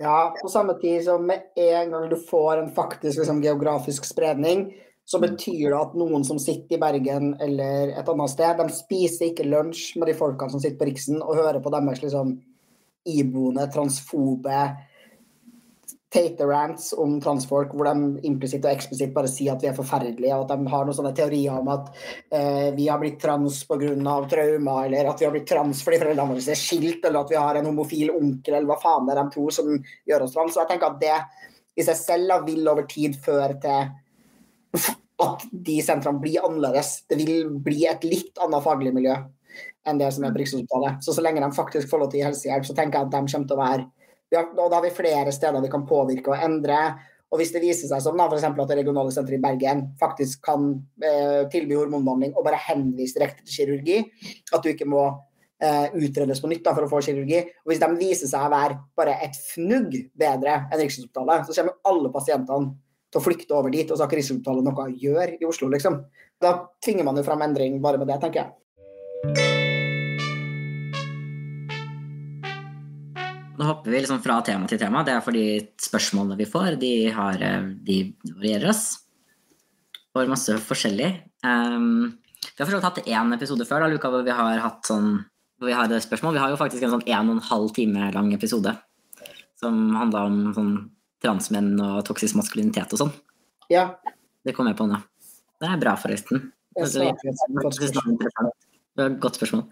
Ja, 0.00 0.32
på 0.38 0.48
samme 0.50 0.74
tid 0.80 1.02
som 1.04 1.26
med 1.26 1.50
en 1.58 1.92
gang 1.92 2.06
du 2.10 2.16
får 2.16 2.62
en 2.62 2.70
faktisk 2.74 3.20
liksom, 3.20 3.42
geografisk 3.44 4.06
spredning, 4.08 4.70
så 5.04 5.18
betyr 5.22 5.72
det 5.72 5.78
at 5.78 5.96
noen 5.98 6.24
som 6.24 6.38
sitter 6.40 6.76
i 6.76 6.80
Bergen 6.80 7.32
eller 7.42 7.90
et 7.98 8.08
annet 8.08 8.32
sted, 8.32 8.62
de 8.62 8.76
spiser 8.76 9.32
ikke 9.32 9.48
lunsj 9.48 9.98
med 9.98 10.08
de 10.12 10.16
folkene 10.16 10.54
som 10.54 10.62
sitter 10.62 10.78
på 10.80 10.88
Riksen 10.88 11.20
og 11.20 11.36
hører 11.40 11.60
på 11.62 11.72
deres 11.74 12.04
liksom 12.04 12.36
iboende, 13.10 13.66
transfobe 13.74 14.62
teite 16.12 16.44
rants 16.46 16.92
om 16.92 17.16
transfolk 17.24 17.72
hvor 17.72 17.88
de 17.88 18.26
implisitt 18.28 18.64
og 18.66 18.74
eksplisitt 18.74 19.14
bare 19.14 19.30
sier 19.30 19.54
at 19.54 19.62
vi 19.64 19.70
er 19.70 19.76
forferdelige, 19.76 20.36
og 20.36 20.44
at 20.44 20.52
de 20.52 20.72
har 20.72 20.84
noen 20.86 20.96
sånne 20.96 21.14
teorier 21.16 21.56
om 21.56 21.70
at 21.72 21.88
eh, 22.34 22.68
vi 22.76 22.88
har 22.90 23.00
blitt 23.00 23.18
trans 23.22 23.62
pga. 23.68 24.16
traumer, 24.28 24.84
eller 24.86 25.08
at 25.08 25.20
vi 25.20 25.28
har 25.28 25.32
blitt 25.34 25.48
trans 25.48 25.80
fordi 25.84 26.02
foreldrene 26.02 26.34
våre 26.34 26.54
er 26.54 26.60
skilt, 26.60 27.04
eller 27.04 27.22
at 27.22 27.32
vi 27.32 27.40
har 27.40 27.58
en 27.58 27.70
homofil 27.70 28.12
onkel, 28.12 28.58
eller 28.58 28.68
hva 28.68 28.78
faen 28.82 29.08
det 29.08 29.16
er 29.16 29.22
de 29.22 29.36
tror 29.36 29.56
som 29.56 29.72
gjør 30.10 30.26
oss 30.26 30.36
trans. 30.36 30.54
Så 30.54 30.62
jeg 30.62 30.72
tenker 30.74 30.92
at 30.92 31.00
det 31.00 31.18
i 31.80 31.86
seg 31.86 31.96
selv 31.96 32.46
vil 32.46 32.68
over 32.68 32.84
tid 32.88 33.16
føre 33.24 33.56
til 33.62 33.92
at 35.22 35.46
de 35.52 35.78
sentrene 35.84 36.20
blir 36.22 36.42
annerledes. 36.44 37.02
Det 37.08 37.18
vil 37.20 37.50
bli 37.62 37.84
et 37.90 38.04
litt 38.06 38.38
annet 38.42 38.64
faglig 38.64 38.94
miljø 38.96 39.16
enn 39.88 39.98
det 39.98 40.12
som 40.14 40.24
er 40.24 40.34
på 40.34 40.42
Rikshospitalet. 40.42 41.02
Så 41.04 41.14
så 41.14 41.24
lenge 41.24 41.42
de 41.42 41.50
faktisk 41.54 41.90
får 41.90 42.02
lov 42.02 42.12
til 42.12 42.24
helsehjelp, 42.24 42.66
så 42.66 42.76
tenker 42.76 42.98
jeg 43.00 43.08
at 43.08 43.14
de 43.14 43.32
kommer 43.32 43.48
til 43.48 43.58
å 43.58 43.62
være 43.62 43.90
Og 44.32 44.70
da 44.70 44.76
har 44.78 44.84
vi 44.86 44.94
flere 44.96 45.32
steder 45.34 45.60
vi 45.60 45.68
kan 45.68 45.82
påvirke 45.84 46.32
og 46.32 46.40
endre. 46.40 46.78
Og 47.32 47.40
hvis 47.40 47.50
det 47.52 47.60
viser 47.60 47.88
seg 47.88 48.00
som 48.04 48.16
f.eks. 48.16 48.44
at 48.44 48.70
det 48.70 48.78
regionale 48.78 49.12
senteret 49.12 49.36
i 49.36 49.42
Bergen 49.42 49.82
faktisk 50.00 50.40
kan 50.44 50.70
eh, 51.04 51.42
tilby 51.52 51.76
hormonbehandling 51.76 52.32
og 52.32 52.46
bare 52.46 52.60
henvise 52.68 53.18
direkte 53.18 53.44
til 53.44 53.58
kirurgi, 53.58 53.98
at 54.52 54.64
du 54.64 54.70
ikke 54.72 54.88
må 54.88 55.02
eh, 55.60 55.92
utredes 55.96 56.40
på 56.40 56.48
nytt 56.48 56.64
da, 56.64 56.74
for 56.76 56.84
å 56.84 56.90
få 56.92 57.00
kirurgi, 57.04 57.42
og 57.64 57.72
hvis 57.72 57.80
de 57.80 57.90
viser 58.00 58.28
seg 58.32 58.44
å 58.44 58.52
være 58.52 58.78
bare 58.96 59.18
et 59.24 59.36
fnugg 59.36 59.96
bedre 60.12 60.58
enn 60.66 60.80
Rikshospitalet, 60.80 61.48
så 61.48 61.56
kommer 61.56 61.92
alle 61.92 62.12
pasientene 62.12 62.72
til 63.12 63.20
å 63.20 63.24
flykte 63.24 63.56
over 63.56 63.72
dit, 63.72 63.88
og 63.90 63.96
så 63.96 64.04
har 64.04 64.08
ikke 64.08 64.22
Rikshospitalet 64.22 64.64
noe 64.66 64.86
å 64.86 64.94
gjøre 65.04 65.36
i 65.36 65.48
Oslo, 65.48 65.68
liksom. 65.72 66.00
Da 66.40 66.54
tvinger 66.82 67.04
man 67.06 67.18
jo 67.20 67.24
fram 67.26 67.44
endring 67.44 67.76
bare 67.84 68.00
med 68.00 68.08
det, 68.08 68.16
tenker 68.22 68.40
jeg. 68.42 68.50
Nå 73.52 73.68
hopper 73.68 73.92
vi 73.92 74.00
liksom 74.00 74.22
fra 74.24 74.40
tema 74.42 74.66
til 74.66 74.80
tema. 74.80 75.04
Det 75.06 75.12
er 75.14 75.22
fordi 75.22 75.44
spørsmålene 75.84 76.38
vi 76.40 76.48
får, 76.48 76.78
de, 76.80 76.94
har, 77.14 77.36
eh, 77.36 77.68
de 77.84 77.98
varierer 78.32 78.72
oss. 78.72 78.86
Får 80.16 80.32
masse 80.32 80.56
forskjellig. 80.66 81.12
Um, 81.44 82.16
vi 82.42 82.58
har 82.58 82.66
forstått 82.66 82.88
hatt 82.88 83.04
én 83.04 83.36
episode 83.36 83.66
før, 83.68 83.84
da, 83.84 83.92
Luka, 83.92 84.10
hvor 84.10 84.24
vi 84.26 84.34
har 84.34 84.64
hatt 84.64 84.88
sånn 84.88 85.20
hvor 85.62 85.70
vi 85.70 85.76
har 85.78 85.92
spørsmål. 86.02 86.34
Vi 86.34 86.42
har 86.42 86.50
jo 86.50 86.58
faktisk 86.58 86.82
en 86.82 86.96
sånn 86.96 87.06
en 87.06 87.28
og 87.30 87.36
en 87.36 87.46
halv 87.46 87.70
time 87.76 88.08
lang 88.16 88.32
episode 88.34 88.72
som 89.62 89.76
handla 89.94 90.24
om 90.26 90.38
sånn 90.56 90.72
transmenn 91.22 91.74
og 91.80 92.02
toksisk 92.08 92.36
maskulinitet 92.38 92.92
og 92.94 93.04
sånn. 93.04 93.12
Ja. 93.72 93.86
Det 94.42 94.54
kom 94.56 94.68
jeg 94.68 94.78
på 94.78 94.88
nå. 94.90 94.98
Det 95.62 95.70
er 95.70 95.78
bra, 95.80 95.94
forresten. 96.00 96.48
Det 96.74 96.88
er 96.88 96.90
Det 98.92 99.04
er 99.04 99.08
et 99.08 99.20
godt 99.22 99.38
spørsmål. 99.38 99.64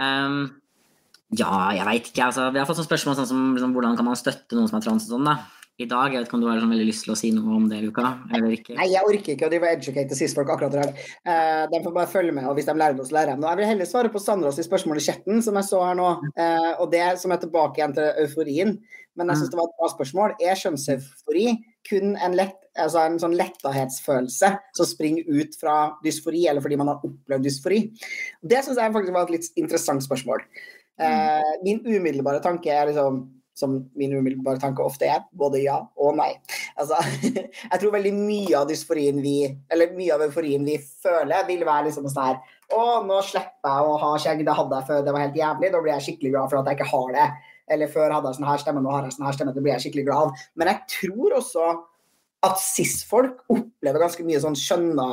Um, 0.00 0.38
ja, 1.34 1.50
jeg 1.74 1.86
veit 1.88 2.10
ikke. 2.12 2.28
Altså, 2.28 2.46
vi 2.54 2.60
har 2.60 2.68
fått 2.68 2.78
sånne 2.78 2.90
spørsmål 2.90 3.16
sånn 3.18 3.28
som 3.32 3.44
liksom, 3.56 3.72
hvordan 3.74 3.98
kan 3.98 4.06
man 4.06 4.18
støtte 4.18 4.56
noen 4.56 4.70
som 4.70 4.78
er 4.78 4.84
trans 4.86 5.08
og 5.08 5.16
sånn, 5.16 5.26
da. 5.26 5.36
I 5.76 5.84
dag, 5.84 6.08
jeg 6.08 6.22
vet 6.22 6.30
ikke 6.30 6.36
om 6.38 6.40
du 6.40 6.46
har 6.48 6.56
sånn, 6.56 6.70
veldig 6.72 6.84
lyst 6.88 7.02
til 7.04 7.12
å 7.12 7.18
si 7.20 7.28
noe 7.36 7.52
om 7.52 7.64
det, 7.68 7.82
Luka? 7.84 8.14
Eller 8.32 8.54
ikke? 8.54 8.78
Nei, 8.78 8.86
jeg 8.94 9.04
orker 9.04 9.34
ikke 9.34 9.44
å 9.44 9.50
drive 9.52 9.72
educate 9.76 10.16
cis-folk 10.16 10.48
akkurat 10.54 10.72
i 10.72 10.78
dag. 10.80 11.02
Uh, 11.28 11.64
de 11.68 11.80
får 11.84 11.92
bare 11.98 12.08
følge 12.08 12.32
med, 12.32 12.46
og 12.48 12.56
hvis 12.56 12.68
de 12.70 12.74
lærer 12.80 12.96
noe, 12.96 13.04
så 13.04 13.16
lærer 13.18 13.36
de 13.36 13.42
noe. 13.42 13.50
Jeg 13.52 13.60
vil 13.60 13.68
heller 13.74 13.90
svare 13.90 14.12
på 14.14 14.22
Sandras 14.24 14.60
spørsmål 14.64 15.02
i 15.02 15.04
chatten, 15.04 15.44
som 15.44 15.58
jeg 15.60 15.68
så 15.68 15.82
her 15.84 15.98
nå. 16.00 16.06
Uh, 16.32 16.72
og 16.80 16.88
det 16.96 17.04
som 17.20 17.36
er 17.36 17.42
tilbake 17.44 17.82
igjen 17.82 17.96
til 17.98 18.22
euforien. 18.24 18.72
Men 19.20 19.34
jeg 19.34 19.42
syns 19.42 19.52
det 19.52 19.60
var 19.60 19.68
et 19.68 19.76
bra 19.82 19.92
spørsmål. 19.92 20.34
Er 20.48 20.62
kjønnseufori 20.62 21.46
kun 21.90 22.16
en, 22.16 22.40
lett, 22.40 22.56
altså 22.80 23.04
en 23.04 23.20
sånn 23.20 23.36
lettahetsfølelse 23.36 24.54
som 24.80 24.92
springer 24.96 25.28
ut 25.28 25.60
fra 25.60 25.76
dysfori, 26.00 26.46
eller 26.48 26.64
fordi 26.64 26.80
man 26.80 26.94
har 26.94 27.04
opplevd 27.04 27.44
dysfori? 27.50 27.84
Det 28.40 28.64
syns 28.64 28.80
jeg 28.80 28.96
faktisk 28.96 29.12
var 29.12 29.28
et 29.28 29.36
litt 29.36 29.60
interessant 29.60 30.08
spørsmål. 30.08 30.48
Uh, 30.96 31.56
min 31.60 31.84
umiddelbare 31.84 32.40
tanke 32.40 32.72
er 32.72 32.88
liksom 32.88 33.26
som 33.56 33.76
min 33.96 34.12
umiddelbare 34.12 34.60
tanke 34.60 34.84
ofte 34.84 35.08
er, 35.08 35.22
både 35.32 35.62
ja 35.62 35.78
og 35.96 36.16
nei. 36.18 36.32
Altså, 36.76 36.98
jeg 37.72 37.80
tror 37.80 37.94
veldig 37.94 38.12
mye 38.18 38.52
av 38.58 38.68
dysforien 38.68 39.22
vi 39.24 39.38
Eller 39.72 39.94
mye 39.96 40.12
av 40.12 40.26
euforien 40.26 40.64
vi 40.66 40.76
føler, 40.76 41.46
vil 41.48 41.64
være 41.64 41.88
liksom 41.88 42.08
sånn 42.12 42.26
her 42.26 42.36
Å, 42.76 42.82
nå 43.06 43.22
slipper 43.24 43.72
jeg 43.72 43.88
å 43.88 43.96
ha 44.02 44.12
skjegg, 44.20 44.44
det 44.44 44.56
hadde 44.58 44.80
jeg 44.80 44.88
før 44.90 45.04
det 45.06 45.14
var 45.14 45.24
helt 45.24 45.38
jævlig. 45.38 45.72
Da 45.72 45.82
blir 45.82 45.94
jeg 45.94 46.06
skikkelig 46.08 46.32
glad 46.34 46.50
for 46.50 46.60
at 46.60 46.70
jeg 46.70 46.80
ikke 46.80 46.92
har 46.92 47.12
det. 47.14 47.26
Eller 47.72 47.90
før 47.90 48.14
hadde 48.14 48.30
jeg 48.32 48.38
sånn 48.38 48.48
her 48.50 48.62
stemme, 48.62 48.82
nå 48.82 48.90
har 48.92 49.06
jeg 49.06 49.14
sånn 49.16 49.26
her 49.28 49.36
stemme. 49.36 49.54
Det 49.54 49.62
blir 49.62 49.76
jeg 49.76 49.84
skikkelig 49.84 50.06
glad. 50.08 50.40
Men 50.58 50.72
jeg 50.72 50.82
tror 50.96 51.36
også 51.38 51.68
at 52.46 52.58
cis-folk 52.62 53.44
opplever 53.54 54.02
ganske 54.02 54.26
mye 54.26 54.40
sånn 54.42 54.58
skjønna 54.58 55.08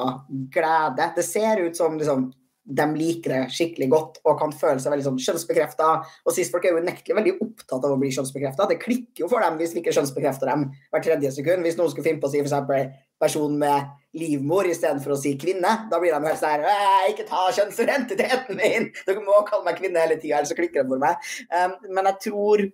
glede. 0.54 1.12
Det 1.16 1.26
ser 1.26 1.62
ut 1.64 1.78
som 1.78 2.00
liksom 2.02 2.32
de 2.64 2.86
liker 2.96 3.34
det 3.34 3.40
skikkelig 3.52 3.88
godt 3.92 4.20
og 4.24 4.38
kan 4.40 4.54
føle 4.56 4.80
seg 4.80 4.94
veldig 4.94 5.06
sånn 5.10 5.20
kjønnsbekrefta. 5.20 5.88
Og 6.24 6.36
cis-folk 6.36 6.64
er 6.64 6.76
jo 6.76 6.84
unektelig 6.84 7.18
veldig 7.18 7.34
opptatt 7.44 7.84
av 7.84 7.96
å 7.96 7.98
bli 8.00 8.12
kjønnsbekrefta. 8.16 8.68
Det 8.72 8.80
klikker 8.82 9.26
jo 9.26 9.30
for 9.32 9.44
dem 9.44 9.58
hvis 9.60 9.76
vi 9.76 9.84
ikke 9.84 9.96
kjønnsbekrefter 9.98 10.52
dem 10.52 10.70
hver 10.94 11.04
tredje 11.04 11.34
sekund. 11.36 11.68
Hvis 11.68 11.76
noen 11.80 11.92
skulle 11.92 12.08
finne 12.08 12.24
på 12.24 12.30
å 12.30 12.34
si 12.34 12.40
f.eks. 12.40 12.96
person 13.20 13.60
med 13.60 13.92
livmor 14.20 14.70
istedenfor 14.70 15.16
å 15.16 15.20
si 15.20 15.34
kvinne, 15.42 15.74
da 15.92 16.00
blir 16.00 16.16
de 16.16 16.30
helt 16.30 16.40
sånn 16.40 16.66
Ikke 17.12 17.28
ta 17.28 17.46
kjønnsidentiteten 17.60 18.60
min! 18.60 18.90
Dere 19.04 19.26
må 19.26 19.44
kalle 19.50 19.68
meg 19.68 19.80
kvinne 19.82 20.06
hele 20.06 20.20
tida, 20.22 20.40
ellers 20.40 20.54
så 20.54 20.60
klikker 20.60 20.84
det 20.84 20.90
for 20.94 21.04
meg. 21.04 21.32
Um, 21.52 21.78
men 21.98 22.12
jeg 22.14 22.30
tror, 22.30 22.68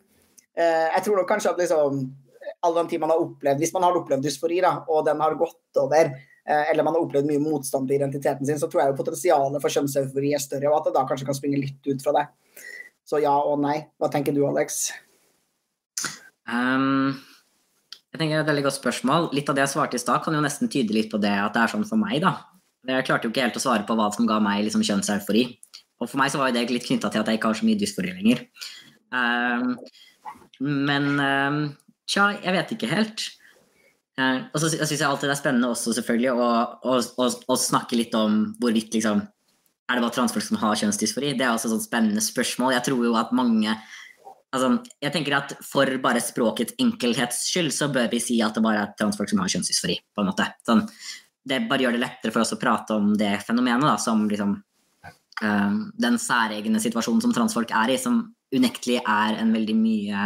uh, 0.60 0.88
jeg 0.94 1.06
tror 1.06 1.22
nok 1.22 1.32
kanskje 1.32 1.56
at 1.56 1.64
liksom 1.64 2.04
all 2.66 2.76
den 2.76 2.90
tid 2.92 3.02
man 3.02 3.14
har 3.14 3.22
opplevd, 3.24 3.62
Hvis 3.62 3.74
man 3.74 3.86
har 3.86 3.98
opplevd 3.98 4.26
dysfori, 4.26 4.60
da, 4.64 4.80
og 4.90 5.06
den 5.08 5.22
har 5.22 5.38
gått 5.40 5.80
over, 5.82 6.12
eller 6.50 6.86
man 6.86 6.96
har 6.96 7.04
opplevd 7.06 7.28
mye 7.30 7.42
motstand 7.44 7.90
til 7.90 8.00
identiteten 8.00 8.48
sin, 8.48 8.60
så 8.62 8.70
tror 8.70 8.84
jeg 8.84 8.94
jo 8.94 9.00
potensialet 9.00 9.62
for 9.62 9.76
kjønnseufori 9.76 10.34
er 10.34 10.42
større, 10.42 10.72
og 10.72 10.80
at 10.80 10.90
det 10.90 10.96
da 10.98 11.06
kanskje 11.10 11.28
kan 11.30 11.38
springe 11.38 11.62
litt 11.62 11.90
ut 11.90 12.06
fra 12.06 12.16
det. 12.16 12.26
Så 13.10 13.22
ja 13.24 13.34
og 13.34 13.62
nei. 13.62 13.78
Hva 14.02 14.10
tenker 14.14 14.36
du, 14.36 14.44
Alex? 14.50 14.88
Um, 16.50 17.18
jeg 18.10 18.18
tenker 18.18 18.34
det 18.34 18.40
er 18.40 18.46
et 18.46 18.52
veldig 18.52 18.66
godt 18.68 18.80
spørsmål. 18.80 19.30
Litt 19.38 19.50
av 19.50 19.58
det 19.58 19.66
jeg 19.66 19.74
svarte 19.76 19.98
i 19.98 20.02
stad, 20.02 20.24
kan 20.26 20.38
jo 20.38 20.44
nesten 20.46 20.72
tyde 20.72 20.96
litt 20.96 21.12
på 21.12 21.22
det 21.22 21.34
at 21.38 21.56
det 21.56 21.64
er 21.64 21.74
sånn 21.74 21.88
for 21.90 22.02
meg, 22.02 22.20
da. 22.26 22.36
Jeg 22.90 23.06
klarte 23.06 23.28
jo 23.28 23.34
ikke 23.34 23.44
helt 23.44 23.58
å 23.60 23.62
svare 23.62 23.86
på 23.86 23.98
hva 23.98 24.08
som 24.16 24.28
ga 24.30 24.40
meg 24.42 24.64
liksom, 24.66 24.86
kjønnseufori. 24.86 25.44
Og 26.00 26.08
for 26.08 26.22
meg 26.22 26.32
så 26.32 26.40
var 26.42 26.54
det 26.56 26.70
litt 26.72 26.88
knytta 26.88 27.12
til 27.12 27.22
at 27.22 27.30
jeg 27.30 27.40
ikke 27.40 27.52
har 27.52 27.60
så 27.60 27.68
mye 27.68 27.80
dysfori 27.80 28.14
lenger. 28.16 28.46
Um, 29.12 29.74
men 30.64 31.10
um, 31.20 31.60
tja, 32.10 32.32
jeg 32.40 32.56
vet 32.56 32.74
ikke 32.76 32.92
helt. 32.92 33.26
Eh, 34.20 34.40
og 34.52 34.60
så 34.62 34.72
syns 34.74 34.98
jeg 34.98 35.08
alltid 35.08 35.30
det 35.30 35.36
er 35.38 35.40
spennende 35.40 35.72
også 35.72 35.94
selvfølgelig 35.96 36.32
å, 36.34 36.48
å, 36.92 36.98
å, 37.00 37.28
å 37.30 37.60
snakke 37.60 38.00
litt 38.00 38.16
om 38.18 38.42
hvorvidt 38.60 38.98
liksom, 38.98 39.22
er 39.90 39.98
det 39.98 40.04
bare 40.04 40.16
transfolk 40.18 40.46
som 40.46 40.60
har 40.62 40.80
kjønnsdysfori. 40.82 41.34
Det 41.40 41.46
er 41.46 41.54
også 41.54 41.72
et 41.78 41.86
spennende 41.86 42.24
spørsmål. 42.24 42.76
Jeg 42.76 42.88
tror 42.90 43.06
jo 43.08 43.16
at 43.20 43.32
mange 43.36 43.72
altså, 44.56 44.74
jeg 45.02 45.14
tenker 45.16 45.38
at 45.38 45.56
For 45.66 45.90
bare 46.04 46.24
språkets 46.24 46.76
enkelhets 46.82 47.46
skyld 47.52 47.72
så 47.76 47.90
bør 47.94 48.10
vi 48.12 48.22
si 48.24 48.40
at 48.46 48.58
det 48.58 48.66
bare 48.66 48.84
er 48.86 48.96
transfolk 49.00 49.32
som 49.32 49.44
har 49.44 49.52
kjønnsdysfori. 49.56 50.00
på 50.14 50.24
en 50.24 50.32
måte. 50.32 50.50
Sånn, 50.68 50.84
det 51.50 51.64
bare 51.70 51.86
gjør 51.86 51.98
det 51.98 52.04
lettere 52.04 52.36
for 52.36 52.44
oss 52.44 52.54
å 52.54 52.62
prate 52.62 52.98
om 52.98 53.14
det 53.18 53.38
fenomenet 53.46 53.88
da, 53.88 53.96
som 54.02 54.28
liksom, 54.30 54.58
um, 55.42 55.78
den 55.98 56.20
særegne 56.22 56.82
situasjonen 56.84 57.24
som 57.24 57.34
transfolk 57.34 57.72
er 57.72 57.96
i, 57.96 58.02
som 58.02 58.22
unektelig 58.54 59.00
er 59.00 59.40
en 59.40 59.54
veldig 59.56 59.76
mye 59.78 60.26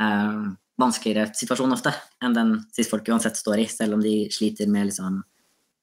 um, 0.00 0.56
vanskeligere 0.80 1.32
situasjon 1.36 1.72
ofte 1.76 1.92
enn 2.24 2.36
den 2.36 2.52
cis-folk 2.76 3.08
uansett 3.08 3.38
står 3.38 3.64
i, 3.64 3.66
selv 3.70 3.96
om 3.96 4.04
de 4.04 4.26
sliter 4.32 4.68
med 4.70 4.90
liksom, 4.90 5.20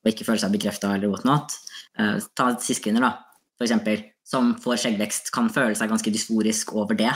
å 0.03 0.12
ikke 0.12 0.27
føle 0.27 0.41
seg 0.41 0.53
bekrefta 0.53 0.93
eller 0.95 1.12
whatnot. 1.12 1.56
Uh, 1.99 2.19
ta 2.38 2.51
cis-kvinner, 2.62 3.06
da, 3.06 3.13
for 3.58 3.67
eksempel, 3.67 4.06
som 4.27 4.53
får 4.62 4.84
skjeggvekst, 4.86 5.34
kan 5.36 5.49
føle 5.53 5.75
seg 5.77 5.91
ganske 5.91 6.13
dysforisk 6.13 6.75
over 6.77 6.97
det. 6.99 7.12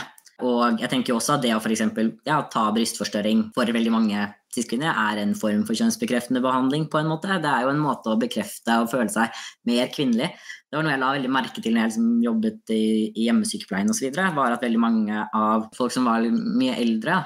Og 0.45 0.77
jeg 0.77 0.89
tenker 0.91 1.15
også 1.15 1.37
at 1.37 1.45
det 1.45 1.55
å 1.55 1.61
for 1.61 1.73
eksempel, 1.73 2.11
ja, 2.27 2.43
ta 2.51 2.67
brystforstørring 2.73 3.47
for 3.55 3.69
veldig 3.73 3.93
mange 3.93 4.27
cis-kvinner 4.53 4.93
er 4.93 5.23
en 5.23 5.33
form 5.37 5.63
for 5.65 5.77
kjønnsbekreftende 5.77 6.43
behandling. 6.43 6.85
på 6.91 6.99
en 6.99 7.09
måte. 7.09 7.39
Det 7.41 7.49
er 7.49 7.65
jo 7.65 7.73
en 7.73 7.81
måte 7.81 8.13
å 8.13 8.19
bekrefte 8.21 8.77
og 8.83 8.91
føle 8.91 9.09
seg 9.09 9.33
mer 9.65 9.89
kvinnelig. 9.93 10.29
Det 10.69 10.77
var 10.77 10.85
noe 10.85 10.93
jeg 10.93 11.01
la 11.01 11.11
veldig 11.15 11.33
merke 11.33 11.61
til 11.61 11.73
når 11.73 11.81
jeg 11.81 11.91
liksom 11.91 12.21
jobbet 12.21 12.73
i, 12.75 12.85
i 13.15 13.25
hjemmesykepleien 13.25 13.89
osv. 13.89 14.11
var 14.13 14.53
at 14.53 14.65
veldig 14.65 14.81
mange 14.81 15.25
av 15.33 15.69
folk 15.77 15.95
som 15.95 16.05
var 16.05 16.27
mye 16.29 16.77
eldre, 16.77 17.23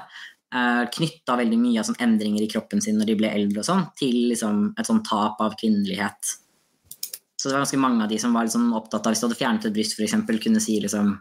knytta 0.52 1.38
veldig 1.40 1.56
mye 1.56 1.80
av 1.80 1.86
sånn 1.88 2.00
endringer 2.04 2.44
i 2.44 2.48
kroppen 2.52 2.82
sin 2.84 2.98
når 3.00 3.08
de 3.08 3.18
ble 3.22 3.30
eldre 3.32 3.62
og 3.62 3.68
sånn, 3.68 3.86
til 3.96 4.18
liksom 4.34 4.66
et 4.76 4.88
sånn 4.88 5.00
tap 5.06 5.40
av 5.40 5.54
kvinnelighet. 5.60 6.32
Så 7.40 7.48
det 7.48 7.56
var 7.56 7.64
ganske 7.64 7.80
mange 7.80 8.04
av 8.04 8.10
de 8.12 8.18
som 8.20 8.34
var 8.36 8.44
liksom 8.46 8.68
opptatt 8.76 9.06
av 9.08 9.14
hvis 9.14 9.22
du 9.22 9.26
hadde 9.26 9.38
fjernet 9.40 9.64
et 9.66 9.74
bryst, 9.74 9.96
f.eks., 9.96 10.18
kunne 10.44 10.60
si 10.62 10.76
liksom 10.84 11.14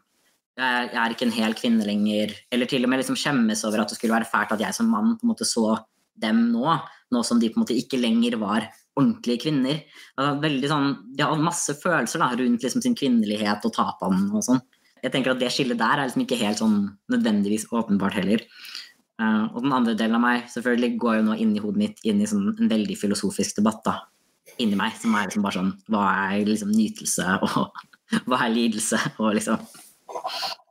jeg 0.60 0.98
er 1.00 1.13
ikke 1.13 1.26
en 1.26 1.34
hel 1.34 1.56
kvinne 1.58 1.86
lenger. 1.88 2.34
Eller 2.52 2.67
til 2.70 2.84
og 2.86 2.91
med 2.91 3.00
liksom 3.02 3.15
skjemmes 3.17 3.63
over 3.65 3.82
at 3.82 3.89
det 3.89 3.98
skulle 3.98 4.13
være 4.13 4.28
fælt 4.30 4.52
at 4.54 4.62
jeg 4.62 4.76
som 4.76 4.91
mann 4.91 5.15
på 5.15 5.26
en 5.26 5.32
måte 5.32 5.48
så 5.48 5.80
dem 6.22 6.44
nå, 6.52 6.76
nå 7.15 7.22
som 7.26 7.39
de 7.41 7.50
på 7.50 7.58
en 7.58 7.63
måte 7.63 7.78
ikke 7.80 7.98
lenger 7.98 8.36
var 8.41 8.67
ordentlige 9.00 9.46
kvinner. 9.48 9.80
Veldig 10.44 10.70
sånn, 10.70 10.91
de 11.15 11.24
har 11.24 11.41
masse 11.41 11.74
følelser 11.80 12.22
da, 12.22 12.30
rundt 12.38 12.67
liksom 12.67 12.84
sin 12.84 12.98
kvinnelighet 13.00 13.65
og 13.65 13.74
tapene 13.80 14.28
og 14.36 14.46
sånn. 14.46 14.62
Jeg 15.02 15.15
tenker 15.15 15.34
at 15.34 15.41
Det 15.41 15.50
skillet 15.50 15.80
der 15.80 15.98
er 15.98 16.06
liksom 16.06 16.28
ikke 16.28 16.41
helt 16.44 16.62
sånn 16.62 16.78
nødvendigvis 17.10 17.70
åpenbart 17.74 18.20
heller. 18.20 18.44
Uh, 19.21 19.51
og 19.53 19.62
den 19.62 19.73
andre 19.75 19.93
delen 19.93 20.17
av 20.17 20.23
meg 20.23 20.45
selvfølgelig 20.49 20.95
går 21.01 21.19
jo 21.19 21.25
nå 21.27 21.36
inn 21.43 21.51
i 21.53 21.62
hodet 21.62 21.77
mitt 21.77 21.99
inn 22.10 22.23
i 22.23 22.29
sånn 22.29 22.47
en 22.55 22.72
veldig 22.72 22.95
filosofisk 22.97 23.59
debatt 23.59 23.84
da, 23.86 23.93
inni 24.63 24.80
meg, 24.80 24.95
som 24.97 25.13
er 25.13 25.28
liksom 25.28 25.45
bare 25.45 25.59
sånn 25.59 25.69
Hva 25.93 26.05
er 26.32 26.47
liksom 26.47 26.72
nytelse, 26.74 27.28
og 27.45 27.84
hva 28.32 28.39
er 28.47 28.55
lidelse? 28.55 28.97
Og 29.22 29.36
liksom 29.38 29.61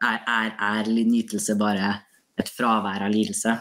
Er, 0.05 0.19
er, 0.19 0.51
er 0.57 0.91
nytelse 0.91 1.55
bare 1.61 1.95
et 2.41 2.51
fravær 2.51 3.07
av 3.07 3.15
lidelse? 3.15 3.55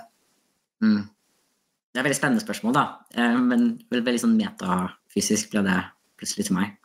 Mm. 0.82 1.06
Det 1.06 2.00
er 2.00 2.02
et 2.02 2.08
veldig 2.08 2.18
spennende 2.18 2.44
spørsmål, 2.44 2.76
da, 2.80 2.86
uh, 3.20 3.38
men 3.46 3.70
veldig 3.94 4.24
sånn 4.26 4.38
metafysisk 4.40 5.54
ble 5.54 5.68
det 5.70 5.78
plutselig 6.18 6.50
til 6.50 6.58
meg. 6.58 6.76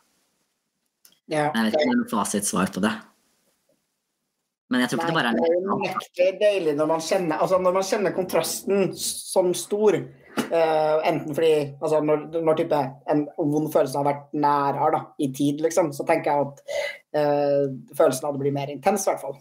Ja, 1.33 1.49
jeg 1.49 1.71
vet 1.71 1.73
ikke 1.73 1.87
om 1.87 1.89
det 1.89 1.97
er 1.97 2.03
noe 2.03 2.13
fasitsvar 2.13 2.75
på 2.75 2.85
det. 2.85 2.93
Men 4.75 4.83
jeg 4.83 4.91
tror 4.91 5.01
ikke 5.01 5.13
det 5.13 5.17
bare 5.21 5.31
er 5.31 6.05
Det 6.19 6.27
er 6.27 6.39
deilig 6.41 6.73
når 6.75 6.89
man 6.91 7.03
kjenner, 7.07 7.39
altså 7.39 7.61
når 7.63 7.75
man 7.77 7.87
kjenner 7.87 8.15
kontrasten 8.17 8.93
som 8.99 9.53
stor. 9.55 10.01
Uh, 10.35 10.99
enten 11.07 11.31
fordi 11.31 11.53
altså 11.79 12.01
når, 12.03 12.25
når 12.43 12.57
type, 12.59 12.79
en 13.13 13.21
vond 13.39 13.69
følelse 13.71 14.01
har 14.01 14.09
vært 14.09 14.33
nærere 14.35 14.89
da, 14.97 15.01
i 15.23 15.29
tid, 15.31 15.63
liksom, 15.63 15.93
så 15.95 16.03
tenker 16.09 16.33
jeg 16.33 16.49
at 16.49 16.63
uh, 17.15 17.69
følelsen 17.95 18.27
hadde 18.27 18.41
blitt 18.43 18.57
mer 18.57 18.73
intens, 18.75 19.07
i 19.07 19.13
hvert 19.13 19.23
fall. 19.23 19.39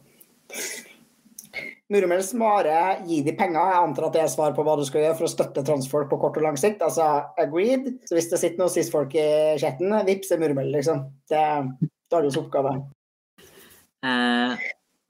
Murmel 1.94 2.22
Smare, 2.26 2.78
gi 3.10 3.20
de 3.26 3.34
penger. 3.38 3.74
Jeg 3.74 3.88
antar 3.88 4.08
at 4.08 4.16
det 4.16 4.22
er 4.24 4.32
svar 4.32 4.54
på 4.56 4.64
hva 4.66 4.78
du 4.80 4.86
skal 4.88 5.04
gjøre 5.04 5.18
for 5.18 5.28
å 5.28 5.34
støtte 5.34 5.66
transfolk 5.66 6.10
på 6.14 6.22
kort 6.22 6.38
og 6.40 6.46
lang 6.46 6.58
sikt. 6.58 6.82
Altså 6.86 7.06
agreed. 7.42 7.90
Så 8.08 8.18
hvis 8.18 8.30
det 8.32 8.40
sitter 8.42 8.62
noen 8.62 8.74
cis-folk 8.74 9.14
i 9.18 9.28
chatten, 9.62 9.94
vips 10.08 10.34
er 10.34 10.42
Murmel, 10.42 10.72
liksom. 10.74 11.04
Det 11.30 11.42
er 11.42 11.68
dagens 12.14 12.40
oppgave. 12.40 12.78
Eh, 14.04 14.64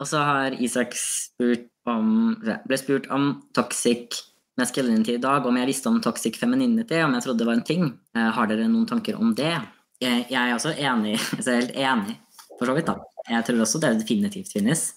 og 0.03 0.09
så 0.09 0.19
har 0.19 0.55
Isak 0.59 0.95
spurt 0.99 1.69
om, 1.87 2.35
ble 2.43 2.79
spurt 2.79 3.07
om 3.13 3.37
toxic 3.55 4.19
masculinity 4.59 5.15
i 5.15 5.21
dag, 5.21 5.45
om 5.47 5.55
jeg 5.57 5.69
visste 5.69 5.89
om 5.89 6.01
toxic 6.03 6.35
femininity, 6.39 6.99
om 7.01 7.15
jeg 7.15 7.25
trodde 7.25 7.41
det 7.41 7.47
var 7.49 7.57
en 7.57 7.65
ting. 7.67 7.87
Eh, 8.17 8.29
har 8.35 8.49
dere 8.49 8.67
noen 8.69 8.89
tanker 8.89 9.17
om 9.19 9.31
det? 9.37 9.53
Jeg, 10.03 10.27
er 10.29 10.51
også 10.53 10.73
enig, 10.75 11.15
jeg 11.39 11.47
er 11.47 11.61
helt 11.61 11.79
enig, 11.85 12.17
for 12.59 12.69
så 12.69 12.75
vidt. 12.75 12.91
da. 12.91 12.99
Jeg 13.31 13.47
tror 13.47 13.63
også 13.63 13.79
det 13.79 13.93
definitivt 14.01 14.51
finnes. 14.51 14.91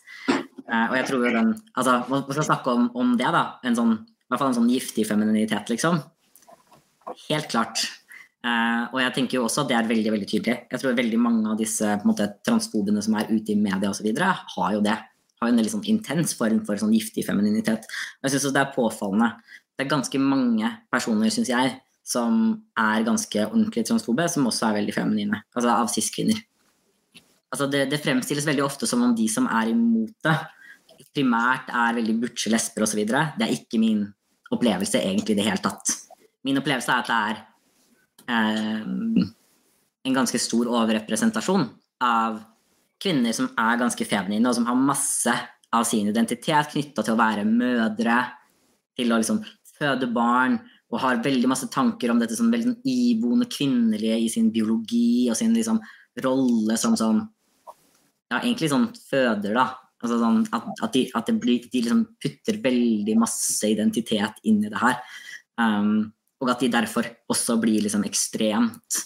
Uh, 0.67 0.89
og 0.91 0.97
jeg 0.99 1.07
tror 1.07 1.21
jo 1.23 1.31
den 1.31 1.51
Altså, 1.79 1.93
man 2.11 2.25
skal 2.27 2.47
snakke 2.49 2.73
om, 2.75 2.89
om 2.99 3.13
det, 3.19 3.29
da. 3.31 3.45
En 3.63 3.77
sånn, 3.79 3.93
I 4.03 4.33
hvert 4.33 4.41
fall 4.43 4.51
en 4.51 4.57
sånn 4.59 4.73
giftig 4.73 5.07
femininitet, 5.07 5.71
liksom. 5.71 6.01
Helt 7.29 7.47
klart. 7.53 7.85
Uh, 8.45 8.93
og 8.93 9.01
jeg 9.01 9.15
tenker 9.17 9.39
jo 9.39 9.47
også 9.47 9.65
at 9.65 9.71
det 9.73 9.77
er 9.79 9.89
veldig 9.89 10.13
veldig 10.15 10.29
tydelig. 10.31 10.57
Jeg 10.71 10.83
tror 10.83 10.99
veldig 10.99 11.19
mange 11.19 11.51
av 11.51 11.59
disse 11.59 11.83
på 11.83 12.07
en 12.07 12.11
måte, 12.13 12.29
transfobene 12.47 13.03
som 13.03 13.17
er 13.19 13.31
ute 13.33 13.55
i 13.55 13.59
media 13.59 13.91
osv., 13.91 14.07
har 14.13 14.75
jo 14.77 14.83
det. 14.85 14.97
Har 15.37 15.49
jo 15.49 15.53
en 15.53 15.61
veldig 15.61 15.73
sånn 15.75 15.89
intens 15.91 16.35
form 16.37 16.63
for 16.67 16.81
sånn 16.81 16.95
giftig 16.95 17.27
femininitet. 17.27 17.89
Og 18.21 18.29
jeg 18.29 18.37
syns 18.37 18.55
det 18.55 18.63
er 18.63 18.75
påfallende. 18.77 19.33
Det 19.77 19.85
er 19.85 19.93
ganske 19.93 20.21
mange 20.23 20.71
personer, 20.93 21.33
syns 21.33 21.51
jeg, 21.53 21.75
som 22.07 22.37
er 22.79 23.05
ganske 23.05 23.49
ordentlig 23.49 23.85
transfobe, 23.89 24.29
som 24.33 24.47
også 24.49 24.69
er 24.69 24.79
veldig 24.79 24.95
feminine. 24.95 25.43
Altså 25.57 25.73
av 25.75 25.91
cis-kvinner. 25.93 26.39
Altså 27.53 27.67
det, 27.71 27.87
det, 27.91 28.01
fremstilles 28.03 28.47
veldig 28.47 28.65
ofte 28.65 28.89
som 28.89 29.03
om 29.05 29.15
de 29.17 29.27
som 29.31 29.47
er 29.51 29.73
imot 29.73 30.15
det, 30.27 30.37
primært 31.17 31.69
er 31.73 31.97
veldig 31.99 32.17
butche 32.23 32.53
lesber 32.53 32.87
osv. 32.87 33.03
Det 33.07 33.45
er 33.45 33.53
ikke 33.53 33.81
min 33.83 34.05
opplevelse 34.55 35.01
egentlig 35.03 35.35
i 35.35 35.41
det 35.41 35.47
hele 35.49 35.63
tatt. 35.63 35.93
Min 36.47 36.61
opplevelse 36.61 36.93
er 36.93 37.05
at 37.05 37.11
det 37.11 37.21
er 37.31 37.45
en 38.33 40.15
ganske 40.15 40.39
stor 40.41 40.69
overrepresentasjon 40.71 41.67
av 42.05 42.41
kvinner 43.03 43.35
som 43.37 43.51
er 43.61 43.79
ganske 43.81 44.07
feminine, 44.09 44.49
og 44.49 44.57
som 44.57 44.67
har 44.69 44.79
masse 44.79 45.35
av 45.75 45.85
sin 45.89 46.09
identitet 46.09 46.73
knytta 46.73 47.05
til 47.05 47.15
å 47.15 47.21
være 47.21 47.45
mødre, 47.49 48.19
til 48.97 49.13
å 49.13 49.21
liksom 49.21 49.43
føde 49.77 50.09
barn, 50.13 50.59
og 50.93 51.01
har 51.03 51.23
veldig 51.25 51.49
masse 51.51 51.69
tanker 51.73 52.13
om 52.13 52.21
dette 52.23 52.37
som 52.39 52.51
veldig 52.53 52.71
sånn 52.71 52.91
iboende 52.91 53.49
kvinnelige 53.51 54.19
i 54.23 54.29
sin 54.31 54.53
biologi 54.55 55.27
og 55.31 55.39
sin 55.39 55.57
liksom 55.57 55.81
rolle 56.25 56.79
som 56.81 56.99
sånn 56.99 57.25
Ja, 58.27 58.41
egentlig 58.41 58.73
sånn 58.73 58.89
føder, 59.07 59.53
da. 59.55 59.69
Altså 60.03 60.17
sånn 60.19 60.41
at, 60.51 60.65
at, 60.83 60.97
de, 60.97 61.05
at 61.15 61.29
blir, 61.39 61.69
de 61.71 61.83
liksom 61.85 62.01
putter 62.19 62.57
veldig 62.65 63.15
masse 63.21 63.69
identitet 63.71 64.41
inn 64.51 64.65
i 64.67 64.71
det 64.73 64.81
her. 64.81 64.97
Um, 65.63 66.09
og 66.43 66.53
at 66.53 66.63
de 66.63 66.73
derfor 66.73 67.09
også 67.33 67.57
blir 67.61 67.85
liksom 67.85 68.05
ekstremt 68.09 69.01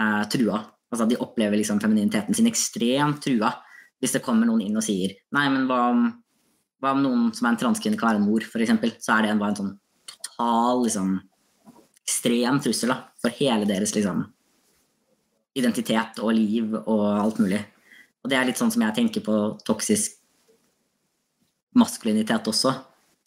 eh, 0.00 0.22
trua. 0.32 0.60
Altså 0.92 1.06
at 1.06 1.12
de 1.12 1.20
opplever 1.24 1.58
liksom 1.58 1.80
femininiteten 1.82 2.36
sin 2.36 2.50
ekstremt 2.50 3.22
trua 3.24 3.52
hvis 4.02 4.16
det 4.16 4.24
kommer 4.24 4.48
noen 4.48 4.64
inn 4.64 4.78
og 4.78 4.84
sier 4.84 5.14
Nei, 5.34 5.46
men 5.52 5.68
hva 5.68 5.78
om, 5.92 6.06
hva 6.82 6.94
om 6.96 7.02
noen 7.04 7.28
som 7.36 7.46
er 7.46 7.54
en 7.54 7.60
transkvinne 7.60 7.98
kan 7.98 8.10
være 8.10 8.22
en 8.22 8.26
mor, 8.26 8.42
f.eks., 8.42 9.04
så 9.04 9.16
er 9.16 9.28
det 9.28 9.36
bare 9.38 9.54
en 9.54 9.60
sånn 9.60 9.76
total 10.10 10.82
liksom 10.82 11.12
ekstrem 12.02 12.58
trussel 12.62 12.92
da, 12.92 12.98
for 13.22 13.34
hele 13.38 13.68
deres 13.68 13.94
liksom 13.94 14.24
identitet 15.58 16.18
og 16.24 16.34
liv 16.34 16.74
og 16.82 17.04
alt 17.12 17.38
mulig. 17.42 17.60
Og 18.22 18.30
det 18.30 18.38
er 18.38 18.48
litt 18.48 18.58
sånn 18.60 18.72
som 18.72 18.82
jeg 18.84 18.96
tenker 18.96 19.24
på 19.24 19.38
toksisk 19.66 20.18
maskulinitet 21.78 22.48
også. 22.48 22.74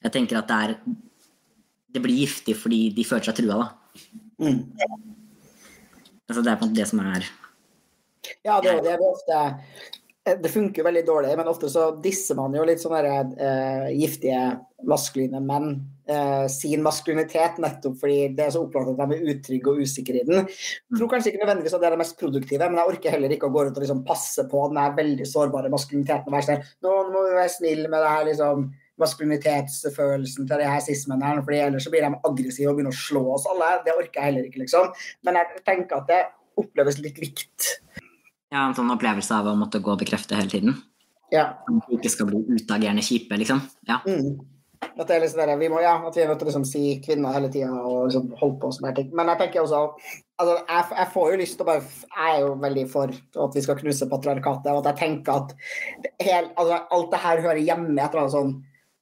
Jeg 0.06 0.14
tenker 0.14 0.40
at 0.40 0.50
det 0.50 0.60
er 0.66 0.76
Det 1.96 2.04
blir 2.04 2.22
giftig 2.26 2.58
fordi 2.60 2.82
de 2.96 3.08
føler 3.08 3.30
seg 3.30 3.40
trua, 3.40 3.64
da. 3.64 3.68
Mm. 4.44 4.62
Altså 6.26 6.42
det 6.44 6.52
er 6.52 6.58
på 6.60 6.66
en 6.66 6.72
måte 6.72 6.80
det 6.82 6.88
som 6.90 7.00
er 7.06 7.28
Ja, 8.44 8.58
det 8.60 8.74
er 8.74 8.82
det 8.84 8.96
er 8.98 9.06
ofte 9.06 9.44
det 10.26 10.50
funker 10.50 10.82
jo 10.82 10.86
veldig 10.88 11.04
dårlig, 11.06 11.34
men 11.38 11.50
ofte 11.50 11.68
så 11.70 11.92
disser 12.02 12.38
man 12.38 12.54
jo 12.58 12.64
litt 12.66 12.82
sånne 12.82 13.10
uh, 13.38 13.90
giftige 13.94 14.40
maskuline 14.90 15.38
menn 15.46 15.68
uh, 16.10 16.48
sin 16.50 16.82
maskulinitet, 16.86 17.60
nettopp 17.62 18.00
fordi 18.02 18.32
det 18.34 18.48
er 18.48 18.56
så 18.56 18.64
opplagt 18.66 18.90
at 18.90 19.04
de 19.04 19.20
er 19.20 19.36
utrygge 19.36 19.70
og 19.70 19.84
usikre 19.86 20.24
i 20.24 20.26
den. 20.26 20.48
Jeg 20.50 20.98
tror 20.98 21.12
kanskje 21.12 21.30
ikke 21.32 21.44
nødvendigvis 21.44 21.78
at 21.78 21.84
det 21.84 21.90
er 21.92 21.94
det 21.98 22.02
mest 22.02 22.18
produktive, 22.18 22.72
men 22.72 22.82
jeg 22.82 22.94
orker 22.96 23.14
heller 23.14 23.36
ikke 23.36 23.52
å 23.52 23.54
gå 23.54 23.68
rundt 23.68 23.78
og 23.78 23.86
liksom 23.86 24.02
passe 24.08 24.48
på 24.50 24.64
den 24.72 24.98
veldig 24.98 25.30
sårbare 25.30 25.72
maskuliniteten 25.74 26.34
og 26.34 26.40
være 26.40 26.50
sånn 26.50 26.66
Nå 26.88 26.96
må 27.14 27.24
vi 27.28 27.38
være 27.38 27.56
snille 27.60 27.94
med 27.94 28.02
det 28.02 28.16
her 28.16 28.28
liksom 28.32 28.66
maskulinitetsfølelsen 29.02 30.48
til 30.48 30.62
de 30.62 30.70
her 30.70 30.84
sismennene, 30.84 31.44
fordi 31.44 31.62
ellers 31.66 31.88
så 31.88 31.92
blir 31.94 32.06
de 32.06 32.14
aggressive 32.30 32.72
og 32.72 32.80
begynner 32.80 32.96
å 32.96 33.02
slå 33.02 33.24
oss 33.36 33.48
alle. 33.52 33.74
Det 33.86 33.96
orker 33.96 34.22
jeg 34.22 34.30
heller 34.30 34.50
ikke, 34.50 34.64
liksom. 34.64 34.92
Men 35.28 35.42
jeg 35.42 35.64
tenker 35.68 36.00
at 36.00 36.12
det 36.12 36.22
oppleves 36.62 37.00
litt 37.04 37.20
likt. 37.20 37.70
Ja, 38.54 38.64
en 38.64 38.76
sånn 38.78 38.92
opplevelse 38.94 39.36
av 39.36 39.50
å 39.52 39.58
måtte 39.60 39.82
gå 39.84 39.92
og 39.92 40.02
bekrefte 40.04 40.38
hele 40.40 40.52
tiden. 40.52 40.78
Ja. 41.34 41.50
At 41.68 41.88
vi 41.90 41.98
ikke 41.98 42.12
skal 42.14 42.30
bli 42.30 42.44
utagerende 42.56 43.04
kjipe, 43.04 43.40
liksom. 43.42 43.64
Ja. 43.90 44.00
Mm. 44.08 44.38
At, 44.86 45.08
det 45.10 45.18
liksom 45.24 45.42
der, 45.42 45.56
vi 45.60 45.70
må, 45.72 45.80
ja, 45.84 45.96
at 46.08 46.16
vi 46.16 46.24
er 46.24 46.30
nødt 46.30 46.40
til 46.40 46.48
å 46.48 46.52
liksom, 46.52 46.68
si 46.68 46.84
kvinner 47.04 47.34
hele 47.36 47.50
tida 47.52 47.72
og 47.74 48.08
liksom, 48.08 48.30
holde 48.40 48.60
på 48.62 48.72
sånne 48.76 48.94
ting. 48.96 49.10
Men 49.18 49.32
jeg 49.32 49.42
tenker 49.42 49.64
også 49.64 49.82
altså, 49.90 50.56
jeg, 50.60 50.86
jeg, 50.92 51.10
får 51.16 51.32
jo 51.32 51.40
lyst 51.42 51.58
til 51.58 51.66
å 51.66 51.70
bare 51.70 51.84
Jeg 51.88 52.36
er 52.36 52.40
jo 52.44 52.54
veldig 52.62 52.86
for 52.92 53.18
at 53.48 53.58
vi 53.58 53.66
skal 53.66 53.80
knuse 53.82 54.10
patriarkatet. 54.12 54.72
Og 54.72 54.80
at 54.84 54.90
jeg 54.92 55.02
tenker 55.02 55.42
at 55.42 56.24
hel, 56.24 56.50
altså, 56.54 56.80
alt 56.98 57.12
det 57.12 57.22
her 57.26 57.44
hører 57.48 57.62
hjemme 57.64 57.92
i 57.96 58.00
et 58.04 58.08
eller 58.08 58.24
annet 58.24 58.38
sånn 58.38 58.56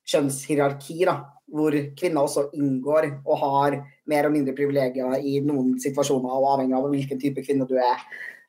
kjønnshierarki. 0.10 1.00
da, 1.06 1.18
Hvor 1.54 1.76
kvinner 2.00 2.24
også 2.24 2.50
inngår 2.58 3.10
og 3.26 3.38
har 3.40 3.80
mer 4.10 4.28
og 4.28 4.34
mindre 4.34 4.56
privilegier 4.58 5.20
i 5.22 5.40
noen 5.46 5.76
situasjoner, 5.80 6.30
og 6.30 6.56
avhengig 6.56 6.78
av 6.78 6.90
hvilken 6.90 7.22
type 7.22 7.44
kvinne 7.46 7.68
du 7.70 7.76
er. 7.78 8.02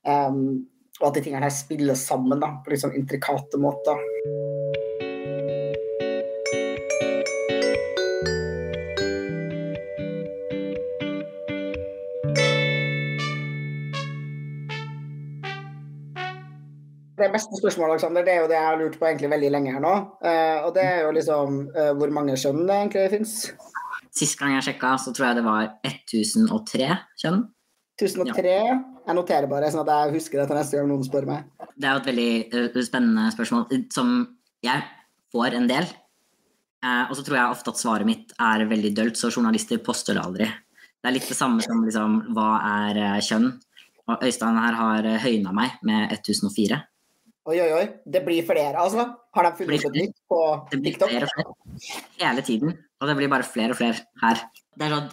Um, 0.04 0.66
og 1.00 1.08
at 1.08 1.18
de 1.18 1.24
tingene 1.24 1.44
her 1.44 1.54
spiller 1.54 1.98
sammen 1.98 2.40
da, 2.40 2.54
på 2.62 2.72
litt 2.72 2.84
sånn 2.84 2.96
intrikate 2.96 3.58
måter. 3.60 3.98
Det 17.24 17.30
beste 17.32 17.56
spørsmålet 17.56 17.94
Alexander, 17.94 18.24
det 18.26 18.32
er 18.34 18.42
jo 18.42 18.48
det 18.50 18.56
jeg 18.58 18.68
har 18.68 18.76
lurt 18.76 18.96
på 19.00 19.06
egentlig 19.08 19.30
veldig 19.32 19.50
lenge 19.54 19.72
her 19.72 19.80
nå. 19.80 19.92
Uh, 20.20 20.66
og 20.66 20.74
det 20.76 20.82
er 20.84 20.98
jo 21.06 21.14
liksom 21.16 21.62
uh, 21.72 21.92
hvor 21.96 22.12
mange 22.12 22.36
kjønn 22.36 22.66
det 22.68 22.76
egentlig 22.82 23.04
fins. 23.14 23.32
Sist 24.14 24.36
gang 24.38 24.52
jeg 24.58 24.66
sjekka, 24.68 24.90
så 25.00 25.14
tror 25.14 25.30
jeg 25.30 25.38
det 25.38 25.46
var 25.46 25.70
1003 25.88 26.90
kjønn. 27.22 27.40
1003? 27.96 28.52
Ja. 28.52 28.76
Jeg 29.06 29.18
noterer 29.18 29.48
bare, 29.48 29.72
sånn 29.72 29.84
at 29.86 29.92
jeg 29.94 30.14
husker 30.18 30.42
det 30.42 30.46
til 30.50 30.60
neste 30.60 30.78
gang 30.78 30.92
noen 30.92 31.06
spør 31.06 31.30
meg. 31.30 31.48
Det 31.74 31.88
er 31.88 31.96
jo 31.96 32.02
et 32.02 32.12
veldig 32.12 32.30
uh, 32.52 32.78
spennende 32.84 33.26
spørsmål 33.32 33.66
som 33.96 34.14
jeg 34.64 34.86
får 35.32 35.58
en 35.58 35.68
del. 35.72 35.90
Uh, 36.84 37.04
og 37.08 37.16
så 37.16 37.24
tror 37.24 37.40
jeg 37.40 37.56
ofte 37.56 37.72
at 37.72 37.80
svaret 37.80 38.08
mitt 38.08 38.36
er 38.36 38.68
veldig 38.68 38.94
dølt, 39.00 39.16
så 39.16 39.32
journalister 39.32 39.80
poster 39.80 40.18
det 40.18 40.28
aldri. 40.28 40.50
Det 41.00 41.08
er 41.08 41.16
litt 41.16 41.30
det 41.32 41.40
samme 41.40 41.64
som 41.64 41.80
liksom, 41.88 42.20
hva 42.36 42.50
er 42.84 43.06
uh, 43.16 43.20
kjønn? 43.24 43.54
Og 44.12 44.24
Øystein 44.28 44.60
her 44.60 44.76
har 44.76 45.14
høyna 45.22 45.54
meg 45.56 45.78
med 45.88 46.12
1004. 46.12 46.84
Oi, 47.44 47.58
oi, 47.60 47.72
oi. 47.76 47.84
Det 48.08 48.22
blir 48.24 48.44
flere, 48.48 48.72
altså? 48.80 49.04
Har 49.36 49.44
de 49.44 49.58
funnet 49.58 49.82
noe 49.84 49.92
nytt 49.92 50.14
på 50.32 50.38
TikTok? 50.70 50.70
Det 50.70 50.78
blir 50.80 50.94
flere 51.00 51.26
og 51.26 51.34
flere. 51.34 51.98
Hele 52.22 52.44
tiden. 52.46 52.78
Og 53.02 53.10
det 53.10 53.16
blir 53.18 53.28
bare 53.32 53.44
flere 53.44 53.74
og 53.74 53.80
flere 53.80 53.98
her. 54.22 54.40
Det 54.72 54.86
er 54.86 54.94
sånn 54.94 55.10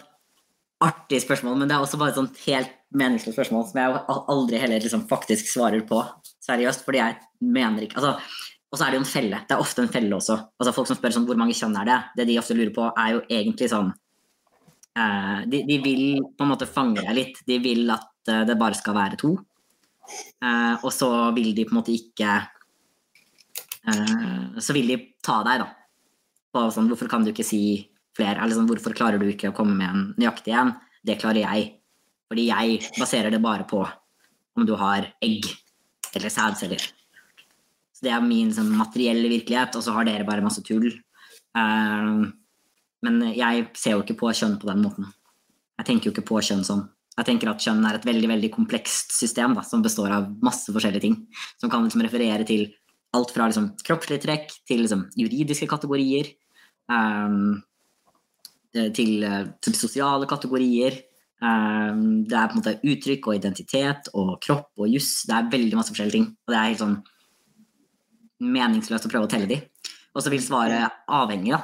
artig 0.82 1.20
spørsmål, 1.22 1.58
men 1.60 1.68
det 1.70 1.76
er 1.76 1.84
også 1.84 2.00
bare 2.00 2.14
et 2.14 2.18
sånt 2.18 2.40
helt 2.46 2.72
meningsløst 2.96 3.36
spørsmål 3.36 3.66
som 3.68 3.80
jeg 3.80 4.00
aldri 4.32 4.60
heller 4.62 4.82
liksom 4.82 5.04
faktisk 5.10 5.50
svarer 5.50 5.84
på 5.88 6.00
seriøst, 6.44 6.86
fordi 6.86 7.02
jeg 7.02 7.20
mener 7.44 7.86
ikke 7.86 8.00
altså, 8.00 8.16
Og 8.72 8.78
så 8.78 8.86
er 8.86 8.94
det 8.94 8.96
jo 8.96 9.02
en 9.02 9.12
felle. 9.12 9.38
Det 9.44 9.52
er 9.52 9.60
ofte 9.60 9.82
en 9.84 9.92
felle 9.92 10.16
også. 10.16 10.38
Altså 10.56 10.72
Folk 10.72 10.88
som 10.88 10.96
spør 10.96 11.12
sånn, 11.12 11.26
hvor 11.28 11.36
mange 11.36 11.52
kjønn 11.52 11.76
er 11.76 11.90
det, 11.90 11.98
det 12.16 12.24
de 12.30 12.38
ofte 12.40 12.54
lurer 12.56 12.72
på, 12.72 12.86
er 12.88 13.10
jo 13.12 13.18
egentlig 13.28 13.68
sånn 13.68 13.90
uh, 13.92 15.40
de, 15.44 15.60
de, 15.68 15.76
vil 15.84 16.04
på 16.24 16.46
en 16.46 16.52
måte 16.54 16.64
fange 16.64 17.04
deg 17.04 17.18
litt. 17.18 17.42
De 17.44 17.58
vil 17.60 17.92
at 17.92 18.32
uh, 18.32 18.46
det 18.48 18.56
bare 18.56 18.78
skal 18.78 18.96
være 18.96 19.18
to. 19.20 19.34
Uh, 20.42 20.76
og 20.82 20.90
så 20.94 21.08
vil 21.36 21.52
de 21.56 21.64
på 21.66 21.74
en 21.74 21.80
måte 21.80 21.94
ikke 21.94 22.40
Så 24.62 24.74
vil 24.76 24.92
de 24.92 24.96
ta 25.26 25.40
deg, 25.42 25.64
da. 25.64 25.66
På 26.54 26.68
sånn, 26.70 26.86
hvorfor 26.86 27.08
kan 27.10 27.24
du 27.24 27.32
ikke 27.32 27.46
si 27.46 27.62
flere? 28.14 28.38
Eller 28.38 28.54
sånn, 28.54 28.68
hvorfor 28.70 28.94
klarer 28.94 29.18
du 29.18 29.26
ikke 29.26 29.50
å 29.50 29.56
komme 29.56 29.74
med 29.74 29.88
en 29.88 30.04
nøyaktig 30.20 30.54
en? 30.54 30.70
Det 31.02 31.16
klarer 31.18 31.42
jeg. 31.42 31.64
Fordi 32.30 32.44
jeg 32.46 32.78
baserer 32.94 33.34
det 33.34 33.40
bare 33.42 33.66
på 33.66 33.80
om 33.82 34.68
du 34.68 34.76
har 34.78 35.08
egg 35.24 35.48
eller 36.12 36.30
sædceller. 36.30 36.84
Så 37.92 38.06
det 38.06 38.12
er 38.14 38.22
min 38.22 38.52
sånn, 38.54 38.70
materielle 38.76 39.30
virkelighet, 39.32 39.74
og 39.78 39.84
så 39.84 39.96
har 39.96 40.06
dere 40.06 40.28
bare 40.28 40.44
masse 40.44 40.62
tull. 40.66 40.86
Uh, 41.56 42.30
men 43.02 43.20
jeg 43.34 43.66
ser 43.78 43.96
jo 43.96 44.04
ikke 44.04 44.18
på 44.22 44.32
kjønn 44.36 44.58
på 44.62 44.68
den 44.70 44.82
måten. 44.84 45.10
Jeg 45.80 45.88
tenker 45.88 46.08
jo 46.08 46.14
ikke 46.14 46.28
på 46.30 46.42
kjønn 46.44 46.62
sånn. 46.66 46.86
Jeg 47.12 47.28
tenker 47.28 47.50
at 47.50 47.60
kjønn 47.60 47.84
er 47.84 47.98
et 47.98 48.06
veldig 48.08 48.28
veldig 48.30 48.50
komplekst 48.54 49.12
system 49.12 49.56
da, 49.56 49.64
som 49.66 49.82
består 49.84 50.14
av 50.16 50.30
masse 50.44 50.72
forskjellige 50.72 51.04
ting. 51.04 51.18
Som 51.60 51.72
kan 51.72 51.84
liksom 51.84 52.04
referere 52.04 52.46
til 52.48 52.70
alt 53.12 53.34
fra 53.34 53.50
liksom, 53.50 53.74
kroppslige 53.84 54.24
trekk 54.24 54.54
til 54.68 54.84
liksom, 54.86 55.04
juridiske 55.20 55.68
kategorier. 55.68 56.32
Um, 56.88 57.60
til, 58.72 59.26
til, 59.60 59.76
sosiale 59.76 60.28
kategorier. 60.28 60.96
Um, 61.42 62.22
det 62.24 62.38
er 62.38 62.48
på 62.48 62.56
en 62.56 62.62
måte 62.62 62.78
uttrykk 62.80 63.28
og 63.28 63.36
identitet 63.36 64.08
og 64.16 64.38
kropp 64.40 64.80
og 64.80 64.88
juss. 64.88 65.26
Det 65.28 65.36
er 65.36 65.52
veldig 65.52 65.76
masse 65.76 65.92
forskjellige 65.92 66.16
ting. 66.16 66.30
Og 66.32 66.54
det 66.54 66.58
er 66.58 66.70
helt 66.70 66.80
sånn 66.80 66.96
meningsløst 68.42 69.06
å 69.06 69.12
prøve 69.12 69.28
å 69.28 69.32
telle 69.32 69.50
de. 69.50 69.60
Og 70.16 70.24
så 70.24 70.32
vil 70.32 70.42
svaret 70.44 71.04
avhenge, 71.12 71.52
da. 71.52 71.60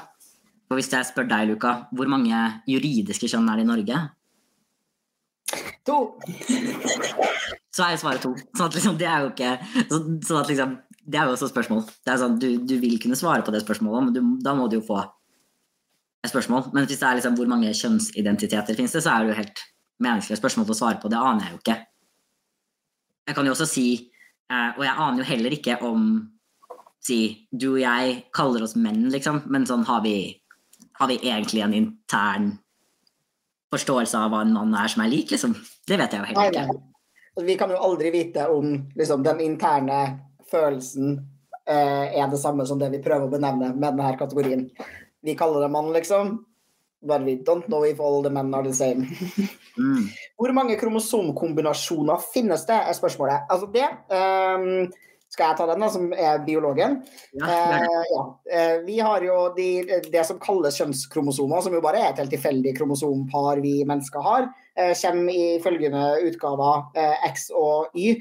For 0.69 0.77
hvis 0.77 0.93
jeg 0.93 1.09
spør 1.09 1.25
deg, 1.31 1.49
Luka, 1.49 1.75
hvor 1.97 2.09
mange 2.13 2.37
juridiske 2.69 3.31
kjønn 3.33 3.49
er 3.49 3.61
det 3.61 3.65
i 3.65 3.71
Norge? 3.71 4.01
To. 5.89 5.99
Så 7.73 7.87
er 7.87 7.97
svaret 8.01 8.25
to. 8.25 8.35
Sånn 8.57 8.69
at 8.69 8.77
liksom, 8.77 8.99
det 9.01 9.09
er 9.09 9.25
jo 9.25 9.33
ikke 9.33 9.53
sånn 9.95 10.43
at 10.43 10.51
liksom, 10.53 10.77
Det 11.09 11.17
er 11.17 11.29
jo 11.29 11.37
også 11.37 11.49
et 11.49 11.55
spørsmål. 11.55 11.85
Det 12.05 12.13
er 12.13 12.21
sånn, 12.21 12.37
du, 12.43 12.49
du 12.69 12.75
vil 12.83 12.99
kunne 13.01 13.17
svare 13.17 13.45
på 13.45 13.55
det 13.55 13.63
spørsmålet, 13.65 14.09
men 14.09 14.17
du, 14.17 14.43
da 14.45 14.53
må 14.57 14.67
du 14.69 14.77
jo 14.77 14.85
få 14.85 15.01
et 15.01 16.33
spørsmål. 16.33 16.69
Men 16.75 16.89
hvis 16.89 17.01
det 17.01 17.09
er 17.09 17.21
liksom 17.21 17.39
hvor 17.39 17.49
mange 17.49 17.73
kjønnsidentiteter 17.73 18.77
finnes 18.77 18.93
det, 18.93 19.05
så 19.05 19.15
er 19.15 19.25
det 19.25 19.33
jo 19.33 19.39
helt 19.39 19.63
meningsløst 20.05 20.43
spørsmål 20.43 20.75
å 20.75 20.77
svare 20.77 21.01
på. 21.01 21.11
Det 21.11 21.21
aner 21.21 21.47
jeg 21.47 21.55
jo 21.55 21.61
ikke. 21.63 21.79
Jeg 23.29 23.39
kan 23.39 23.49
jo 23.49 23.55
også 23.55 23.69
si, 23.69 23.87
eh, 24.53 24.71
og 24.77 24.85
jeg 24.85 24.95
aner 25.07 25.23
jo 25.23 25.29
heller 25.31 25.57
ikke 25.57 25.79
om 25.89 26.05
si, 27.05 27.19
du 27.53 27.71
og 27.75 27.83
jeg 27.83 28.23
kaller 28.37 28.65
oss 28.67 28.77
menn, 28.77 29.07
liksom, 29.13 29.43
men 29.53 29.67
sånn 29.69 29.87
har 29.89 30.03
vi, 30.05 30.17
har 31.01 31.11
vi 31.11 31.21
egentlig 31.23 31.65
en 31.65 31.77
intern 31.77 32.51
forståelse 33.73 34.21
av 34.21 34.33
hva 34.33 34.45
en 34.45 34.55
mann 34.57 34.77
er 34.77 34.93
som 34.93 35.05
er 35.05 35.13
lik, 35.13 35.33
liksom? 35.35 35.57
Det 35.89 35.99
vet 36.01 36.15
jeg 36.15 36.23
jo 36.23 36.29
heller 36.31 36.53
ikke. 36.53 36.79
Vi 37.47 37.55
kan 37.59 37.71
jo 37.71 37.79
aldri 37.79 38.11
vite 38.11 38.49
om 38.51 38.73
liksom, 38.99 39.23
den 39.23 39.41
interne 39.45 39.99
følelsen 40.51 41.19
eh, 41.69 42.19
er 42.19 42.31
det 42.31 42.41
samme 42.41 42.67
som 42.67 42.81
det 42.81 42.91
vi 42.97 43.03
prøver 43.05 43.29
å 43.29 43.33
benevne 43.33 43.73
med 43.75 43.93
denne 43.93 44.15
kategorien. 44.19 44.67
Vi 45.23 45.37
kaller 45.39 45.67
det 45.67 45.73
mann, 45.75 45.93
liksom. 45.95 46.39
But 47.01 47.23
we 47.23 47.37
don't 47.47 47.69
know 47.69 47.85
if 47.87 48.01
all 48.01 48.25
the 48.25 48.31
men 48.31 48.55
are 48.55 48.65
the 48.65 48.75
same. 48.75 49.07
mm. 49.79 50.09
Hvor 50.37 50.53
mange 50.53 50.75
kromosomkombinasjoner 50.81 52.25
finnes 52.33 52.67
det, 52.67 52.75
er 52.75 52.97
spørsmålet. 52.99 53.47
Altså 53.51 53.69
det 53.71 53.87
um, 54.11 54.89
skal 55.39 55.53
jeg 55.53 55.59
ta 55.61 55.67
den, 55.71 55.83
da, 55.85 55.89
som 55.95 56.09
er 56.11 56.41
biologen? 56.43 56.99
Ja, 57.39 57.79
ja. 58.11 58.23
Uh, 58.51 58.77
vi 58.89 58.99
har 58.99 59.23
jo 59.23 59.37
de, 59.55 59.69
det 60.11 60.25
som 60.27 60.41
kalles 60.43 60.81
kjønnskromosomer, 60.81 61.63
som 61.63 61.77
jo 61.79 61.83
bare 61.85 62.03
er 62.03 62.11
et 62.11 62.23
helt 62.25 62.35
tilfeldig 62.35 62.75
kromosompar 62.81 63.63
vi 63.63 63.79
mennesker 63.87 64.25
har. 64.25 64.51
Eh, 64.79 64.95
kommer 64.99 65.35
i 65.35 65.59
følgende 65.63 66.03
utgaver 66.29 66.85
X 67.27 67.49
og 67.51 67.95
Y. 67.99 68.21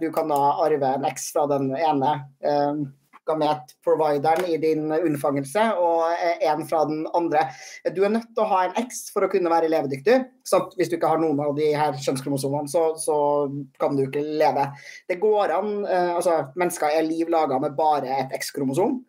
du 0.00 0.08
kan 0.12 0.28
da 0.28 0.40
arve 0.64 0.90
en 0.96 1.06
X 1.06 1.30
fra 1.32 1.46
den 1.50 1.70
ene 1.76 2.16
gamet-provideren 3.28 4.48
i 4.52 4.58
din 4.60 4.90
unnfangelse, 4.92 5.66
og 5.80 6.24
en 6.44 6.64
fra 6.68 6.84
den 6.88 7.04
andre. 7.16 7.46
Du 7.94 8.02
er 8.04 8.12
nødt 8.12 8.30
til 8.34 8.44
å 8.44 8.50
ha 8.50 8.64
en 8.66 8.76
X 8.84 9.06
for 9.14 9.26
å 9.26 9.30
kunne 9.32 9.52
være 9.52 9.70
levedyktig. 9.72 10.20
Så 10.44 10.60
hvis 10.78 10.90
du 10.92 10.98
ikke 10.98 11.10
har 11.10 11.22
noen 11.22 11.40
av 11.40 11.54
de 11.56 11.70
her 11.76 11.96
kjønnskromosomene, 12.04 12.70
så, 12.70 12.86
så 13.00 13.16
kan 13.80 13.96
du 13.96 14.04
ikke 14.06 14.24
leve. 14.24 14.68
Det 15.08 15.20
går 15.22 15.56
an 15.56 15.74
eh, 15.88 16.12
altså 16.14 16.42
Mennesker 16.60 16.92
er 16.92 17.06
liv 17.06 17.30
laga 17.32 17.58
med 17.62 17.76
bare 17.78 18.20
et 18.20 18.38
X-kromosom, 18.38 19.00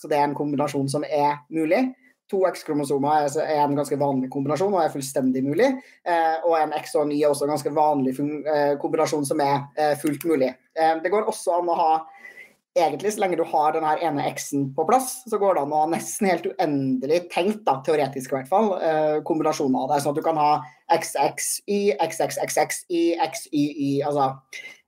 så 0.00 0.10
det 0.10 0.18
er 0.18 0.28
en 0.28 0.36
kombinasjon 0.36 0.88
som 0.90 1.04
er 1.06 1.42
mulig. 1.52 1.90
To 2.30 2.44
X-kromosomer 2.46 3.26
er 3.42 3.58
en 3.64 3.74
ganske 3.74 3.96
vanlig 3.98 4.28
kombinasjon 4.30 4.74
og 4.76 4.84
er 4.84 4.92
fullstendig 4.92 5.42
mulig. 5.44 5.72
Eh, 6.06 6.36
og 6.46 6.54
en 6.60 6.74
X 6.78 6.94
og 6.94 7.06
en 7.06 7.14
Y 7.14 7.24
er 7.24 7.32
også 7.32 7.46
en 7.46 7.54
ganske 7.56 7.74
vanlig 7.74 8.14
eh, 8.18 8.76
kombinasjon 8.82 9.26
som 9.26 9.42
er 9.42 9.94
fullt 10.00 10.26
mulig. 10.30 10.52
Det 10.74 11.10
går 11.12 11.26
også 11.28 11.58
an 11.58 11.68
å 11.68 11.76
ha 11.76 11.92
egentlig, 12.78 13.12
så 13.14 13.22
lenge 13.24 13.38
du 13.38 13.44
har 13.50 13.74
den 13.74 13.86
ene 13.90 14.26
X-en 14.30 14.68
på 14.74 14.84
plass, 14.88 15.22
så 15.28 15.38
går 15.40 15.56
det 15.56 15.62
an 15.64 15.74
å 15.74 15.82
ha 15.82 15.90
nesten 15.90 16.28
helt 16.30 16.46
uendelig 16.52 17.22
tenkt, 17.32 17.64
da, 17.66 17.78
teoretisk 17.86 18.32
i 18.32 18.38
hvert 18.38 18.50
fall, 18.50 18.74
eh, 18.78 19.16
kombinasjonen 19.26 19.78
av 19.80 19.90
det. 19.90 20.02
Sånn 20.02 20.14
at 20.14 20.20
du 20.20 20.26
kan 20.26 20.38
ha 20.40 20.50
XXY, 20.94 21.80
XXXXY, 21.98 23.02
XYY, 23.26 23.90
altså. 24.06 24.28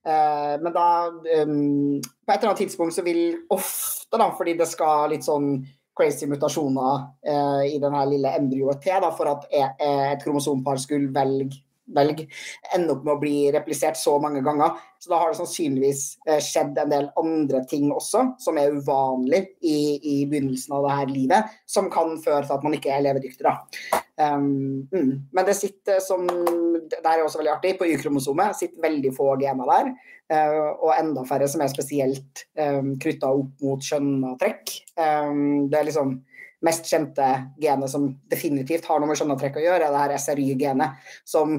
Eh, 0.02 0.54
men 0.62 0.72
da 0.74 0.86
um, 1.06 2.00
På 2.02 2.32
et 2.32 2.40
eller 2.40 2.48
annet 2.48 2.64
tidspunkt 2.64 2.94
så 2.96 3.04
vil 3.06 3.36
ofte, 3.54 4.18
da, 4.18 4.30
fordi 4.34 4.56
det 4.58 4.66
skal 4.70 5.12
litt 5.14 5.26
sånn 5.26 5.60
crazy 5.94 6.26
mutasjoner 6.26 7.04
eh, 7.28 7.74
i 7.76 7.78
den 7.82 7.94
lille 8.10 8.32
embryoet 8.38 8.80
til 8.82 9.04
for 9.14 9.30
at 9.30 9.44
et 9.52 10.22
kromosompar 10.24 10.80
skulle 10.80 11.12
velge 11.14 11.60
velg 11.96 12.22
ender 12.74 12.94
opp 12.94 13.04
med 13.06 13.14
å 13.14 13.20
bli 13.20 13.36
replisert 13.54 13.98
så 13.98 14.14
mange 14.22 14.42
ganger. 14.44 14.76
Så 15.02 15.10
da 15.10 15.18
har 15.18 15.32
det 15.32 15.40
sannsynligvis 15.40 16.02
eh, 16.28 16.38
skjedd 16.42 16.78
en 16.78 16.92
del 16.92 17.08
andre 17.18 17.64
ting 17.70 17.88
også, 17.90 18.24
som 18.42 18.60
er 18.60 18.76
uvanlig 18.76 19.42
i, 19.58 19.98
i 19.98 20.16
begynnelsen 20.30 20.76
av 20.76 20.86
det 20.86 20.96
her 21.00 21.10
livet, 21.10 21.56
som 21.66 21.90
kan 21.92 22.14
føre 22.22 22.44
til 22.46 22.56
at 22.56 22.66
man 22.66 22.76
ikke 22.78 22.92
er 22.94 23.04
levedyktig. 23.08 23.42
da. 23.42 24.02
Um, 24.22 24.86
mm. 24.92 25.12
Men 25.32 25.46
det 25.48 25.54
sitter 25.56 25.96
som 26.04 26.26
Det 26.28 27.00
er 27.00 27.22
også 27.24 27.40
veldig 27.40 27.54
artig. 27.54 27.72
På 27.78 27.86
Y-kromosomet 27.88 28.58
sitter 28.58 28.82
veldig 28.84 29.14
få 29.16 29.32
gener 29.40 29.70
der. 29.72 29.94
Uh, 30.32 30.70
og 30.84 30.92
enda 30.94 31.24
færre 31.28 31.48
som 31.50 31.64
er 31.64 31.72
spesielt 31.72 32.44
um, 32.60 32.94
knytta 33.00 33.32
opp 33.32 33.64
mot 33.64 33.82
kjønna 33.82 34.36
trekk. 34.40 34.76
Um, 34.96 35.70
det 35.72 35.80
er 35.80 35.88
liksom 35.88 36.20
mest 36.62 36.86
kjente 36.90 37.26
genet 37.60 37.90
som 37.90 38.06
definitivt 38.30 38.86
har 38.86 39.00
noe 39.00 39.10
med 39.10 39.18
skjønnetrekk 39.18 39.58
å 39.58 39.64
gjøre, 39.64 39.88
er 39.88 39.94
det 39.94 40.02
her 40.02 40.14
SRY-genet, 40.22 41.10
som 41.28 41.56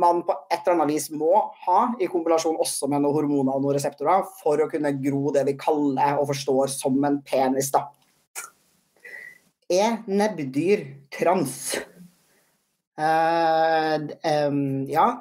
man 0.00 0.22
på 0.26 0.36
et 0.46 0.60
eller 0.60 0.76
annet 0.76 0.92
vis 0.94 1.08
må 1.10 1.32
ha, 1.66 1.80
i 1.98 2.08
kombinasjon 2.10 2.60
også 2.62 2.90
med 2.92 3.02
noen 3.02 3.18
hormoner 3.18 3.56
og 3.56 3.64
noen 3.64 3.78
reseptorer, 3.78 4.24
for 4.42 4.62
å 4.62 4.70
kunne 4.70 4.94
gro 5.02 5.34
det 5.34 5.46
vi 5.50 5.56
kaller 5.60 6.20
og 6.20 6.30
forstår 6.30 6.72
som 6.76 6.98
en 7.08 7.20
penis. 7.26 7.72
da. 7.74 7.88
Er 9.66 10.00
nebbdyr 10.06 10.86
trans? 11.10 11.76
Uh, 12.96 14.06
um, 14.48 14.86
ja, 14.88 15.18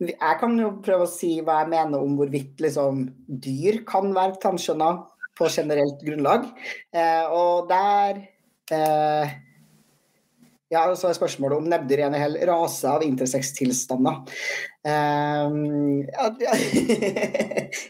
jeg 0.00 0.36
kan 0.40 0.54
jo 0.56 0.70
prøve 0.80 1.04
å 1.04 1.10
si 1.10 1.34
hva 1.44 1.58
jeg 1.60 1.72
mener 1.74 2.00
om 2.00 2.14
hvorvidt 2.16 2.62
liksom, 2.64 3.02
dyr 3.28 3.82
kan 3.88 4.14
være 4.16 4.38
transkjønna 4.40 4.92
på 5.36 5.50
generelt 5.52 6.00
grunnlag. 6.06 6.46
Uh, 6.94 7.26
og 7.34 7.68
der 7.68 8.22
Eh, 8.74 9.36
ja, 10.68 10.82
så 11.00 11.08
er 11.08 11.16
spørsmålet 11.16 11.62
om 11.62 11.68
nebbdyr 11.70 12.02
er 12.02 12.10
en 12.10 12.18
hel 12.20 12.34
rase 12.48 12.90
av 12.90 13.04
intersex-tilstander. 13.06 14.18
Um, 14.84 16.02
ja, 16.12 16.28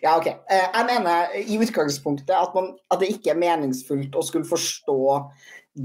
ja, 0.05 0.13
OK. 0.15 0.29
Uh, 0.47 0.63
jeg 0.63 0.87
mener 0.87 1.35
i 1.43 1.59
utgangspunktet 1.59 2.35
at, 2.37 2.55
man, 2.55 2.77
at, 2.93 3.01
det 3.03 3.11
ikke 3.17 3.35
er 3.35 3.43
meningsfullt 3.43 4.15
å 4.15 4.23
skulle 4.23 4.47
forstå 4.47 5.01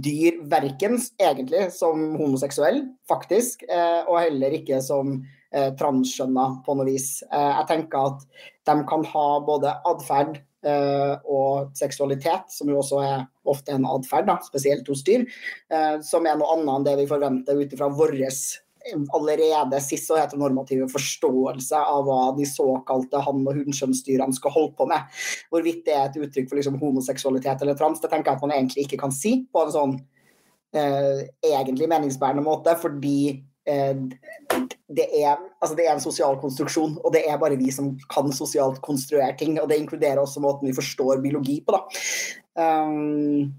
dyr 0.06 0.40
verken 0.50 1.00
egentlig 1.22 1.68
som 1.74 2.14
homoseksuell, 2.18 2.84
faktisk, 3.10 3.66
uh, 3.74 4.06
og 4.06 4.22
heller 4.22 4.60
ikke 4.62 4.82
som 4.86 5.22
transkjønna 5.54 6.44
på 6.66 6.74
noe 6.74 6.88
vis. 6.88 7.20
jeg 7.30 7.66
tenker 7.70 8.08
at 8.10 8.24
de 8.66 8.74
kan 8.90 9.04
ha 9.06 9.26
både 9.46 9.70
atferd 9.86 10.40
Eh, 10.40 10.53
og 10.64 11.72
seksualitet, 11.78 12.52
som 12.54 12.70
jo 12.72 12.80
også 12.80 13.02
er 13.04 13.26
ofte 13.50 13.76
en 13.76 13.88
atferd, 13.90 14.32
spesielt 14.46 14.88
hos 14.88 15.04
dyr, 15.04 15.26
eh, 15.72 15.98
som 16.06 16.28
er 16.28 16.38
noe 16.40 16.56
annet 16.56 16.76
enn 16.76 16.88
det 16.88 17.00
vi 17.02 17.10
forventer 17.10 17.60
ut 17.60 17.76
ifra 17.76 17.90
vår 17.92 18.16
allerede 19.16 19.80
cis 19.80 20.10
og 20.12 20.20
heteronormative 20.20 20.90
forståelse 20.92 21.80
av 21.80 22.04
hva 22.08 22.36
de 22.38 22.44
såkalte 22.48 23.22
hann- 23.24 23.46
og 23.48 23.56
hunnkjønnsdyrene 23.56 24.36
skal 24.36 24.52
holde 24.52 24.74
på 24.76 24.88
med. 24.90 25.06
Hvorvidt 25.52 25.86
det 25.86 25.96
er 25.96 26.10
et 26.10 26.20
uttrykk 26.20 26.50
for 26.50 26.60
liksom 26.60 26.80
homoseksualitet 26.82 27.62
eller 27.62 27.78
trans, 27.80 28.02
det 28.02 28.12
tenker 28.12 28.32
jeg 28.32 28.42
at 28.42 28.44
man 28.44 28.56
egentlig 28.58 28.86
ikke 28.86 29.00
kan 29.06 29.16
si 29.16 29.46
på 29.48 29.64
en 29.64 29.72
sånn 29.72 29.96
eh, 30.76 31.24
egentlig 31.48 31.88
meningsbærende 31.88 32.44
måte, 32.44 32.76
fordi 32.82 33.18
eh, 33.30 33.42
det 33.64 35.06
er, 35.24 35.38
altså 35.62 35.76
det 35.78 35.86
er, 35.86 35.94
en 35.96 36.04
sosial 36.04 36.36
konstruksjon, 36.42 36.98
og 37.00 37.14
det 37.16 37.24
er 37.30 37.40
bare 37.40 37.58
vi 37.60 37.72
som 37.72 37.94
kan 38.12 38.32
sosialt 38.36 38.82
konstruere 38.84 39.36
ting. 39.40 39.56
Og 39.62 39.70
det 39.70 39.80
inkluderer 39.80 40.22
også 40.22 40.44
måten 40.44 40.70
vi 40.70 40.76
forstår 40.76 41.22
biologi 41.24 41.62
på, 41.66 41.78
da. 41.78 41.84
Um, 42.60 43.54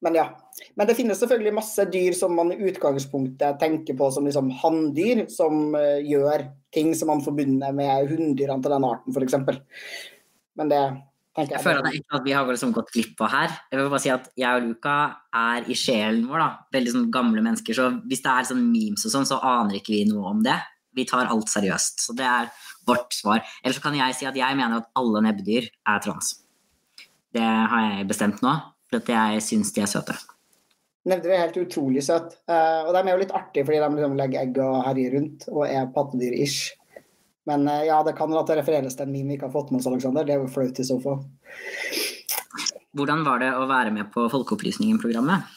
men 0.00 0.16
ja. 0.16 0.30
Men 0.78 0.86
det 0.88 0.94
finnes 0.96 1.18
selvfølgelig 1.20 1.56
masse 1.56 1.84
dyr 1.92 2.14
som 2.16 2.32
man 2.36 2.52
i 2.54 2.60
utgangspunktet 2.70 3.58
tenker 3.60 3.96
på 3.98 4.08
som 4.14 4.26
liksom 4.28 4.52
hanndyr, 4.62 5.26
som 5.32 5.74
uh, 5.74 5.98
gjør 6.04 6.46
ting 6.74 6.94
som 6.96 7.10
man 7.12 7.24
forbinder 7.24 7.74
med 7.76 8.10
hunndyrene 8.12 8.62
til 8.62 8.76
den 8.76 8.86
arten, 8.86 9.16
f.eks. 9.16 9.38
Men 10.60 10.70
det 10.70 10.84
jeg 11.36 11.50
Jeg 11.52 11.62
føler 11.62 11.86
at, 11.86 11.98
at 12.16 12.24
vi 12.24 12.32
har 12.34 12.48
liksom 12.48 12.72
gått 12.74 12.90
glipp 12.94 13.20
av 13.22 13.30
her. 13.30 13.52
Jeg 13.70 13.78
vil 13.78 13.90
bare 13.92 14.02
si 14.02 14.10
at 14.10 14.26
jeg 14.38 14.50
og 14.58 14.66
Luka 14.66 14.96
er 15.36 15.68
i 15.70 15.76
sjelen 15.78 16.26
vår 16.28 16.42
da, 16.42 16.48
veldig 16.74 16.94
sånn 16.96 17.06
gamle 17.14 17.44
mennesker. 17.44 17.76
Så 17.76 17.86
hvis 18.10 18.24
det 18.24 18.32
er 18.32 18.48
sånn 18.48 18.64
memes 18.72 19.06
og 19.06 19.14
sånn, 19.14 19.28
så 19.28 19.38
aner 19.38 19.78
ikke 19.78 19.94
vi 19.94 20.02
noe 20.10 20.34
om 20.34 20.42
det. 20.44 20.58
Vi 20.98 21.06
tar 21.06 21.30
alt 21.30 21.52
seriøst. 21.52 22.02
Så 22.02 22.16
det 22.18 22.26
er 22.26 22.50
vårt 22.88 23.14
svar. 23.14 23.44
Eller 23.62 23.76
så 23.76 23.84
kan 23.84 23.94
jeg 23.98 24.18
si 24.18 24.26
at 24.26 24.36
jeg 24.38 24.58
mener 24.58 24.82
at 24.82 24.90
alle 24.98 25.22
nebbdyr 25.28 25.70
er 25.70 26.02
trans. 26.02 26.34
Det 27.30 27.46
har 27.46 27.86
jeg 27.86 28.10
bestemt 28.10 28.42
nå, 28.42 28.56
for 28.90 29.14
jeg 29.14 29.46
syns 29.46 29.70
de 29.76 29.84
er 29.84 29.90
søte. 29.90 30.18
Nebbdyr 31.08 31.32
er 31.32 31.44
helt 31.46 31.60
utrolig 31.62 32.02
søte. 32.04 32.36
Uh, 32.50 32.88
og 32.88 32.92
de 32.92 33.04
er 33.04 33.14
jo 33.14 33.22
litt 33.22 33.36
artige 33.36 33.64
fordi 33.68 33.78
de 33.80 33.88
liksom 33.96 34.18
legger 34.18 34.42
egg 34.42 34.58
og 34.60 34.82
herjer 34.88 35.16
rundt 35.16 35.46
og 35.52 35.62
er 35.68 35.88
pattedyr-ish. 35.94 36.74
Men 37.48 37.68
uh, 37.68 37.82
ja, 37.86 38.00
det 38.06 38.16
kan 38.18 38.32
at 38.36 38.50
det 38.50 38.58
refereres 38.60 38.96
til 38.96 39.06
en 39.06 39.14
meme 39.14 39.32
vi 39.32 39.38
ikke 39.38 39.48
har 39.48 39.54
fått 39.54 39.70
med 39.72 39.80
oss, 39.80 39.88
Alexander. 39.90 40.26
Det 40.26 40.36
er 40.36 40.42
jo 40.42 40.50
flaut 40.52 40.80
i 40.80 40.86
så 40.86 40.98
fall. 41.02 41.22
hvordan 42.96 43.24
var 43.24 43.40
det 43.42 43.54
å 43.56 43.68
være 43.70 43.94
med 43.94 44.10
på 44.12 44.26
Folkeopplysningen-programmet? 44.32 45.56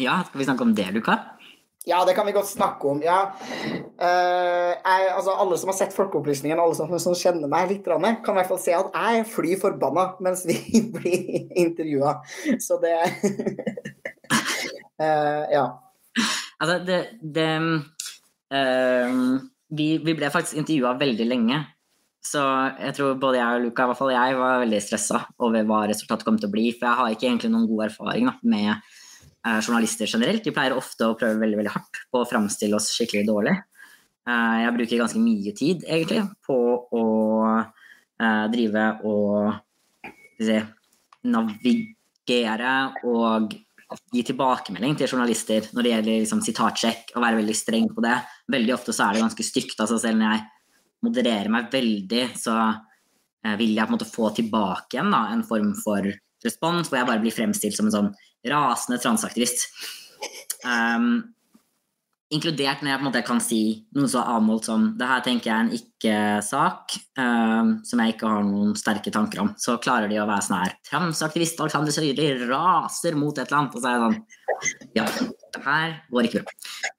Ja, 0.00 0.22
skal 0.26 0.40
vi 0.40 0.48
snakke 0.48 0.64
om 0.64 0.74
det, 0.74 0.88
Luka? 0.94 1.18
Ja, 1.84 2.04
det 2.06 2.14
kan 2.14 2.26
vi 2.26 2.32
godt 2.32 2.48
snakke 2.48 2.88
om. 2.88 3.02
ja. 3.02 3.32
Uh, 4.02 4.72
jeg, 4.72 5.08
altså, 5.14 5.30
alle 5.30 5.58
som 5.58 5.70
har 5.70 5.76
sett 5.78 5.94
Folkeopplysningen, 5.94 6.60
alle 6.60 6.74
som, 6.78 6.90
som 6.98 7.14
kjenner 7.18 7.50
meg 7.50 7.70
litt, 7.70 7.84
kan 7.84 8.02
i 8.02 8.38
hvert 8.38 8.50
fall 8.50 8.60
se 8.62 8.74
at 8.74 8.94
jeg 8.94 9.26
flyr 9.30 9.60
forbanna 9.62 10.12
mens 10.22 10.46
vi 10.46 10.56
blir 10.96 11.50
intervjua. 11.58 12.20
Så 12.62 12.78
det 12.82 12.96
uh, 15.02 15.44
Ja. 15.58 15.66
Altså, 16.62 16.78
det, 16.86 16.98
det 17.34 17.48
vi, 18.52 19.86
vi, 20.04 20.12
ble 20.12 20.28
faktisk 20.32 20.58
intervjua 20.60 20.92
veldig 21.00 21.26
lenge. 21.28 21.60
Så 22.22 22.42
jeg 22.78 22.94
tror 22.98 23.16
både 23.18 23.38
jeg 23.40 23.58
og 23.58 23.64
Luca, 23.64 23.86
i 23.86 23.90
hvert 23.90 23.98
fall 23.98 24.12
jeg, 24.12 24.34
var 24.38 24.60
veldig 24.62 24.80
stressa 24.84 25.22
over 25.42 25.64
hva 25.66 25.80
resultatet 25.90 26.26
kom 26.28 26.36
til 26.38 26.50
å 26.50 26.52
bli. 26.52 26.66
For 26.76 26.86
jeg 26.86 27.00
har 27.00 27.14
ikke 27.14 27.28
egentlig 27.30 27.50
noen 27.54 27.70
god 27.70 27.86
erfaring 27.88 28.28
da, 28.28 28.34
med 28.44 28.92
Eh, 29.46 29.58
journalister 29.60 30.06
generelt. 30.06 30.44
De 30.44 30.54
pleier 30.54 30.74
ofte 30.76 31.08
å 31.08 31.16
prøve 31.18 31.40
veldig, 31.42 31.58
veldig 31.58 31.74
hardt 31.74 32.02
på 32.14 32.20
å 32.22 32.28
framstille 32.30 32.78
oss 32.78 32.92
skikkelig 32.94 33.26
dårlig. 33.26 33.56
Eh, 34.22 34.58
jeg 34.62 34.74
bruker 34.76 35.00
ganske 35.02 35.22
mye 35.22 35.54
tid, 35.58 35.82
egentlig, 35.82 36.22
på 36.46 36.58
å 36.94 37.06
eh, 37.50 38.44
drive 38.52 38.84
og 39.10 40.12
si, 40.38 40.60
navigere 41.26 42.76
og 43.02 43.56
gi 44.12 44.22
tilbakemelding 44.28 44.96
til 44.98 45.10
journalister 45.10 45.68
når 45.72 45.84
det 45.84 45.92
gjelder 45.92 46.22
liksom, 46.24 46.42
sitatsjekk, 46.46 47.12
og 47.14 47.24
være 47.24 47.40
veldig 47.40 47.56
streng 47.56 47.90
på 47.92 48.04
det. 48.04 48.16
Veldig 48.52 48.74
ofte 48.76 48.94
så 48.96 49.06
er 49.06 49.16
det 49.16 49.24
ganske 49.24 49.46
stygt. 49.46 49.78
Altså, 49.78 49.98
selv 50.02 50.20
når 50.20 50.34
jeg 50.34 50.44
modererer 51.06 51.52
meg 51.52 51.70
veldig, 51.72 52.24
så 52.38 52.56
vil 53.58 53.74
jeg 53.74 53.88
på 53.88 53.90
en 53.90 53.96
måte 53.96 54.06
få 54.06 54.30
tilbake 54.36 54.96
igjen 54.96 55.10
da, 55.10 55.24
en 55.32 55.42
form 55.46 55.72
for 55.82 56.06
respons, 56.44 56.88
hvor 56.88 57.00
jeg 57.00 57.08
bare 57.08 57.22
blir 57.22 57.34
fremstilt 57.34 57.74
som 57.78 57.88
en 57.88 57.94
sånn 57.94 58.10
rasende 58.52 59.00
transaktivist. 59.02 59.66
Um, 60.62 61.34
inkludert 62.32 62.82
når 62.82 62.90
jeg 62.90 62.98
på 62.98 63.02
en 63.02 63.08
måte 63.08 63.22
kan 63.26 63.40
si 63.42 63.60
noe 63.96 64.08
så 64.10 64.22
avmålt 64.34 64.68
som 64.68 64.86
det 64.98 65.08
her 65.08 65.22
tenker 65.24 65.50
jeg 65.50 65.54
er 65.54 65.64
en 65.66 65.74
ikke-sak 65.76 66.94
um, 67.20 67.72
som 67.86 68.02
jeg 68.02 68.14
ikke 68.14 68.30
har 68.30 68.46
noen 68.46 68.72
sterke 68.78 69.12
tanker 69.14 69.42
om. 69.44 69.52
Så 69.60 69.76
klarer 69.82 70.10
de 70.10 70.20
å 70.22 70.28
være 70.28 70.46
sånn 70.46 70.60
her 70.62 70.76
Tramsaktivist 70.88 71.60
Alexander 71.60 71.94
Søyli 71.94 72.30
raser 72.48 73.18
mot 73.18 73.36
et 73.36 73.44
eller 73.46 73.60
annet. 73.60 73.76
Og 73.76 73.82
så 73.82 73.90
er 73.90 73.98
jeg 73.98 74.04
sånn 74.06 74.20
Ja, 74.96 75.06
det 75.52 75.64
her 75.66 75.96
går 76.12 76.28
ikke 76.28 76.44
bra. 76.46 76.56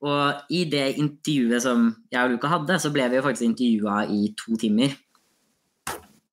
Og 0.09 0.53
i 0.53 0.63
det 0.69 0.85
intervjuet 1.01 1.65
som 1.65 1.89
jeg 2.13 2.21
og 2.21 2.35
Luka 2.35 2.51
hadde, 2.51 2.79
så 2.81 2.91
ble 2.93 3.07
vi 3.09 3.19
jo 3.19 3.25
faktisk 3.25 3.49
intervjua 3.49 4.03
i 4.11 4.27
to 4.39 4.59
timer. 4.59 4.97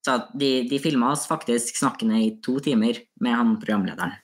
Så 0.04 0.16
de, 0.32 0.50
de 0.68 0.80
filma 0.82 1.12
oss 1.14 1.26
faktisk 1.28 1.76
snakkende 1.78 2.20
i 2.20 2.34
to 2.44 2.56
timer 2.64 3.02
med 3.20 3.36
han 3.36 3.56
programlederen. 3.60 4.16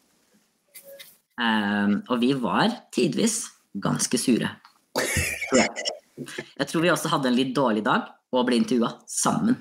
Um, 1.36 1.98
og 2.08 2.22
vi 2.22 2.32
var 2.40 2.72
tidvis 2.96 3.42
ganske 3.76 4.18
sure. 4.18 4.48
Jeg 4.96 6.68
tror 6.70 6.84
vi 6.84 6.92
også 6.92 7.12
hadde 7.12 7.30
en 7.30 7.36
litt 7.36 7.52
dårlig 7.56 7.84
dag 7.86 8.08
og 8.32 8.46
ble 8.48 8.60
intervjua 8.60 8.92
sammen. 9.10 9.58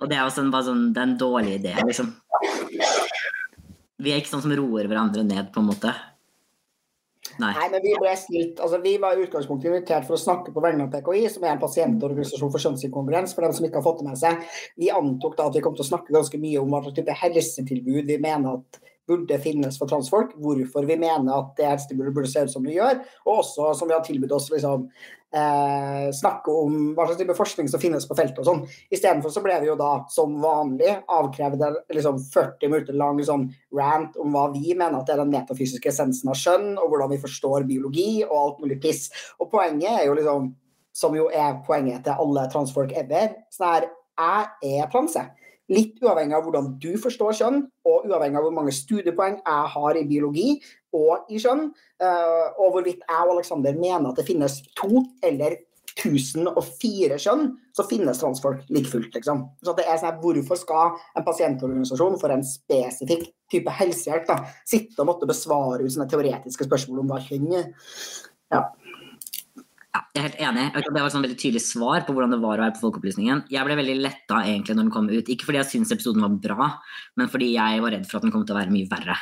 og 0.00 0.06
det 0.08 0.16
er 0.16 0.22
jo 0.22 0.34
sånn, 0.34 0.52
sånn, 0.52 0.84
det 0.92 1.02
er 1.02 1.08
en 1.08 1.18
dårlig 1.20 1.56
idé, 1.60 1.74
liksom. 1.88 2.12
Vi 3.98 4.12
er 4.12 4.20
ikke 4.20 4.36
sånn 4.36 4.44
som 4.44 4.54
roer 4.54 4.86
hverandre 4.86 5.24
ned, 5.26 5.50
på 5.52 5.62
en 5.62 5.70
måte. 5.72 5.94
Nei. 7.38 7.52
Nei, 7.54 7.68
men 7.70 7.82
Vi 7.84 7.94
ble 7.98 8.12
stilt, 8.18 8.60
altså 8.62 8.80
vi 8.82 8.96
var 8.98 9.14
i 9.18 9.24
utgangspunktet 9.26 9.68
invitert 9.70 10.06
for 10.08 10.16
å 10.16 10.20
snakke 10.20 10.52
på 10.54 10.62
vegne 10.64 10.86
av 10.86 10.92
PKI, 10.94 11.26
som 11.30 11.44
er 11.44 11.54
en 11.54 11.62
pasientorganisasjon 11.62 12.52
for 12.54 12.64
kjønnsinkongruens. 12.64 13.34
for 13.34 13.46
dem 13.46 13.52
som 13.52 13.66
ikke 13.66 13.78
har 13.78 13.86
fått 13.86 14.00
det 14.02 14.08
med 14.08 14.18
seg. 14.18 14.44
Vi 14.78 14.90
antok 14.90 15.36
da 15.36 15.46
at 15.46 15.54
vi 15.54 15.62
kom 15.62 15.74
til 15.74 15.86
å 15.86 15.90
snakke 15.90 16.14
ganske 16.14 16.38
mye 16.38 16.62
om 16.62 16.70
hva 16.70 16.82
slags 16.82 16.96
type 16.98 17.18
helsetilbud 17.22 18.06
vi 18.06 18.18
mener 18.18 18.58
at 18.58 18.80
burde 19.08 19.38
finnes 19.42 19.78
for 19.80 19.90
transfolk, 19.90 20.34
hvorfor 20.38 20.86
vi 20.88 20.98
mener 21.00 21.32
at 21.34 21.54
det 21.58 21.68
helsetilbudet 21.68 22.14
burde 22.16 22.30
se 22.30 22.44
ut 22.44 22.52
som 22.52 22.66
det 22.66 22.76
gjør, 22.76 23.00
og 23.26 23.40
også 23.40 23.72
som 23.78 23.88
vi 23.88 23.96
har 23.96 24.04
tilbudt 24.06 24.34
oss 24.36 24.50
liksom, 24.52 24.84
eh, 25.34 26.08
snakke 26.14 26.52
om 26.52 26.76
hva 26.96 27.06
slags 27.06 27.20
type 27.22 27.36
forskning 27.38 27.70
som 27.72 27.82
finnes 27.82 28.06
på 28.08 28.16
feltet 28.18 28.40
og 28.42 28.48
sånn. 28.48 28.62
Istedenfor 28.94 29.32
så 29.34 29.42
ble 29.44 29.56
vi 29.62 29.70
jo 29.70 29.78
da 29.80 29.90
som 30.12 30.38
vanlig 30.42 30.94
avkrevd 31.18 31.64
liksom 31.96 32.20
40 32.28 32.72
minutter 32.72 33.00
lang 33.00 33.20
liksom, 33.20 33.48
rant 33.80 34.16
om 34.20 34.36
hva 34.36 34.48
vi 34.54 34.74
mener 34.74 35.00
at 35.00 35.12
er 35.12 35.22
den 35.22 35.32
metafysiske 35.34 35.92
essensen 35.92 36.32
av 36.32 36.38
skjønn, 36.38 36.74
og 36.76 36.92
hvordan 36.92 37.12
vi 37.14 37.22
forstår 37.24 37.68
biologi 37.68 38.10
og 38.28 38.38
alt 38.38 38.64
mulig 38.64 38.80
piss. 38.84 39.08
Og 39.40 39.50
poenget 39.52 39.90
er 39.94 40.08
jo 40.08 40.16
liksom, 40.18 40.52
som 40.98 41.14
jo 41.16 41.28
er 41.30 41.60
poenget 41.66 42.04
til 42.06 42.20
alle 42.20 42.48
transfolk 42.52 42.94
ever, 42.98 43.36
sånn 43.54 43.78
her 43.78 43.92
jeg 44.18 44.80
er 44.82 44.88
trans. 44.90 45.14
Litt 45.68 45.98
uavhengig 46.00 46.36
av 46.36 46.46
hvordan 46.46 46.72
du 46.80 46.90
forstår 47.00 47.36
kjønn, 47.36 47.62
og 47.88 48.08
uavhengig 48.08 48.40
av 48.40 48.46
hvor 48.46 48.54
mange 48.56 48.72
studiepoeng 48.72 49.38
jeg 49.42 49.72
har 49.74 49.98
i 50.00 50.06
biologi 50.08 50.50
og 50.96 51.28
i 51.28 51.40
kjønn, 51.42 51.66
eh, 52.00 52.46
og 52.56 52.76
hvorvidt 52.76 53.02
jeg 53.04 53.24
og 53.26 53.34
Aleksander 53.34 53.76
mener 53.76 54.08
at 54.08 54.20
det 54.20 54.28
finnes 54.28 54.62
to 54.78 55.04
eller 55.20 55.58
1004 55.98 57.18
kjønn, 57.18 57.50
så 57.74 57.84
finnes 57.88 58.20
transfolk 58.20 58.62
like 58.72 58.90
fullt. 58.90 59.10
Liksom. 59.14 59.44
Så 59.64 59.74
det 59.76 59.86
er 59.88 59.98
sånn, 60.00 60.20
Hvorfor 60.22 60.60
skal 60.60 60.96
en 61.18 61.26
pasientorganisasjon 61.26 62.18
for 62.20 62.34
en 62.34 62.44
spesifikk 62.46 63.28
type 63.50 63.72
helsehjelp 63.80 64.28
da, 64.28 64.38
sitte 64.68 65.02
og 65.02 65.10
måtte 65.10 65.28
besvare 65.28 65.82
ut 65.82 65.92
sånne 65.92 66.08
teoretiske 66.10 66.68
spørsmål 66.68 67.02
om 67.02 67.12
hva 67.12 67.20
kjønn 67.24 67.50
er? 67.60 67.70
Ja. 68.54 68.62
Ja, 69.96 70.02
jeg 70.12 70.20
er 70.20 70.26
helt 70.26 70.42
enig. 70.44 70.64
Det 70.76 70.92
var 70.92 71.06
et 71.08 71.14
sånn 71.14 71.24
veldig 71.24 71.38
tydelig 71.40 71.62
svar 71.64 72.04
på 72.04 72.12
hvordan 72.12 72.34
det 72.34 72.40
var 72.42 72.60
å 72.60 72.64
være 72.66 72.74
på 72.76 72.82
Folkeopplysningen. 72.82 73.46
Jeg 73.52 73.64
ble 73.64 73.78
veldig 73.78 73.96
letta 74.02 74.42
egentlig 74.44 74.76
når 74.76 74.84
den 74.84 74.94
kom 74.94 75.08
ut. 75.08 75.30
Ikke 75.32 75.48
fordi 75.48 75.60
jeg 75.62 75.70
syntes 75.70 75.94
episoden 75.96 76.26
var 76.26 76.36
bra, 76.44 76.68
men 77.16 77.30
fordi 77.32 77.54
jeg 77.54 77.82
var 77.84 77.94
redd 77.96 78.04
for 78.08 78.18
at 78.18 78.26
den 78.26 78.34
kom 78.34 78.44
til 78.44 78.56
å 78.56 78.58
være 78.60 78.74
mye 78.74 78.88
verre. 78.90 79.16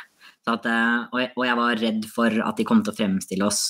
At, 0.47 0.67
eh, 0.67 0.99
og, 1.11 1.17
jeg, 1.21 1.31
og, 1.35 1.43
jeg, 1.47 1.59
var 1.59 1.81
redd 1.81 2.07
for 2.11 2.39
at 2.49 2.59
de 2.59 2.65
kom 2.67 2.83
til 2.83 2.93
å 2.93 2.97
fremstille 2.97 3.47
oss 3.47 3.61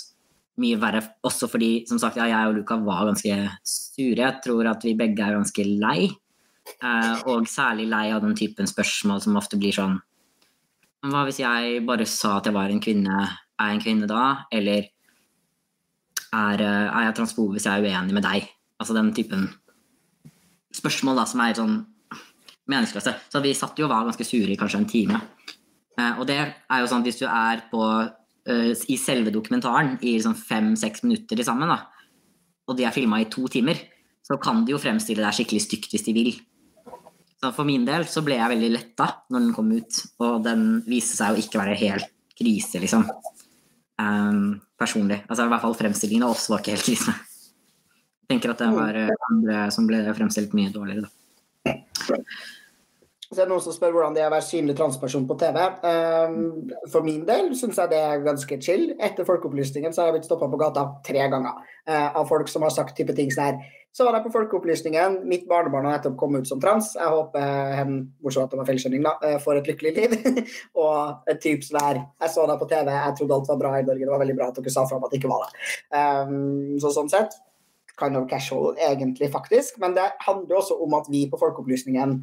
mye 0.62 0.82
verre. 0.82 1.04
Også 1.30 1.50
fordi 1.52 1.72
som 1.90 2.02
sagt, 2.02 2.18
ja, 2.18 2.28
jeg 2.32 2.50
og 2.50 2.58
Luka 2.58 2.80
var 2.82 3.06
ganske 3.12 3.38
sure. 3.62 4.18
Jeg 4.18 4.42
tror 4.46 4.74
at 4.74 4.86
vi 4.86 4.98
begge 4.98 5.26
er 5.26 5.38
ganske 5.38 5.70
lei. 5.70 6.10
Eh, 6.82 7.16
og 7.30 7.46
særlig 7.50 7.88
lei 7.94 8.08
av 8.12 8.26
den 8.26 8.36
typen 8.38 8.70
spørsmål 8.70 9.22
som 9.24 9.38
ofte 9.40 9.56
blir 9.56 9.72
sånn 9.72 9.94
Hva 11.08 11.22
hvis 11.24 11.38
jeg 11.40 11.80
bare 11.88 12.04
sa 12.10 12.34
at 12.42 12.50
jeg 12.50 12.58
var 12.58 12.74
en 12.74 12.82
kvinne? 12.84 13.22
Er 13.58 13.70
jeg 13.70 13.78
en 13.78 13.86
kvinne 13.86 14.10
da? 14.10 14.24
Eller 14.52 14.90
er, 16.38 16.64
eh, 16.64 16.88
er 16.92 17.08
jeg 17.08 17.18
transfob 17.20 17.56
hvis 17.56 17.68
jeg 17.68 17.82
er 17.82 17.88
uenig 17.88 18.16
med 18.18 18.26
deg? 18.26 18.48
Altså 18.78 18.96
den 18.98 19.14
typen 19.18 19.48
spørsmål 20.78 21.22
da, 21.22 21.26
som 21.30 21.42
er 21.44 21.58
sånn 21.58 21.78
meningsløse. 22.68 23.16
Så 23.32 23.42
vi 23.44 23.56
satt 23.58 23.80
jo 23.80 23.88
og 23.88 23.94
var 23.94 24.08
ganske 24.08 24.28
sure 24.28 24.52
i 24.54 24.60
kanskje 24.60 24.82
en 24.82 24.90
time. 24.90 25.22
Eh, 25.98 26.14
og 26.20 26.28
det 26.30 26.40
er 26.40 26.82
jo 26.82 26.90
sånn 26.92 27.06
hvis 27.06 27.22
du 27.22 27.26
er 27.28 27.64
på 27.72 27.84
uh, 27.84 28.74
i 28.74 28.98
selve 29.02 29.34
dokumentaren 29.34 29.96
i 30.02 30.18
liksom 30.18 30.36
fem-seks 30.38 31.04
minutter 31.04 31.40
til 31.40 31.48
sammen, 31.48 31.72
da, 31.72 31.82
og 32.68 32.78
de 32.78 32.86
er 32.88 32.96
filma 32.96 33.22
i 33.24 33.30
to 33.32 33.48
timer, 33.52 33.80
så 34.24 34.38
kan 34.42 34.66
de 34.68 34.76
jo 34.76 34.82
fremstille 34.82 35.24
deg 35.24 35.36
skikkelig 35.36 35.64
stygt 35.64 35.96
hvis 35.96 36.06
de 36.06 36.14
vil. 36.16 36.36
Så 37.38 37.52
for 37.56 37.68
min 37.70 37.86
del 37.88 38.08
så 38.10 38.24
ble 38.26 38.40
jeg 38.40 38.52
veldig 38.52 38.70
letta 38.74 39.10
når 39.32 39.44
den 39.46 39.56
kom 39.56 39.72
ut, 39.72 40.00
og 40.26 40.44
den 40.46 40.68
viste 40.88 41.20
seg 41.20 41.36
å 41.36 41.42
ikke 41.42 41.62
være 41.62 41.80
helt 41.80 42.14
krise, 42.38 42.82
liksom 42.82 43.06
um, 44.02 44.60
personlig. 44.80 45.22
Altså 45.28 45.46
i 45.46 45.52
hvert 45.54 45.64
fall 45.64 45.78
fremstillingen 45.78 46.28
av 46.28 46.36
oss 46.36 46.50
var 46.52 46.62
ikke 46.62 46.76
helt 46.76 46.88
krise. 46.88 47.16
Jeg 48.28 48.36
tenker 48.36 48.52
at 48.52 48.62
det 48.62 48.70
var 48.76 48.98
eh, 49.00 49.28
andre 49.32 49.60
som 49.72 49.86
ble 49.88 50.02
fremstilt 50.12 50.56
mye 50.58 50.72
dårligere, 50.74 51.08
da. 51.08 51.76
Så 53.28 53.42
er 53.42 53.44
det 53.44 53.52
noen 53.52 53.64
som 53.64 53.76
spør 53.76 53.92
hvordan 53.92 54.14
det 54.16 54.22
er 54.24 54.30
å 54.30 54.34
være 54.34 54.46
synlig 54.48 54.78
transperson 54.78 55.26
på 55.28 55.36
TV. 55.40 55.58
Um, 55.84 56.70
for 56.92 57.04
min 57.04 57.26
del 57.28 57.50
syns 57.60 57.80
jeg 57.80 57.92
det 57.92 58.00
er 58.00 58.24
ganske 58.24 58.60
chill. 58.64 58.86
Etter 59.04 59.28
Folkeopplysningen 59.28 59.96
så 59.96 60.04
har 60.04 60.10
jeg 60.10 60.20
blitt 60.20 60.30
stoppa 60.30 60.48
på 60.52 60.60
gata 60.62 60.86
tre 61.08 61.26
ganger 61.34 61.58
uh, 61.60 62.08
av 62.22 62.24
folk 62.30 62.48
som 62.52 62.64
har 62.64 62.72
sagt 62.76 62.96
type 62.96 63.16
ting 63.18 63.32
sånn 63.34 63.50
her 63.50 63.60
så 63.98 64.06
var 64.06 64.14
jeg 64.14 64.28
på 64.28 64.32
Folkeopplysningen. 64.36 65.16
Mitt 65.26 65.48
barnebarn 65.50 65.88
har 65.88 65.96
nettopp 65.96 66.20
kommet 66.20 66.46
ut 66.46 66.50
som 66.52 66.60
trans. 66.62 66.92
Jeg 67.00 67.10
håper 67.10 67.72
hen, 67.80 67.96
bortsett 68.22 68.46
at 68.46 68.52
det 68.54 68.60
var 68.60 68.68
feilskjønning, 68.68 69.02
da, 69.08 69.14
eh, 69.26 69.40
får 69.42 69.58
et 69.58 69.70
lykkelig 69.72 69.94
liv. 69.96 70.14
og 70.84 71.32
et 71.34 71.42
typ 71.42 71.66
vær. 71.74 72.04
Jeg 72.22 72.34
så 72.36 72.46
deg 72.46 72.62
på 72.62 72.68
TV, 72.70 72.92
jeg 72.94 73.16
trodde 73.18 73.40
alt 73.40 73.50
var 73.50 73.60
bra 73.64 73.72
i 73.80 73.88
Norge. 73.88 74.04
Det 74.04 74.12
var 74.14 74.22
veldig 74.22 74.38
bra 74.38 74.52
at 74.52 74.60
dere 74.60 74.76
sa 74.76 74.86
fra 74.86 75.02
at 75.02 75.10
det 75.10 75.18
ikke 75.18 75.34
var 75.34 75.48
det. 75.48 75.66
Um, 75.98 76.78
så 76.84 76.94
sånn 76.94 77.10
sett 77.16 77.40
kind 77.98 78.22
of 78.22 78.30
casual, 78.30 78.78
egentlig, 78.92 79.32
faktisk. 79.34 79.82
Men 79.82 79.98
det 79.98 80.06
handler 80.28 80.62
også 80.62 80.78
om 80.86 80.94
at 81.00 81.10
vi 81.10 81.26
på 81.32 81.42
Folkeopplysningen 81.42 82.16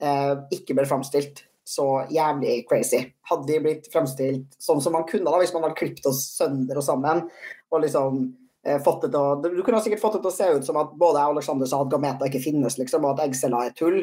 uh, 0.00 0.34
ikke 0.56 0.80
ble 0.80 0.88
framstilt 0.88 1.44
så 1.68 2.06
jævlig 2.08 2.62
crazy. 2.70 3.04
Hadde 3.28 3.52
vi 3.52 3.60
blitt 3.68 3.92
framstilt 3.92 4.56
sånn 4.56 4.80
som 4.80 4.96
man 4.96 5.04
kunne 5.04 5.28
da, 5.28 5.44
hvis 5.44 5.52
man 5.52 5.68
hadde 5.68 5.76
klippet 5.76 6.08
oss 6.08 6.24
sønder 6.38 6.80
og 6.80 6.88
sammen 6.88 7.26
og 7.68 7.82
liksom 7.84 8.30
Eh, 8.30 8.47
fått 8.84 9.04
det 9.06 9.10
til 9.14 9.20
å, 9.20 9.36
Du 9.42 9.62
kunne 9.66 9.80
sikkert 9.84 10.02
fått 10.02 10.16
det 10.18 10.22
til 10.24 10.30
å 10.30 10.34
se 10.36 10.48
ut 10.56 10.66
som 10.66 10.78
at 10.80 10.94
både 10.98 11.20
jeg 11.20 11.30
og 11.30 11.36
Alexander 11.36 11.70
sa 11.70 11.80
at 11.84 11.92
gameta 11.92 12.28
ikke 12.28 12.42
finnes, 12.44 12.78
liksom, 12.80 13.04
og 13.06 13.16
at 13.16 13.26
eggceller 13.26 13.68
er 13.68 13.76
tull. 13.78 13.98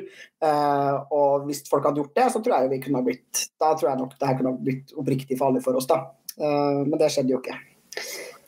Eh, 0.50 0.94
og 1.16 1.48
hvis 1.50 1.64
folk 1.70 1.88
hadde 1.88 2.02
gjort 2.04 2.16
det, 2.18 2.28
så 2.34 2.42
tror 2.44 2.58
jeg 2.58 2.74
vi 2.74 2.82
kunne 2.86 3.02
ha 3.02 3.08
blitt 3.08 3.48
Da 3.62 3.74
tror 3.74 3.92
jeg 3.92 4.02
nok 4.02 4.16
det 4.18 4.30
her 4.30 4.40
kunne 4.40 4.54
ha 4.54 4.64
blitt 4.70 4.96
oppriktig 4.98 5.40
farlig 5.42 5.64
for 5.66 5.80
oss, 5.80 5.90
da. 5.92 6.02
Eh, 6.38 6.82
men 6.86 6.98
det 7.02 7.12
skjedde 7.14 7.36
jo 7.36 7.42
ikke. 7.44 7.58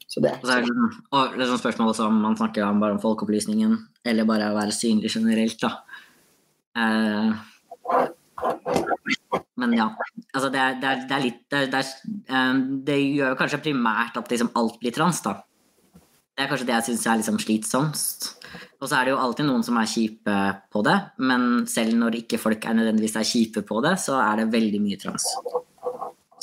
Så 0.08 0.24
det. 0.24 0.34
Så 0.42 0.60
liksom, 0.62 0.88
og 1.12 1.36
det 1.36 1.44
er 1.44 1.52
sånn 1.52 1.62
spørsmål 1.62 1.94
som 1.98 2.22
man 2.24 2.38
snakker 2.40 2.66
om 2.66 2.80
bare 2.82 2.96
om 2.96 3.04
folkeopplysningen, 3.04 3.76
eller 4.08 4.30
bare 4.30 4.52
å 4.52 4.58
være 4.58 4.76
synlig 4.76 5.14
generelt, 5.14 5.60
da. 5.62 5.74
Eh, 6.78 7.36
men 9.58 9.74
ja. 9.74 9.88
Altså, 10.34 10.50
det, 10.54 10.62
er, 10.62 10.78
det, 10.82 10.90
er, 10.90 11.04
det 11.10 11.16
er 11.16 11.24
litt 11.24 11.40
det, 11.50 11.80
er, 11.80 11.92
um, 12.30 12.64
det, 12.86 12.98
gjør 13.18 13.38
kanskje 13.40 13.64
primært 13.70 14.18
at 14.20 14.32
liksom 14.32 14.52
alt 14.60 14.78
blir 14.82 14.94
trans, 14.96 15.22
da. 15.26 15.40
Det 16.38 16.46
er 16.46 16.50
kanskje 16.52 16.68
det 16.70 16.76
jeg 16.76 16.86
syns 16.92 17.06
er 17.10 17.18
liksom 17.18 17.40
slitsomst. 17.42 18.28
Og 18.78 18.86
så 18.86 19.00
er 19.00 19.08
det 19.08 19.16
jo 19.16 19.22
alltid 19.24 19.48
noen 19.48 19.64
som 19.66 19.80
er 19.82 19.90
kjipe 19.90 20.36
på 20.70 20.84
det, 20.86 20.94
men 21.26 21.66
selv 21.70 21.98
når 21.98 22.20
ikke 22.20 22.38
folk 22.38 22.68
er 22.70 22.78
nødvendigvis 22.78 23.18
er 23.18 23.26
kjipe 23.26 23.64
på 23.66 23.82
det, 23.82 23.96
så 24.04 24.20
er 24.22 24.44
det 24.44 24.52
veldig 24.54 24.82
mye 24.84 25.00
trans. 25.02 25.26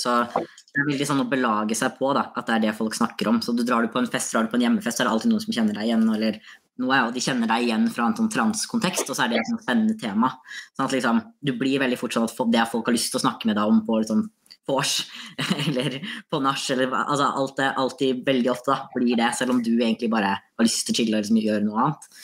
Så 0.02 0.16
det 0.34 0.82
er 0.82 0.88
veldig 0.88 1.06
sånn 1.06 1.22
å 1.22 1.28
belage 1.30 1.78
seg 1.78 1.94
på 2.00 2.10
da, 2.16 2.24
at 2.34 2.48
det 2.48 2.56
er 2.56 2.64
det 2.66 2.74
folk 2.74 2.98
snakker 2.98 3.30
om. 3.30 3.38
Så 3.38 3.54
du 3.54 3.62
drar 3.62 3.86
du 3.86 3.92
på 3.94 4.02
en 4.02 4.10
fest, 4.10 4.34
drar 4.34 4.48
du 4.48 4.50
på 4.50 4.58
en 4.58 4.66
hjemmefest, 4.66 4.98
så 4.98 5.04
er 5.04 5.06
det 5.06 5.14
alltid 5.14 5.30
noen 5.30 5.44
som 5.46 5.54
kjenner 5.54 5.78
deg 5.78 5.86
igjen, 5.86 6.06
eller 6.16 6.40
noe, 6.82 7.00
og 7.06 7.14
de 7.14 7.22
kjenner 7.22 7.50
deg 7.54 7.68
igjen 7.68 7.86
fra 7.94 8.08
en 8.08 8.16
sånn 8.18 8.32
transkontekst, 8.34 9.06
og 9.06 9.14
så 9.14 9.28
er 9.28 9.30
det 9.30 9.38
et 9.38 9.50
sånn 9.52 9.62
spennende 9.62 9.94
tema. 10.00 10.32
Sånn 10.74 10.88
at 10.88 10.96
liksom, 10.96 11.22
du 11.46 11.54
blir 11.60 11.78
veldig 11.84 12.00
fort 12.00 12.18
sånn 12.18 12.26
at 12.26 12.34
det 12.50 12.66
folk 12.72 12.90
har 12.90 12.98
lyst 12.98 13.14
til 13.14 13.22
å 13.22 13.26
snakke 13.28 13.46
med 13.46 13.60
deg 13.60 13.70
om 13.70 13.84
på 13.86 14.00
liksom, 14.02 14.26
vors 14.68 14.98
eller 15.68 15.98
på 16.30 16.40
nach, 16.44 16.68
eller 16.74 16.94
altså 17.04 17.30
alt 17.40 17.56
det, 17.60 17.72
alltid 17.84 18.22
veldig 18.26 18.52
ofte 18.54 18.72
da, 18.72 18.78
blir 18.94 19.18
det, 19.20 19.32
selv 19.38 19.56
om 19.56 19.64
du 19.64 19.74
egentlig 19.76 20.12
bare 20.12 20.36
har 20.38 20.66
lyst 20.66 20.86
til 20.88 20.96
å 20.96 21.00
chille 21.00 21.18
og 21.18 21.26
liksom, 21.26 21.42
gjøre 21.44 21.66
noe 21.66 21.82
annet. 21.88 22.14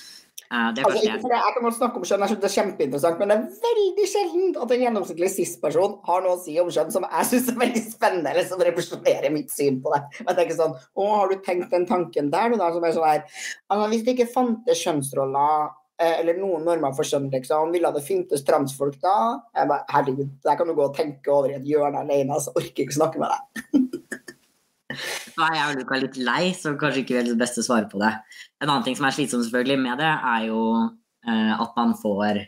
Uh, 0.50 0.72
altså, 0.72 0.96
ikke 0.98 1.20
for 1.22 1.30
det, 1.30 1.38
jeg 1.38 1.54
kan 1.54 1.74
snakke 1.76 2.00
om 2.00 2.04
jeg 2.04 2.28
synes 2.32 2.40
det 2.42 2.48
er 2.48 2.54
kjempeinteressant, 2.56 3.20
men 3.20 3.30
det 3.30 3.34
er 3.36 3.66
veldig 3.68 4.06
sjelden 4.10 4.56
at 4.64 4.72
en 4.74 4.80
gjennomsnittlig 4.82 5.28
cis-person 5.30 5.92
har 6.08 6.24
noe 6.24 6.32
å 6.34 6.40
si 6.42 6.56
om 6.58 6.72
skjønn 6.74 6.90
som 6.90 7.06
jeg 7.06 7.28
syns 7.28 7.52
er 7.52 7.60
veldig 7.60 7.82
spennende, 7.84 8.32
eller 8.32 8.48
som 8.48 8.64
representerer 8.66 9.30
mitt 9.30 9.54
syn 9.54 9.78
på 9.84 9.92
det. 9.94 10.00
Men 10.18 10.32
Jeg 10.32 10.40
tenker 10.40 10.58
sånn 10.58 10.74
Å, 10.74 11.06
har 11.12 11.30
du 11.30 11.44
tenkt 11.46 11.70
den 11.70 11.86
tanken 11.86 12.32
der, 12.34 12.50
du, 12.50 12.58
da? 12.58 12.72
Som 12.74 12.88
er 12.88 12.96
sånn 12.96 13.06
her 13.06 13.22
altså, 13.22 13.86
Hvis 13.92 14.02
det 14.08 14.16
ikke 14.16 14.32
fantes 14.32 14.82
kjønnsroller 14.82 15.70
eller 16.00 16.38
noen 16.40 16.64
normer 16.64 16.94
for 16.96 17.04
kjønn, 17.06 17.28
liksom, 17.32 17.72
ville 17.74 17.90
det 17.92 18.04
fintes 18.06 18.44
transfolk 18.46 18.96
da? 19.02 19.14
Jeg 19.56 19.68
bare, 19.70 19.84
Herregud, 19.92 20.30
der 20.46 20.58
kan 20.58 20.70
du 20.70 20.74
gå 20.78 20.86
og 20.86 20.96
tenke 20.96 21.32
over 21.34 21.52
i 21.52 21.58
et 21.58 21.66
hjørne 21.68 22.04
alene, 22.04 22.38
så 22.40 22.54
orker 22.54 22.82
jeg 22.82 22.88
ikke 22.88 22.96
snakke 22.96 23.20
med 23.20 23.34
deg. 23.34 23.82
Nå 25.36 25.46
er 25.46 25.56
jeg 25.56 25.66
og 25.66 25.76
Luka 25.78 25.98
litt 26.02 26.16
lei, 26.20 26.42
så 26.56 26.72
kanskje 26.78 27.04
ikke 27.04 27.26
det 27.28 27.36
beste 27.40 27.64
svaret 27.66 27.90
på 27.92 28.00
det. 28.02 28.14
En 28.60 28.68
annen 28.68 28.86
ting 28.86 28.96
som 28.98 29.06
er 29.08 29.14
slitsom 29.16 29.44
selvfølgelig 29.44 29.78
med 29.82 30.00
det, 30.02 30.10
er 30.32 30.48
jo 30.48 30.62
uh, 30.80 31.52
at 31.56 31.76
man 31.78 31.94
får 32.00 32.42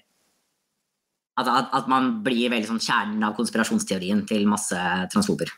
at, 1.41 1.49
at, 1.49 1.69
at, 1.73 1.87
man 1.89 2.19
blir 2.25 2.53
veldig 2.53 2.69
sånn 2.69 2.83
kjernen 2.83 3.23
av 3.25 3.37
konspirasjonsteorien 3.39 4.25
til 4.29 4.45
masse 4.51 4.79
transfober. 5.13 5.49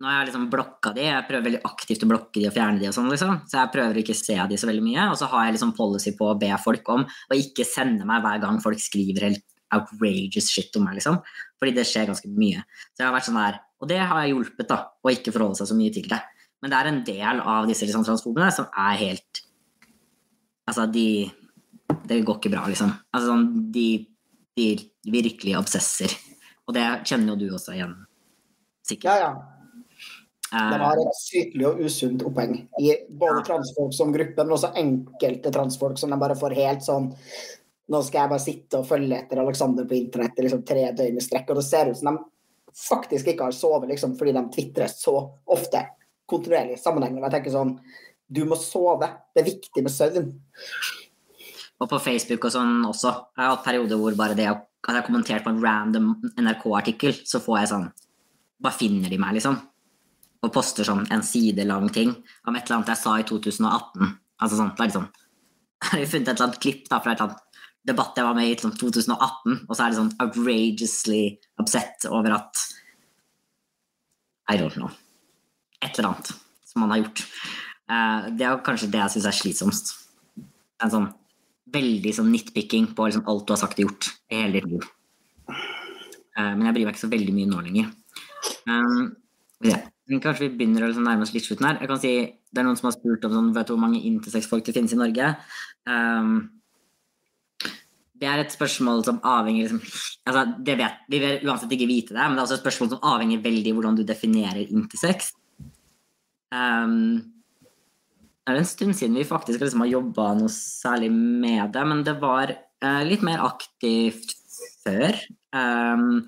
Nå 0.00 0.08
har 0.08 0.22
jeg 0.22 0.30
liksom 0.30 0.46
blokka 0.48 0.94
de, 0.96 1.02
jeg 1.10 1.24
prøver 1.28 1.44
veldig 1.44 1.58
aktivt 1.68 2.04
å 2.06 2.08
blokke 2.08 2.40
de 2.40 2.46
og 2.48 2.54
fjerne 2.54 2.80
de 2.80 2.88
og 2.88 2.94
sånn, 2.96 3.10
liksom. 3.12 3.34
Så 3.50 3.58
jeg 3.58 3.72
prøver 3.74 3.98
ikke 4.00 4.14
å 4.16 4.20
se 4.20 4.36
de 4.48 4.56
så 4.56 4.68
veldig 4.70 4.84
mye. 4.86 5.02
Og 5.12 5.18
så 5.20 5.28
har 5.28 5.44
jeg 5.44 5.58
liksom 5.58 5.74
policy 5.76 6.14
på 6.16 6.30
å 6.30 6.38
be 6.40 6.48
folk 6.62 6.88
om 6.94 7.04
å 7.04 7.36
ikke 7.36 7.66
sende 7.68 8.06
meg 8.08 8.24
hver 8.24 8.40
gang 8.40 8.62
folk 8.64 8.80
skriver 8.80 9.26
helt 9.28 9.44
outrageous 9.76 10.48
shit 10.50 10.78
om 10.80 10.88
meg, 10.88 10.96
liksom. 10.96 11.20
Fordi 11.60 11.74
det 11.76 11.84
skjer 11.90 12.08
ganske 12.08 12.32
mye. 12.32 12.64
Så 12.94 13.02
jeg 13.02 13.10
har 13.10 13.14
vært 13.18 13.28
sånn 13.28 13.38
der 13.42 13.60
Og 13.80 13.88
det 13.88 14.00
har 14.00 14.24
jeg 14.24 14.32
hjulpet, 14.34 14.68
da, 14.68 14.80
å 14.88 15.12
ikke 15.12 15.32
forholde 15.36 15.60
seg 15.60 15.68
så 15.70 15.76
mye 15.76 15.92
til 15.92 16.08
det. 16.08 16.20
Men 16.60 16.72
det 16.72 16.80
er 16.80 16.88
en 16.88 17.04
del 17.04 17.44
av 17.44 17.68
disse 17.68 17.84
liksom, 17.84 18.04
transfobene 18.08 18.50
som 18.56 18.72
er 18.72 18.98
helt 19.04 19.44
Altså, 20.68 20.88
de 20.88 21.28
Det 22.08 22.22
går 22.24 22.40
ikke 22.40 22.56
bra, 22.56 22.64
liksom. 22.72 22.96
Altså 23.12 23.34
sånn 23.34 23.46
De, 23.76 23.88
de 24.56 24.68
virkelig 25.12 25.60
obsesser. 25.60 26.16
Og 26.68 26.76
det 26.76 26.88
kjenner 27.08 27.34
jo 27.34 27.40
du 27.40 27.56
også 27.56 27.74
igjen, 27.74 27.96
sikkert. 28.86 29.10
Ja, 29.10 29.30
ja. 29.30 29.59
De 30.50 30.78
har 30.82 30.98
et 30.98 31.18
sykelig 31.20 31.66
og 31.68 31.80
usunt 31.86 32.24
oppheng 32.26 32.56
i 32.82 32.90
både 33.22 33.44
transfolk 33.46 33.94
som 33.94 34.10
gruppe, 34.14 34.42
men 34.42 34.56
også 34.56 34.72
enkelte 34.80 35.52
transfolk 35.54 36.00
som 36.00 36.10
de 36.10 36.18
bare 36.18 36.38
får 36.38 36.56
helt 36.58 36.86
sånn 36.86 37.10
Nå 37.90 37.98
skal 38.06 38.20
jeg 38.20 38.30
bare 38.30 38.42
sitte 38.44 38.78
og 38.78 38.86
følge 38.86 39.16
etter 39.16 39.40
Alexander 39.42 39.86
på 39.90 39.96
internett 39.96 40.36
i 40.38 40.44
liksom 40.44 40.60
tre 40.62 40.84
døgn 40.94 41.16
i 41.18 41.22
strekk. 41.24 41.48
Og 41.50 41.58
det 41.58 41.64
ser 41.66 41.88
ut 41.90 41.98
som 41.98 42.12
de 42.12 42.20
faktisk 42.78 43.32
ikke 43.32 43.48
har 43.48 43.56
sovet 43.56 43.90
liksom, 43.90 44.12
fordi 44.14 44.34
de 44.36 44.42
tvitrer 44.54 44.92
så 44.92 45.16
ofte 45.50 45.80
kontinuerlig 46.30 46.78
sammenhengende. 46.78 47.24
Jeg 47.26 47.34
tenker 47.34 47.54
sånn 47.56 47.72
Du 48.30 48.44
må 48.46 48.54
sove. 48.54 49.08
Det 49.34 49.42
er 49.42 49.48
viktig 49.48 49.82
med 49.82 49.90
søvn. 49.90 50.28
Og 51.82 51.90
på 51.90 51.98
Facebook 52.04 52.46
og 52.46 52.54
sånn 52.54 52.76
også. 52.86 53.10
Jeg 53.34 53.42
har 53.42 53.56
hatt 53.56 53.66
perioder 53.66 53.98
hvor 53.98 54.14
bare 54.22 54.38
det 54.38 54.46
at 54.52 54.62
jeg 54.86 54.96
har 55.00 55.06
kommentert 55.06 55.44
på 55.44 55.50
en 55.50 55.58
random 55.64 56.12
NRK-artikkel, 56.38 57.18
så 57.26 57.42
får 57.42 57.58
jeg 57.58 57.72
sånn 57.74 57.90
Bare 58.60 58.76
finner 58.76 59.08
de 59.08 59.16
meg, 59.18 59.34
liksom. 59.38 59.56
Og 60.40 60.52
poster 60.54 60.86
sånn 60.88 61.04
en 61.12 61.24
side 61.26 61.66
lang 61.68 61.90
ting 61.92 62.14
om 62.48 62.56
et 62.56 62.64
eller 62.64 62.78
annet 62.78 62.94
jeg 62.94 63.02
sa 63.02 63.18
i 63.20 63.26
2018. 63.28 64.14
Altså 64.40 64.56
sånn, 64.56 64.72
det 64.76 64.84
er 64.84 64.92
liksom 64.92 65.08
Jeg 65.90 65.92
har 65.92 66.10
funnet 66.12 66.28
et 66.28 66.34
eller 66.34 66.46
annet 66.48 66.62
klipp 66.64 66.88
da 66.88 67.00
fra 67.00 67.12
et 67.12 67.20
eller 67.20 67.32
annet 67.32 67.46
debatt 67.88 68.18
jeg 68.18 68.26
var 68.26 68.36
med 68.36 68.50
i 68.50 68.52
i 68.52 68.56
2018, 68.60 69.54
og 69.64 69.70
så 69.72 69.84
er 69.84 69.92
det 69.92 69.96
sånn 69.96 70.10
outrageously 70.20 71.22
upset 71.62 72.04
over 72.12 72.34
at 72.36 72.64
I 74.52 74.58
don't 74.60 74.76
know 74.76 74.92
et 75.80 75.98
eller 75.98 76.10
annet 76.10 76.32
som 76.68 76.84
man 76.84 76.92
har 76.94 77.02
gjort. 77.02 77.24
Uh, 77.90 78.28
det 78.36 78.46
er 78.46 78.60
kanskje 78.64 78.90
det 78.92 79.00
jeg 79.00 79.14
syns 79.16 79.28
er 79.30 79.36
slitsomst. 79.36 79.94
En 80.84 80.92
sånn 80.92 81.08
veldig 81.74 82.12
sånn 82.14 82.30
nitpicking 82.32 82.90
på 82.96 83.06
liksom 83.08 83.26
alt 83.30 83.46
du 83.46 83.54
har 83.54 83.60
sagt 83.62 83.80
og 83.80 83.88
gjort 83.88 84.10
i 84.30 84.42
hele 84.42 84.60
ditt 84.60 84.68
liv. 84.74 84.86
Uh, 85.48 86.52
men 86.54 86.68
jeg 86.68 86.76
bryr 86.76 86.86
meg 86.86 86.94
ikke 86.94 87.06
så 87.06 87.12
veldig 87.14 87.34
mye 87.36 87.50
nå 87.50 87.64
lenger. 87.66 87.90
Um, 88.68 89.10
ja. 89.64 89.80
Kanskje 90.10 90.48
vi 90.48 90.54
begynner 90.58 90.82
å 90.82 90.88
liksom 90.90 91.04
nærme 91.06 91.22
oss 91.22 91.34
litt 91.34 91.44
slutten 91.46 91.68
her. 91.68 91.76
Jeg 91.82 91.90
kan 91.90 92.00
si, 92.02 92.14
Det 92.50 92.58
er 92.58 92.66
noen 92.66 92.78
som 92.78 92.88
har 92.88 92.96
spurt 92.96 93.26
om 93.28 93.34
sånn, 93.36 93.52
vet 93.54 93.68
du 93.68 93.76
hvor 93.76 93.84
mange 93.84 94.00
intersex-folk 94.08 94.64
det 94.66 94.74
finnes 94.74 94.94
i 94.96 94.98
Norge. 94.98 95.28
Um, 95.86 96.32
det 98.20 98.28
er 98.28 98.42
et 98.42 98.52
spørsmål 98.52 99.04
som 99.06 99.20
avhenger 99.24 99.68
liksom, 99.68 99.80
altså 100.28 100.42
det 100.66 100.76
vet, 100.80 101.04
Vi 101.08 101.20
vil 101.22 101.46
uansett 101.46 101.72
ikke 101.72 101.88
vite 101.88 102.16
det, 102.16 102.24
men 102.24 102.34
det 102.34 102.42
er 102.42 102.46
også 102.48 102.58
et 102.58 102.64
spørsmål 102.64 102.90
som 102.92 103.06
avhenger 103.12 103.44
veldig 103.44 103.74
hvordan 103.76 104.00
du 104.00 104.02
definerer 104.08 104.66
intersex. 104.66 105.30
Um, 106.50 107.22
det 108.44 108.56
er 108.56 108.60
en 108.60 108.66
stund 108.66 108.96
siden 108.98 109.16
vi 109.16 109.24
faktisk 109.28 109.62
liksom 109.62 109.84
har 109.84 109.92
jobba 109.92 110.32
noe 110.40 110.50
særlig 110.52 111.12
med 111.14 111.70
det, 111.72 111.86
men 111.86 112.02
det 112.04 112.16
var 112.20 112.50
uh, 112.50 113.02
litt 113.06 113.22
mer 113.22 113.44
aktivt 113.46 114.34
før. 114.82 115.16
Um, 115.54 116.26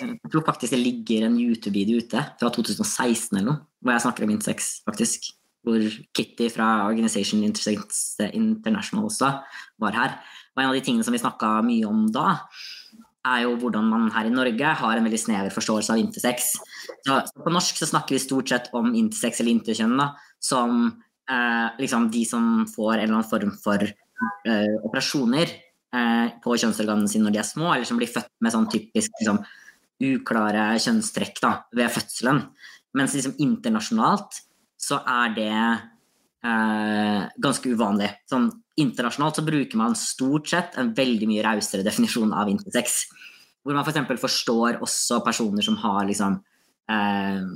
jeg 0.00 0.30
tror 0.32 0.44
faktisk 0.46 0.74
det 0.74 0.82
ligger 0.82 1.26
en 1.26 1.38
YouTube-video 1.40 2.02
ute 2.02 2.22
fra 2.40 2.50
2016 2.50 3.38
eller 3.38 3.48
noe, 3.48 3.62
hvor 3.80 3.94
jeg 3.94 4.04
snakker 4.06 4.26
om 4.26 4.34
intersex, 4.34 4.70
faktisk. 4.86 5.30
Hvor 5.64 5.80
Kitty 6.12 6.50
fra 6.52 6.84
Organization 6.90 7.40
Intersex 7.46 8.18
International 8.36 9.06
også 9.08 9.30
var 9.80 9.96
her. 9.96 10.18
Og 10.52 10.60
en 10.60 10.68
av 10.68 10.76
de 10.76 10.82
tingene 10.84 11.06
som 11.06 11.14
vi 11.14 11.22
snakka 11.22 11.54
mye 11.64 11.88
om 11.88 12.04
da, 12.12 12.34
er 13.24 13.46
jo 13.46 13.54
hvordan 13.62 13.88
man 13.88 14.10
her 14.12 14.28
i 14.28 14.34
Norge 14.34 14.74
har 14.80 14.98
en 14.98 15.06
veldig 15.06 15.20
snever 15.20 15.54
forståelse 15.54 15.94
av 15.94 16.02
intersex. 16.02 16.52
Så 17.06 17.18
på 17.40 17.52
norsk 17.52 17.80
så 17.80 17.88
snakker 17.88 18.16
vi 18.16 18.22
stort 18.22 18.52
sett 18.52 18.68
om 18.76 18.92
intersex 18.92 19.40
eller 19.40 19.54
interkjønn 19.54 20.02
som 20.44 20.84
eh, 21.30 21.68
liksom 21.80 22.10
de 22.12 22.24
som 22.28 22.66
får 22.68 22.98
en 22.98 23.06
eller 23.06 23.16
annen 23.16 23.30
form 23.30 23.54
for 23.64 23.80
eh, 23.80 24.74
operasjoner 24.84 25.48
eh, 25.48 26.26
på 26.44 26.58
kjønnsorganene 26.60 27.08
sine 27.10 27.24
når 27.24 27.38
de 27.38 27.40
er 27.40 27.48
små, 27.48 27.72
eller 27.72 27.88
som 27.88 28.00
blir 28.00 28.12
født 28.12 28.28
med 28.44 28.52
sånn 28.54 28.68
typisk 28.72 29.16
liksom, 29.22 29.40
uklare 30.02 30.72
kjønnstrekk 30.82 31.40
da, 31.42 31.52
ved 31.76 31.92
fødselen. 31.94 32.42
Mens 32.94 33.14
liksom 33.16 33.36
internasjonalt 33.42 34.40
så 34.80 35.00
er 35.08 35.34
det 35.36 35.52
eh, 35.54 37.22
ganske 37.42 37.72
uvanlig. 37.72 38.10
Sånn 38.30 38.50
internasjonalt 38.80 39.38
så 39.38 39.46
bruker 39.46 39.78
man 39.80 39.96
stort 39.98 40.50
sett 40.50 40.78
en 40.80 40.92
veldig 40.96 41.28
mye 41.30 41.44
rausere 41.46 41.86
definisjon 41.86 42.34
av 42.34 42.50
intersex. 42.50 43.04
Hvor 43.64 43.76
man 43.76 43.86
f.eks. 43.86 44.02
For 44.10 44.24
forstår 44.26 44.82
også 44.84 45.22
personer 45.24 45.64
som 45.64 45.78
har 45.82 46.04
liksom, 46.08 46.36
eh, 46.90 47.46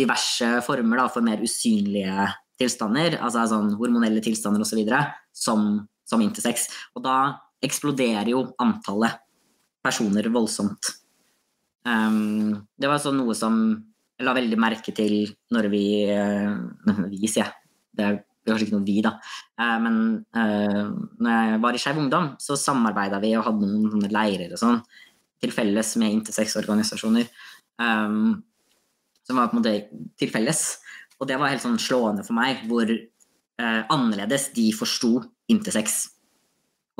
diverse 0.00 0.52
former 0.66 1.02
da, 1.02 1.08
for 1.12 1.26
mer 1.26 1.42
usynlige 1.44 2.28
tilstander, 2.60 3.16
altså 3.24 3.46
sånn 3.48 3.72
hormonelle 3.80 4.22
tilstander 4.24 4.62
osv., 4.64 4.80
som, 5.32 5.70
som 6.08 6.22
intersex. 6.24 6.68
Og 6.94 7.04
da 7.04 7.16
eksploderer 7.64 8.32
jo 8.32 8.46
antallet 8.60 9.20
personer 9.84 10.28
voldsomt. 10.32 10.99
Um, 11.88 12.66
det 12.76 12.90
var 12.90 13.00
sånn 13.00 13.20
noe 13.20 13.36
som 13.36 13.54
jeg 14.20 14.26
la 14.26 14.34
veldig 14.36 14.58
merke 14.60 14.92
til 14.92 15.30
når 15.54 15.70
vi 15.72 15.84
uh, 16.12 16.52
Vi, 17.12 17.22
sier 17.24 17.46
jeg. 17.46 17.54
Det 17.96 18.04
er 18.06 18.18
kanskje 18.46 18.66
ikke 18.66 18.76
noe 18.76 18.88
vi, 18.88 18.98
da. 19.04 19.14
Uh, 19.60 19.78
men 19.84 19.96
uh, 20.36 20.90
når 21.20 21.30
jeg 21.32 21.62
var 21.64 21.76
i 21.76 21.80
Skeiv 21.82 22.02
Ungdom, 22.02 22.34
så 22.42 22.58
samarbeida 22.58 23.20
vi 23.22 23.32
og 23.38 23.46
hadde 23.48 23.70
noen 23.70 24.10
leirer 24.12 24.52
og 24.52 24.60
sånn 24.60 24.82
til 25.40 25.52
felles 25.54 25.94
med 26.00 26.18
intersex-organisasjoner. 26.18 27.28
Um, 27.80 28.42
som 29.24 29.38
var 29.38 29.48
på 29.48 29.56
en 29.56 29.62
måte 29.62 29.74
til 30.20 30.32
felles. 30.32 30.62
Og 31.20 31.28
det 31.28 31.36
var 31.40 31.52
helt 31.52 31.64
sånn 31.64 31.80
slående 31.80 32.24
for 32.26 32.36
meg 32.36 32.64
hvor 32.68 32.88
uh, 32.90 33.82
annerledes 33.92 34.50
de 34.56 34.70
forsto 34.76 35.18
intersex. 35.52 36.02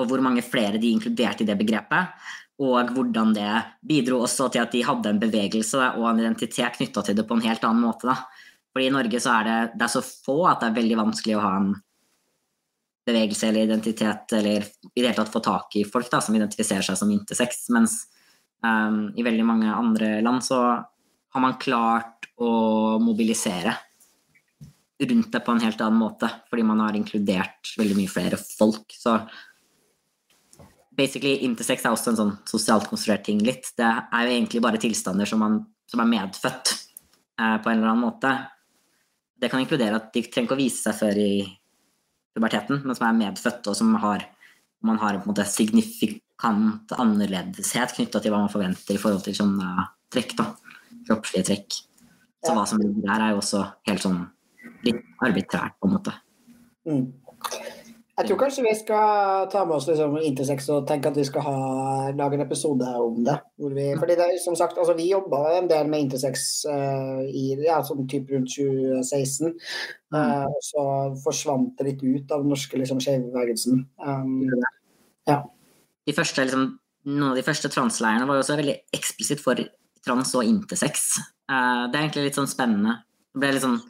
Og 0.01 0.09
hvor 0.09 0.23
mange 0.25 0.45
flere 0.47 0.81
de 0.81 0.93
inkluderte 0.95 1.45
i 1.45 1.49
det 1.49 1.59
begrepet. 1.61 2.17
Og 2.61 2.93
hvordan 2.95 3.35
det 3.37 3.51
bidro 3.89 4.21
også 4.27 4.51
til 4.53 4.63
at 4.63 4.75
de 4.75 4.85
hadde 4.85 5.13
en 5.13 5.21
bevegelse 5.23 5.81
og 5.97 6.07
en 6.11 6.21
identitet 6.21 6.77
knytta 6.77 7.05
til 7.07 7.17
det 7.17 7.25
på 7.29 7.39
en 7.39 7.47
helt 7.47 7.65
annen 7.65 7.87
måte. 7.87 8.11
da. 8.11 8.17
Fordi 8.71 8.91
i 8.91 8.95
Norge 8.95 9.21
så 9.23 9.39
er 9.39 9.49
det, 9.49 9.59
det 9.81 9.87
er 9.87 9.95
så 9.95 10.05
få 10.05 10.43
at 10.51 10.61
det 10.61 10.69
er 10.69 10.77
veldig 10.77 10.99
vanskelig 11.01 11.39
å 11.39 11.45
ha 11.47 11.55
en 11.59 11.73
bevegelse 13.09 13.49
eller 13.49 13.65
identitet, 13.65 14.33
eller 14.37 14.67
i 14.93 15.01
det 15.01 15.07
hele 15.09 15.17
tatt 15.17 15.33
få 15.33 15.41
tak 15.43 15.77
i 15.81 15.87
folk 15.89 16.11
da, 16.13 16.21
som 16.23 16.37
identifiserer 16.37 16.85
seg 16.85 16.99
som 17.01 17.11
intersex. 17.11 17.65
Mens 17.75 18.03
Um, 18.61 19.13
I 19.17 19.25
veldig 19.25 19.45
mange 19.47 19.73
andre 19.73 20.19
land 20.21 20.45
så 20.45 20.61
har 21.31 21.43
man 21.43 21.57
klart 21.61 22.29
å 22.41 22.99
mobilisere 23.01 23.73
rundt 25.01 25.31
det 25.33 25.41
på 25.41 25.55
en 25.55 25.63
helt 25.65 25.81
annen 25.81 26.01
måte, 26.03 26.29
fordi 26.51 26.65
man 26.69 26.83
har 26.85 26.97
inkludert 26.97 27.73
veldig 27.81 27.97
mye 27.97 28.13
flere 28.13 28.37
folk. 28.37 28.93
Så 28.93 29.17
basically 31.01 31.41
intersex 31.47 31.85
er 31.85 31.95
også 31.95 32.13
en 32.13 32.19
sånn 32.21 32.33
sosialt 32.49 32.89
konstruert 32.91 33.25
ting 33.27 33.41
litt. 33.45 33.73
Det 33.79 33.87
er 33.87 34.27
jo 34.27 34.35
egentlig 34.35 34.63
bare 34.65 34.81
tilstander 34.83 35.29
som, 35.29 35.43
man, 35.43 35.61
som 35.91 36.03
er 36.03 36.11
medfødt 36.11 36.75
eh, 36.75 37.57
på 37.63 37.73
en 37.73 37.79
eller 37.79 37.93
annen 37.93 38.05
måte. 38.05 38.35
Det 39.41 39.51
kan 39.53 39.63
inkludere 39.63 40.01
at 40.01 40.11
de 40.15 40.25
trenger 40.27 40.51
ikke 40.51 40.59
å 40.59 40.61
vise 40.61 40.85
seg 40.85 40.99
før 40.99 41.21
i 41.21 41.33
puberteten, 42.37 42.83
men 42.85 42.97
som 42.97 43.09
er 43.09 43.19
medfødt, 43.19 43.71
og 43.71 43.79
som 43.79 43.95
har, 44.03 44.27
man 44.87 45.01
har 45.03 45.17
en, 45.17 45.25
måte, 45.27 45.47
signifikant 45.49 46.93
annerledeshet 46.97 47.97
knytta 47.97 48.21
til 48.23 48.35
hva 48.35 48.45
man 48.45 48.53
forventer 48.53 48.97
i 48.97 49.01
forhold 49.01 49.25
til 49.27 49.39
sånne 49.39 49.89
trekk. 50.13 50.37
da, 50.39 50.51
Kroppslige 51.09 51.49
trekk. 51.49 51.81
Så 52.45 52.55
hva 52.57 52.67
som 52.69 52.81
ligger 52.81 53.03
der, 53.05 53.25
er 53.25 53.35
jo 53.35 53.41
også 53.43 53.65
helt 53.89 54.05
sånn 54.05 54.21
litt 54.87 55.03
arbitrært, 55.25 55.77
på 55.81 55.89
en 55.89 55.97
måte. 55.97 56.15
Mm. 56.89 57.05
Jeg 58.21 58.29
tror 58.29 58.39
kanskje 58.43 58.65
vi 58.67 58.73
skal 58.77 59.47
ta 59.49 59.63
med 59.65 59.79
oss 59.79 59.87
liksom 59.89 60.19
Intersex 60.21 60.67
og 60.75 60.83
tenke 60.89 61.09
at 61.09 61.17
vi 61.17 61.25
skal 61.25 61.45
ha, 61.47 61.55
lage 62.19 62.37
en 62.37 62.45
episode 62.45 62.89
om 63.01 63.23
det. 63.25 63.37
Vi, 63.57 63.87
fordi 63.97 64.17
det, 64.19 64.27
som 64.45 64.57
sagt, 64.59 64.77
altså, 64.77 64.93
Vi 64.99 65.09
jobba 65.09 65.41
en 65.57 65.71
del 65.71 65.89
med 65.89 66.05
Intersex 66.05 66.67
uh, 66.69 67.23
i 67.25 67.57
ja, 67.65 67.79
sånn 67.87 68.05
typ 68.11 68.29
rundt 68.35 68.53
2016. 68.53 69.57
Uh, 70.13 70.21
mm. 70.21 70.61
Så 70.69 70.85
forsvant 71.25 71.73
det 71.81 71.89
litt 71.89 72.05
ut 72.05 72.37
av 72.37 72.45
den 72.45 72.53
norske 72.53 72.77
liksom, 72.77 73.01
skjevbevegelsen. 73.01 73.87
Um, 74.05 74.37
ja. 75.31 75.41
De 76.05 76.17
første, 76.17 76.45
liksom, 76.45 76.69
noen 77.09 77.33
av 77.33 77.41
de 77.41 77.47
første 77.47 77.73
transleirene 77.73 78.29
var 78.29 78.37
jo 78.37 78.45
også 78.45 78.61
veldig 78.61 78.79
eksplisitt 79.01 79.41
for 79.41 79.65
trans 80.05 80.37
og 80.37 80.45
intersex. 80.45 81.15
Uh, 81.49 81.89
det 81.89 81.97
er 81.97 82.03
egentlig 82.05 82.29
litt 82.29 82.41
sånn 82.43 82.53
spennende. 82.53 83.01
Det 83.33 83.41
ble 83.41 83.57
litt 83.57 83.65
sånn 83.65 83.81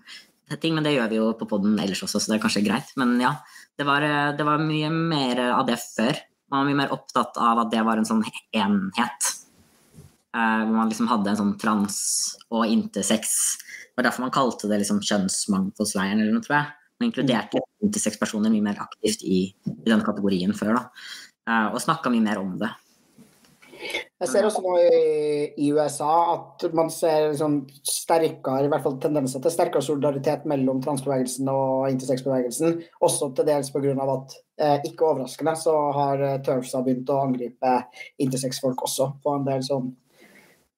ting, 0.59 0.75
men 0.75 0.87
det 0.87 0.95
gjør 0.95 1.11
vi 1.11 1.19
jo 1.19 1.33
på 1.39 1.47
poden 1.51 1.79
ellers 1.83 2.03
også, 2.07 2.19
så 2.19 2.33
det 2.33 2.39
er 2.39 2.45
kanskje 2.45 2.65
greit. 2.67 2.95
Men 2.99 3.19
ja, 3.23 3.37
det 3.81 3.87
var, 3.89 4.05
det 4.37 4.45
var, 4.45 4.61
mye 4.61 4.91
mer 4.93 5.39
av 5.55 5.65
det 5.65 5.79
før. 5.81 6.19
Man 6.53 6.61
var 6.61 6.67
mye 6.69 6.79
mer 6.83 6.91
opptatt 6.93 7.39
av 7.41 7.63
at 7.63 7.71
det 7.73 7.81
var 7.87 7.97
en 7.97 8.09
sånn 8.09 8.21
enhet. 8.53 9.31
Uh, 10.37 10.67
hvor 10.67 10.77
man 10.77 10.91
liksom 10.91 11.09
hadde 11.11 11.33
en 11.33 11.39
sånn 11.39 11.55
trans 11.59 11.97
og 12.53 12.69
intersex. 12.69 13.33
Det 13.65 13.97
var 13.97 14.07
derfor 14.07 14.27
man 14.27 14.35
kalte 14.35 14.69
det 14.71 14.83
liksom 14.83 15.01
kjønnsmangfoldsleiren 15.03 16.21
eller 16.21 16.37
noe, 16.37 16.45
tror 16.45 16.59
jeg. 16.59 16.77
Man 17.01 17.09
inkluderte 17.09 17.65
intersex-personer 17.81 18.53
mye 18.53 18.67
mer 18.69 18.85
aktivt 18.85 19.25
i, 19.25 19.41
i, 19.49 19.89
den 19.89 20.05
kategorien 20.05 20.53
før, 20.55 20.77
da. 20.77 20.85
Uh, 21.49 21.69
og 21.73 21.81
snakka 21.83 22.13
mye 22.13 22.27
mer 22.29 22.43
om 22.43 22.53
det. 22.61 22.71
Jeg 23.81 24.29
ser 24.29 24.47
også 24.47 24.61
nå 24.65 24.75
i, 25.57 25.69
USA 25.73 26.11
at 26.35 26.67
man 26.77 26.91
ser 26.93 27.31
liksom 27.31 27.57
sterkere, 27.87 28.67
i 28.67 28.71
hvert 28.73 28.85
fall 28.85 28.99
tendenser 29.01 29.43
til 29.43 29.55
sterkere 29.55 29.85
solidaritet 29.85 30.45
mellom 30.51 30.83
transbevegelsen 30.85 31.49
og 31.53 31.89
intersex-bevegelsen. 31.93 32.77
Også 33.07 33.31
til 33.37 33.49
dels 33.49 33.73
pga. 33.73 33.95
at, 34.15 34.37
eh, 34.61 34.77
ikke 34.91 35.09
overraskende, 35.09 35.57
så 35.57 35.77
har 35.97 36.27
TERFSA 36.45 36.85
begynt 36.85 37.11
å 37.11 37.23
angripe 37.25 37.75
intersex-folk 38.19 38.83
også 38.83 39.13
på 39.25 39.39
en 39.39 39.49
del 39.49 39.65
sånn 39.65 39.91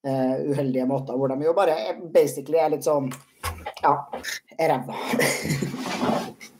eh, 0.07 0.35
uheldige 0.51 0.87
måter, 0.87 1.17
hvor 1.17 1.27
de 1.27 1.43
jo 1.43 1.53
bare 1.53 1.77
basically 2.13 2.59
er 2.59 2.75
litt 2.75 2.87
sånn 2.87 3.11
ja, 3.83 3.97
ræva. 4.59 4.95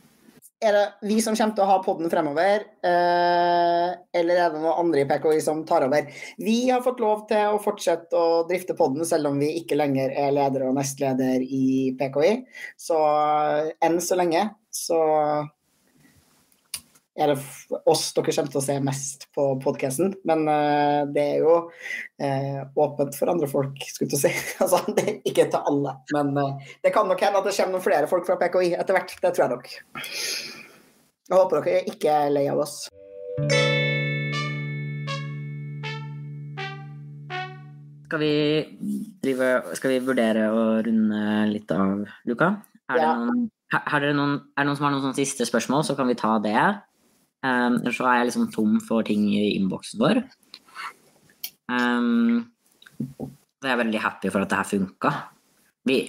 er 0.63 0.75
det 0.77 0.83
vi 1.09 1.17
som 1.23 1.35
kommer 1.37 1.55
til 1.57 1.65
å 1.65 1.69
ha 1.69 1.77
podden 1.83 2.11
fremover, 2.11 2.65
eh, 2.85 3.89
eller 4.19 4.39
er 4.39 4.53
det 4.53 4.61
noen 4.61 4.79
andre 4.85 5.03
i 5.03 5.07
PKI 5.09 5.41
som 5.43 5.63
tar 5.67 5.85
over? 5.87 6.07
Vi 6.39 6.57
har 6.69 6.83
fått 6.85 7.03
lov 7.03 7.25
til 7.29 7.53
å 7.53 7.61
fortsette 7.63 8.17
å 8.17 8.43
drifte 8.49 8.77
podden, 8.79 9.05
selv 9.07 9.31
om 9.31 9.39
vi 9.41 9.51
ikke 9.61 9.77
lenger 9.79 10.15
er 10.15 10.33
leder 10.35 10.67
og 10.67 10.77
nestleder 10.77 11.43
i 11.43 11.93
PKI. 11.99 12.33
Så 12.79 12.99
eh, 12.99 13.73
enn 13.83 13.99
så 14.03 14.19
lenge 14.19 14.47
så 14.73 15.01
er 17.13 17.29
det 17.29 17.81
oss 17.89 18.07
dere 18.15 18.33
kommer 18.33 18.49
til 18.53 18.59
å 18.59 18.63
se 18.65 18.75
mest 18.81 19.27
på 19.35 19.45
podkasten. 19.61 20.15
Men 20.27 20.47
uh, 20.49 21.03
det 21.13 21.25
er 21.35 21.43
jo 21.43 21.57
uh, 21.69 22.61
åpent 22.85 23.17
for 23.17 23.31
andre 23.33 23.49
folk, 23.49 23.77
skulle 23.85 24.17
jeg 24.17 24.23
si. 24.23 24.31
altså, 24.63 24.81
det 24.97 25.05
er 25.05 25.19
ikke 25.29 25.47
til 25.53 25.69
alle. 25.73 25.95
Men 26.15 26.33
uh, 26.39 26.73
det 26.83 26.93
kan 26.95 27.09
nok 27.09 27.21
hende 27.21 27.41
at 27.41 27.49
det 27.49 27.55
kommer 27.57 27.77
noen 27.77 27.85
flere 27.85 28.09
folk 28.09 28.25
fra 28.29 28.39
PKI 28.41 28.73
etter 28.79 28.97
hvert. 28.97 29.15
Det 29.21 29.33
tror 29.33 29.45
jeg 29.45 29.53
nok. 29.53 29.71
Jeg 31.23 31.37
håper 31.37 31.63
dere 31.63 31.93
ikke 31.93 32.19
er 32.25 32.33
lei 32.33 32.47
av 32.51 32.63
oss. 32.65 32.81
Skal 38.07 38.21
vi, 38.21 38.33
drive, 39.25 39.53
skal 39.77 39.93
vi 39.95 40.01
vurdere 40.05 40.49
å 40.53 40.65
runde 40.85 41.21
litt 41.49 41.71
av, 41.73 42.03
Luka? 42.29 42.49
Er, 42.91 42.99
ja. 42.99 43.13
det 43.13 43.21
noen, 43.23 43.45
er, 43.73 44.03
det 44.03 44.11
noen, 44.17 44.35
er 44.53 44.61
det 44.61 44.67
noen 44.67 44.77
som 44.77 44.85
har 44.85 44.93
noen 44.93 45.15
siste 45.17 45.47
spørsmål, 45.49 45.85
så 45.87 45.95
kan 45.97 46.11
vi 46.11 46.17
ta 46.19 46.35
det. 46.43 46.65
Um, 47.43 47.77
så 47.91 48.07
er 48.07 48.21
jeg 48.21 48.29
liksom 48.31 48.49
tom 48.53 48.79
for 48.83 49.03
ting 49.07 49.25
i 49.35 49.53
innboksen 49.57 49.99
vår. 49.99 50.21
Um, 51.67 52.45
så 53.19 53.67
jeg 53.67 53.73
er 53.73 53.81
veldig 53.83 54.03
happy 54.03 54.31
for 54.31 54.43
at 54.43 54.51
det 54.51 54.59
her 54.61 54.69
funka. 54.69 55.13
Vi 55.87 55.99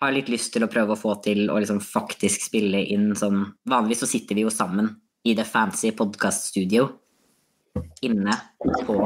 har 0.00 0.12
litt 0.12 0.30
lyst 0.32 0.54
til 0.54 0.64
å 0.64 0.70
prøve 0.72 0.96
å 0.96 1.00
få 1.00 1.14
til 1.24 1.46
å 1.52 1.58
liksom 1.60 1.80
faktisk 1.84 2.48
spille 2.48 2.80
inn 2.92 3.12
sånn 3.16 3.44
Vanligvis 3.68 4.02
så 4.04 4.08
sitter 4.10 4.36
vi 4.36 4.44
jo 4.44 4.52
sammen 4.52 4.90
i 5.24 5.32
det 5.36 5.46
fancy 5.48 5.92
podkaststudio 5.96 6.88
inne 8.04 8.34
på 8.86 8.96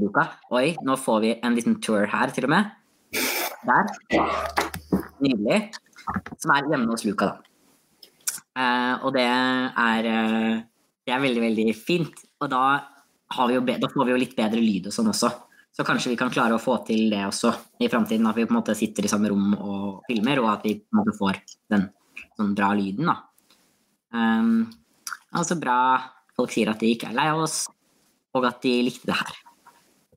Luka. 0.00 0.24
Oi, 0.56 0.74
nå 0.84 0.96
får 1.00 1.20
vi 1.24 1.34
en 1.36 1.56
liten 1.56 1.76
tour 1.84 2.08
her, 2.10 2.32
til 2.34 2.48
og 2.48 2.54
med. 2.54 2.72
Der. 3.68 3.92
Nydelig. 5.20 5.60
Som 6.40 6.54
er 6.56 6.72
hjemme 6.72 6.90
hos 6.90 7.04
Luka, 7.06 7.30
da. 7.30 7.46
Uh, 8.50 8.94
og 9.06 9.14
det 9.14 9.28
er 9.28 10.08
uh, 10.10 10.62
det 11.10 11.16
er 11.16 11.22
veldig, 11.24 11.42
veldig 11.42 11.70
fint. 11.74 12.20
Og 12.40 12.50
da, 12.52 12.64
jo, 13.50 13.62
da, 13.66 13.88
får 13.90 14.06
vi 14.06 14.12
jo 14.14 14.20
litt 14.20 14.36
bedre 14.38 14.62
lyd 14.62 14.86
og 14.86 14.94
sånn 14.94 15.10
også. 15.10 15.30
Så 15.74 15.86
kanskje 15.86 16.12
vi 16.12 16.18
kan 16.18 16.30
klare 16.30 16.54
å 16.54 16.62
få 16.62 16.76
til 16.86 17.10
det 17.10 17.24
også 17.26 17.50
i 17.82 17.88
framtiden. 17.90 18.28
At 18.30 18.38
vi 18.38 18.46
på 18.46 18.54
en 18.54 18.60
måte 18.60 18.76
sitter 18.78 19.06
i 19.06 19.10
samme 19.10 19.30
rom 19.32 19.52
og 19.56 20.06
filmer, 20.06 20.42
og 20.42 20.52
at 20.52 20.66
vi 20.66 20.76
på 20.78 20.94
en 20.94 21.00
måte 21.00 21.16
får 21.18 21.42
den 21.74 21.88
sånn 22.38 22.54
bra 22.58 22.70
lyden, 22.78 23.10
da. 23.10 23.16
Um, 24.10 24.64
altså 25.38 25.54
bra 25.58 25.78
folk 26.38 26.54
sier 26.54 26.70
at 26.72 26.80
de 26.82 26.90
ikke 26.94 27.10
er 27.10 27.18
lei 27.18 27.28
av 27.30 27.42
oss, 27.44 27.64
og 28.34 28.46
at 28.48 28.62
de 28.64 28.72
likte 28.86 29.10
det 29.10 29.18
her. 29.18 29.38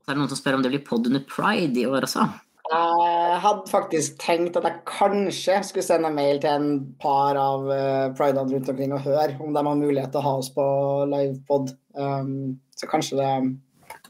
Så 0.03 0.11
er 0.11 0.15
det 0.15 0.21
noen 0.21 0.31
som 0.31 0.39
spør 0.39 0.57
om 0.57 0.65
det 0.65 0.73
blir 0.73 0.85
pod 0.85 1.09
under 1.09 1.23
pride 1.27 1.79
i 1.79 1.87
år 1.89 2.05
også. 2.07 2.25
Jeg 2.71 3.39
hadde 3.43 3.67
faktisk 3.67 4.15
tenkt 4.23 4.55
at 4.55 4.65
jeg 4.65 4.83
kanskje 4.87 5.57
skulle 5.67 5.83
sende 5.83 6.11
mail 6.15 6.39
til 6.41 6.53
en 6.53 6.69
par 7.01 7.35
av 7.37 7.65
uh, 7.67 8.13
pridene 8.15 8.55
rundt 8.55 8.69
omkring 8.71 8.93
og 8.95 9.03
høre 9.03 9.35
om 9.43 9.51
de 9.51 9.63
har 9.67 9.79
mulighet 9.81 10.13
til 10.13 10.21
å 10.21 10.27
ha 10.29 10.33
oss 10.39 10.49
på 10.55 10.65
livepod. 11.11 11.73
Um, 11.99 12.61
så 12.79 12.87
kanskje 12.89 13.19
det, 13.19 13.33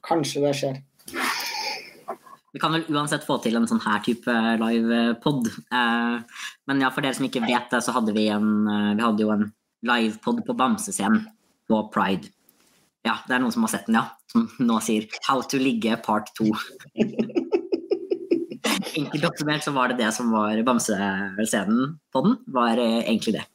kanskje 0.06 0.44
det 0.46 0.54
skjer. 0.60 0.78
Vi 2.54 2.62
kan 2.62 2.76
vel 2.78 2.86
uansett 2.94 3.26
få 3.26 3.40
til 3.42 3.58
en 3.58 3.66
sånn 3.68 3.82
her 3.82 4.04
type 4.06 4.38
livepod. 4.62 5.50
Uh, 5.74 6.22
men 6.70 6.86
ja, 6.86 6.94
for 6.94 7.02
dere 7.02 7.18
som 7.18 7.26
ikke 7.26 7.42
vet 7.48 7.74
det, 7.74 7.82
så 7.82 7.96
hadde 7.98 8.14
vi 8.14 8.30
en 8.32 8.54
Vi 8.70 9.02
hadde 9.02 9.26
jo 9.26 9.34
en 9.34 9.50
livepod 9.84 10.46
på 10.46 10.56
Bamsescenen 10.56 11.26
på 11.68 11.82
Pride. 11.92 12.30
Ja, 13.04 13.18
det 13.28 13.36
er 13.36 13.42
noen 13.44 13.52
som 13.52 13.66
har 13.66 13.74
sett 13.74 13.90
den, 13.90 13.98
ja. 13.98 14.06
Som 14.32 14.46
nå 14.62 14.78
sier 14.86 15.10
'How 15.26 15.42
to 15.42 15.58
ligge 15.58 15.98
part 16.06 16.30
2'. 16.38 17.42
enkelt 19.00 19.26
oppsummert 19.30 19.66
så 19.66 19.74
var 19.76 19.92
det 19.92 20.00
det 20.02 20.12
som 20.16 20.32
var 20.34 20.60
bamsescenen 20.66 21.98
på 22.14 22.24
den. 22.26 22.38
Var 22.56 22.82
eh, 22.82 23.00
egentlig 23.04 23.38
det. 23.38 23.46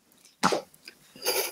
Ja. 0.47 0.53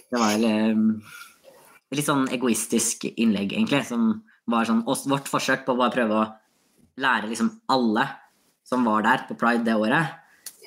Det 0.06 0.20
var 0.22 0.36
et 0.36 1.96
litt 1.96 2.08
sånn 2.08 2.26
egoistisk 2.34 3.06
innlegg, 3.12 3.54
egentlig. 3.54 3.82
Som 3.88 4.08
var 4.50 4.68
sånn 4.68 4.84
vårt 4.86 5.30
forsøk 5.30 5.66
på 5.66 5.74
å 5.74 5.80
bare 5.80 5.94
prøve 5.94 6.20
å 6.20 6.28
lære 7.02 7.30
liksom 7.30 7.50
alle 7.72 8.06
som 8.66 8.86
var 8.86 9.04
der 9.06 9.26
på 9.28 9.36
pride 9.38 9.66
det 9.66 9.76
året, 9.78 10.14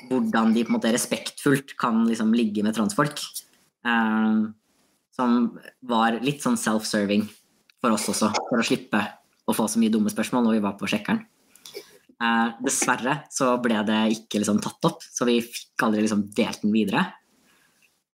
hvordan 0.07 0.53
de 0.55 0.63
på 0.63 0.71
en 0.71 0.77
måte 0.77 0.91
respektfullt 0.93 1.73
kan 1.79 2.05
liksom 2.07 2.31
ligge 2.35 2.63
med 2.63 2.77
transfolk. 2.77 3.19
Eh, 3.87 4.39
som 5.19 5.39
var 5.83 6.19
litt 6.23 6.43
sånn 6.45 6.59
self-serving 6.59 7.25
for 7.79 7.95
oss 7.95 8.07
også, 8.11 8.31
for 8.47 8.61
å 8.61 8.65
slippe 8.65 9.01
å 9.49 9.55
få 9.55 9.65
så 9.67 9.81
mye 9.81 9.91
dumme 9.91 10.11
spørsmål 10.11 10.45
når 10.45 10.59
vi 10.59 10.63
var 10.63 10.77
på 10.79 10.87
sjekkeren. 10.87 11.23
Eh, 12.19 12.47
dessverre 12.59 13.13
så 13.31 13.53
ble 13.63 13.79
det 13.87 13.99
ikke 14.17 14.41
liksom, 14.41 14.59
tatt 14.63 14.83
opp, 14.89 15.03
så 15.07 15.27
vi 15.27 15.37
fikk 15.43 15.85
aldri 15.87 16.03
liksom, 16.03 16.25
delt 16.35 16.65
den 16.65 16.73
videre. 16.75 17.05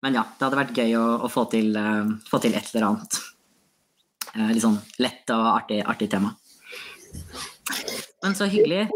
Men 0.03 0.19
ja, 0.19 0.25
det 0.27 0.43
hadde 0.43 0.59
vært 0.59 0.79
gøy 0.81 0.97
å, 0.99 1.05
å 1.23 1.29
få, 1.31 1.45
til, 1.53 1.77
uh, 1.79 2.09
få, 2.27 2.41
til, 2.43 2.57
et 2.59 2.73
eller 2.73 2.89
annet. 2.89 3.19
Uh, 4.33 4.49
litt 4.51 4.65
sånn 4.65 4.81
lett 4.99 5.31
og 5.31 5.45
artig, 5.53 5.79
artig, 5.87 6.09
tema. 6.11 6.33
Men 8.25 8.35
så 8.35 8.49
hyggelig. 8.51 8.89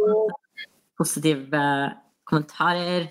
Positive 0.98 1.62
kommentarer. 2.26 3.06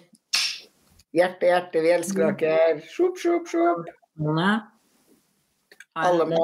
Hjerte, 1.15 1.47
hjerte, 1.47 1.85
vi 1.85 1.95
elsker 1.95 2.35
dere. 2.35 2.83
Sjup, 2.91 3.15
sjup, 3.21 3.47
sjup. 3.47 3.87
Alle 5.95 6.27
må 6.27 6.43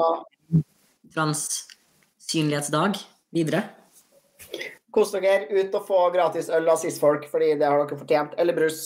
Transsynlighetsdag 1.12 2.96
videre. 3.36 3.66
Kos 4.92 5.12
dere. 5.14 5.46
Ut 5.50 5.78
og 5.78 5.86
få 5.88 6.00
gratis 6.14 6.50
øl 6.52 6.68
av 6.68 6.80
cis-folk, 6.82 7.24
fordi 7.32 7.54
det 7.60 7.68
har 7.68 7.80
dere 7.80 8.00
fortjent. 8.00 8.36
Eller 8.40 8.56
brus. 8.56 8.82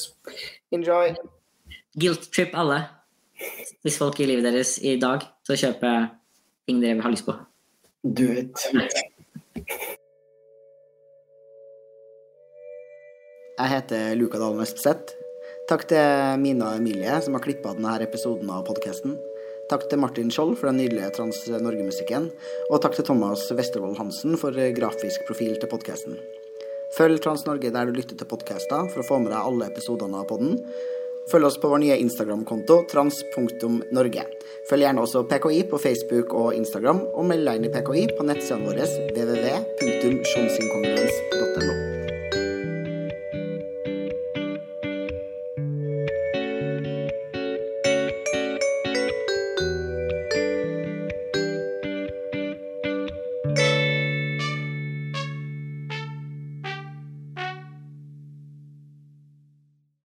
Enjoy. 0.74 1.16
Guilt 1.98 2.30
trip 2.34 2.54
alle. 2.54 2.84
Hvis 3.84 3.98
folk 4.00 4.20
i 4.20 4.28
livet 4.30 4.46
deres 4.46 4.76
i 4.80 4.96
dag 5.00 5.26
til 5.44 5.57
å 5.57 5.61
kjøpe 5.66 5.92
ting 6.66 6.80
dere 6.82 7.02
har 7.04 7.12
lyst 7.12 7.26
på. 7.28 7.36
Do 8.07 8.30
it. 8.32 8.54
Jeg 13.57 13.72
heter 13.72 14.12
Luka 14.20 14.38
Dahl 14.40 14.61
Østseth. 14.62 15.16
Takk 15.66 15.86
til 15.90 16.36
Mina 16.42 16.74
Emilie, 16.76 17.16
som 17.24 17.34
har 17.34 17.42
klippa 17.42 17.72
denne 17.74 17.96
episoden 18.04 18.50
av 18.52 18.66
podkasten. 18.68 19.16
Takk 19.67 19.89
til 19.91 19.99
Martin 19.99 20.29
Skjold 20.31 20.53
for 20.61 20.71
den 20.71 20.77
nydelige 20.79 21.09
Trans 21.17 21.41
Norge-musikken. 21.51 22.29
Og 22.71 22.79
takk 22.83 22.95
til 22.95 23.07
Thomas 23.09 23.43
Westervold 23.51 23.99
Hansen 23.99 24.37
for 24.39 24.55
grafisk 24.77 25.27
profil 25.27 25.57
til 25.59 25.69
podkasten. 25.71 26.14
Følg 26.95 27.19
Trans 27.23 27.47
Norge 27.49 27.71
der 27.75 27.85
du 27.89 27.93
lytter 27.97 28.14
til 28.14 28.31
podkaster 28.31 28.87
for 28.93 28.99
å 29.03 29.09
få 29.09 29.17
med 29.25 29.33
deg 29.35 29.43
alle 29.43 29.67
episodene 29.73 30.17
av 30.23 30.27
podden. 30.31 30.53
Følg 31.27 31.45
oss 31.49 31.59
på 31.59 31.71
vår 31.73 31.81
nye 31.83 31.99
Instagram-konto 31.99 32.77
trans.norge. 32.93 34.23
Følg 34.71 34.83
gjerne 34.87 35.03
også 35.03 35.27
PKI 35.27 35.61
på 35.73 35.83
Facebook 35.83 36.29
og 36.39 36.55
Instagram, 36.55 37.03
og 37.19 37.27
meld 37.27 37.43
deg 37.49 37.55
inn 37.59 37.67
i 37.67 37.75
PKI 37.75 38.05
på 38.14 38.23
nettsidene 38.29 38.71
våre 38.71 38.87
www.sjonsinkongruens.no. 38.87 41.05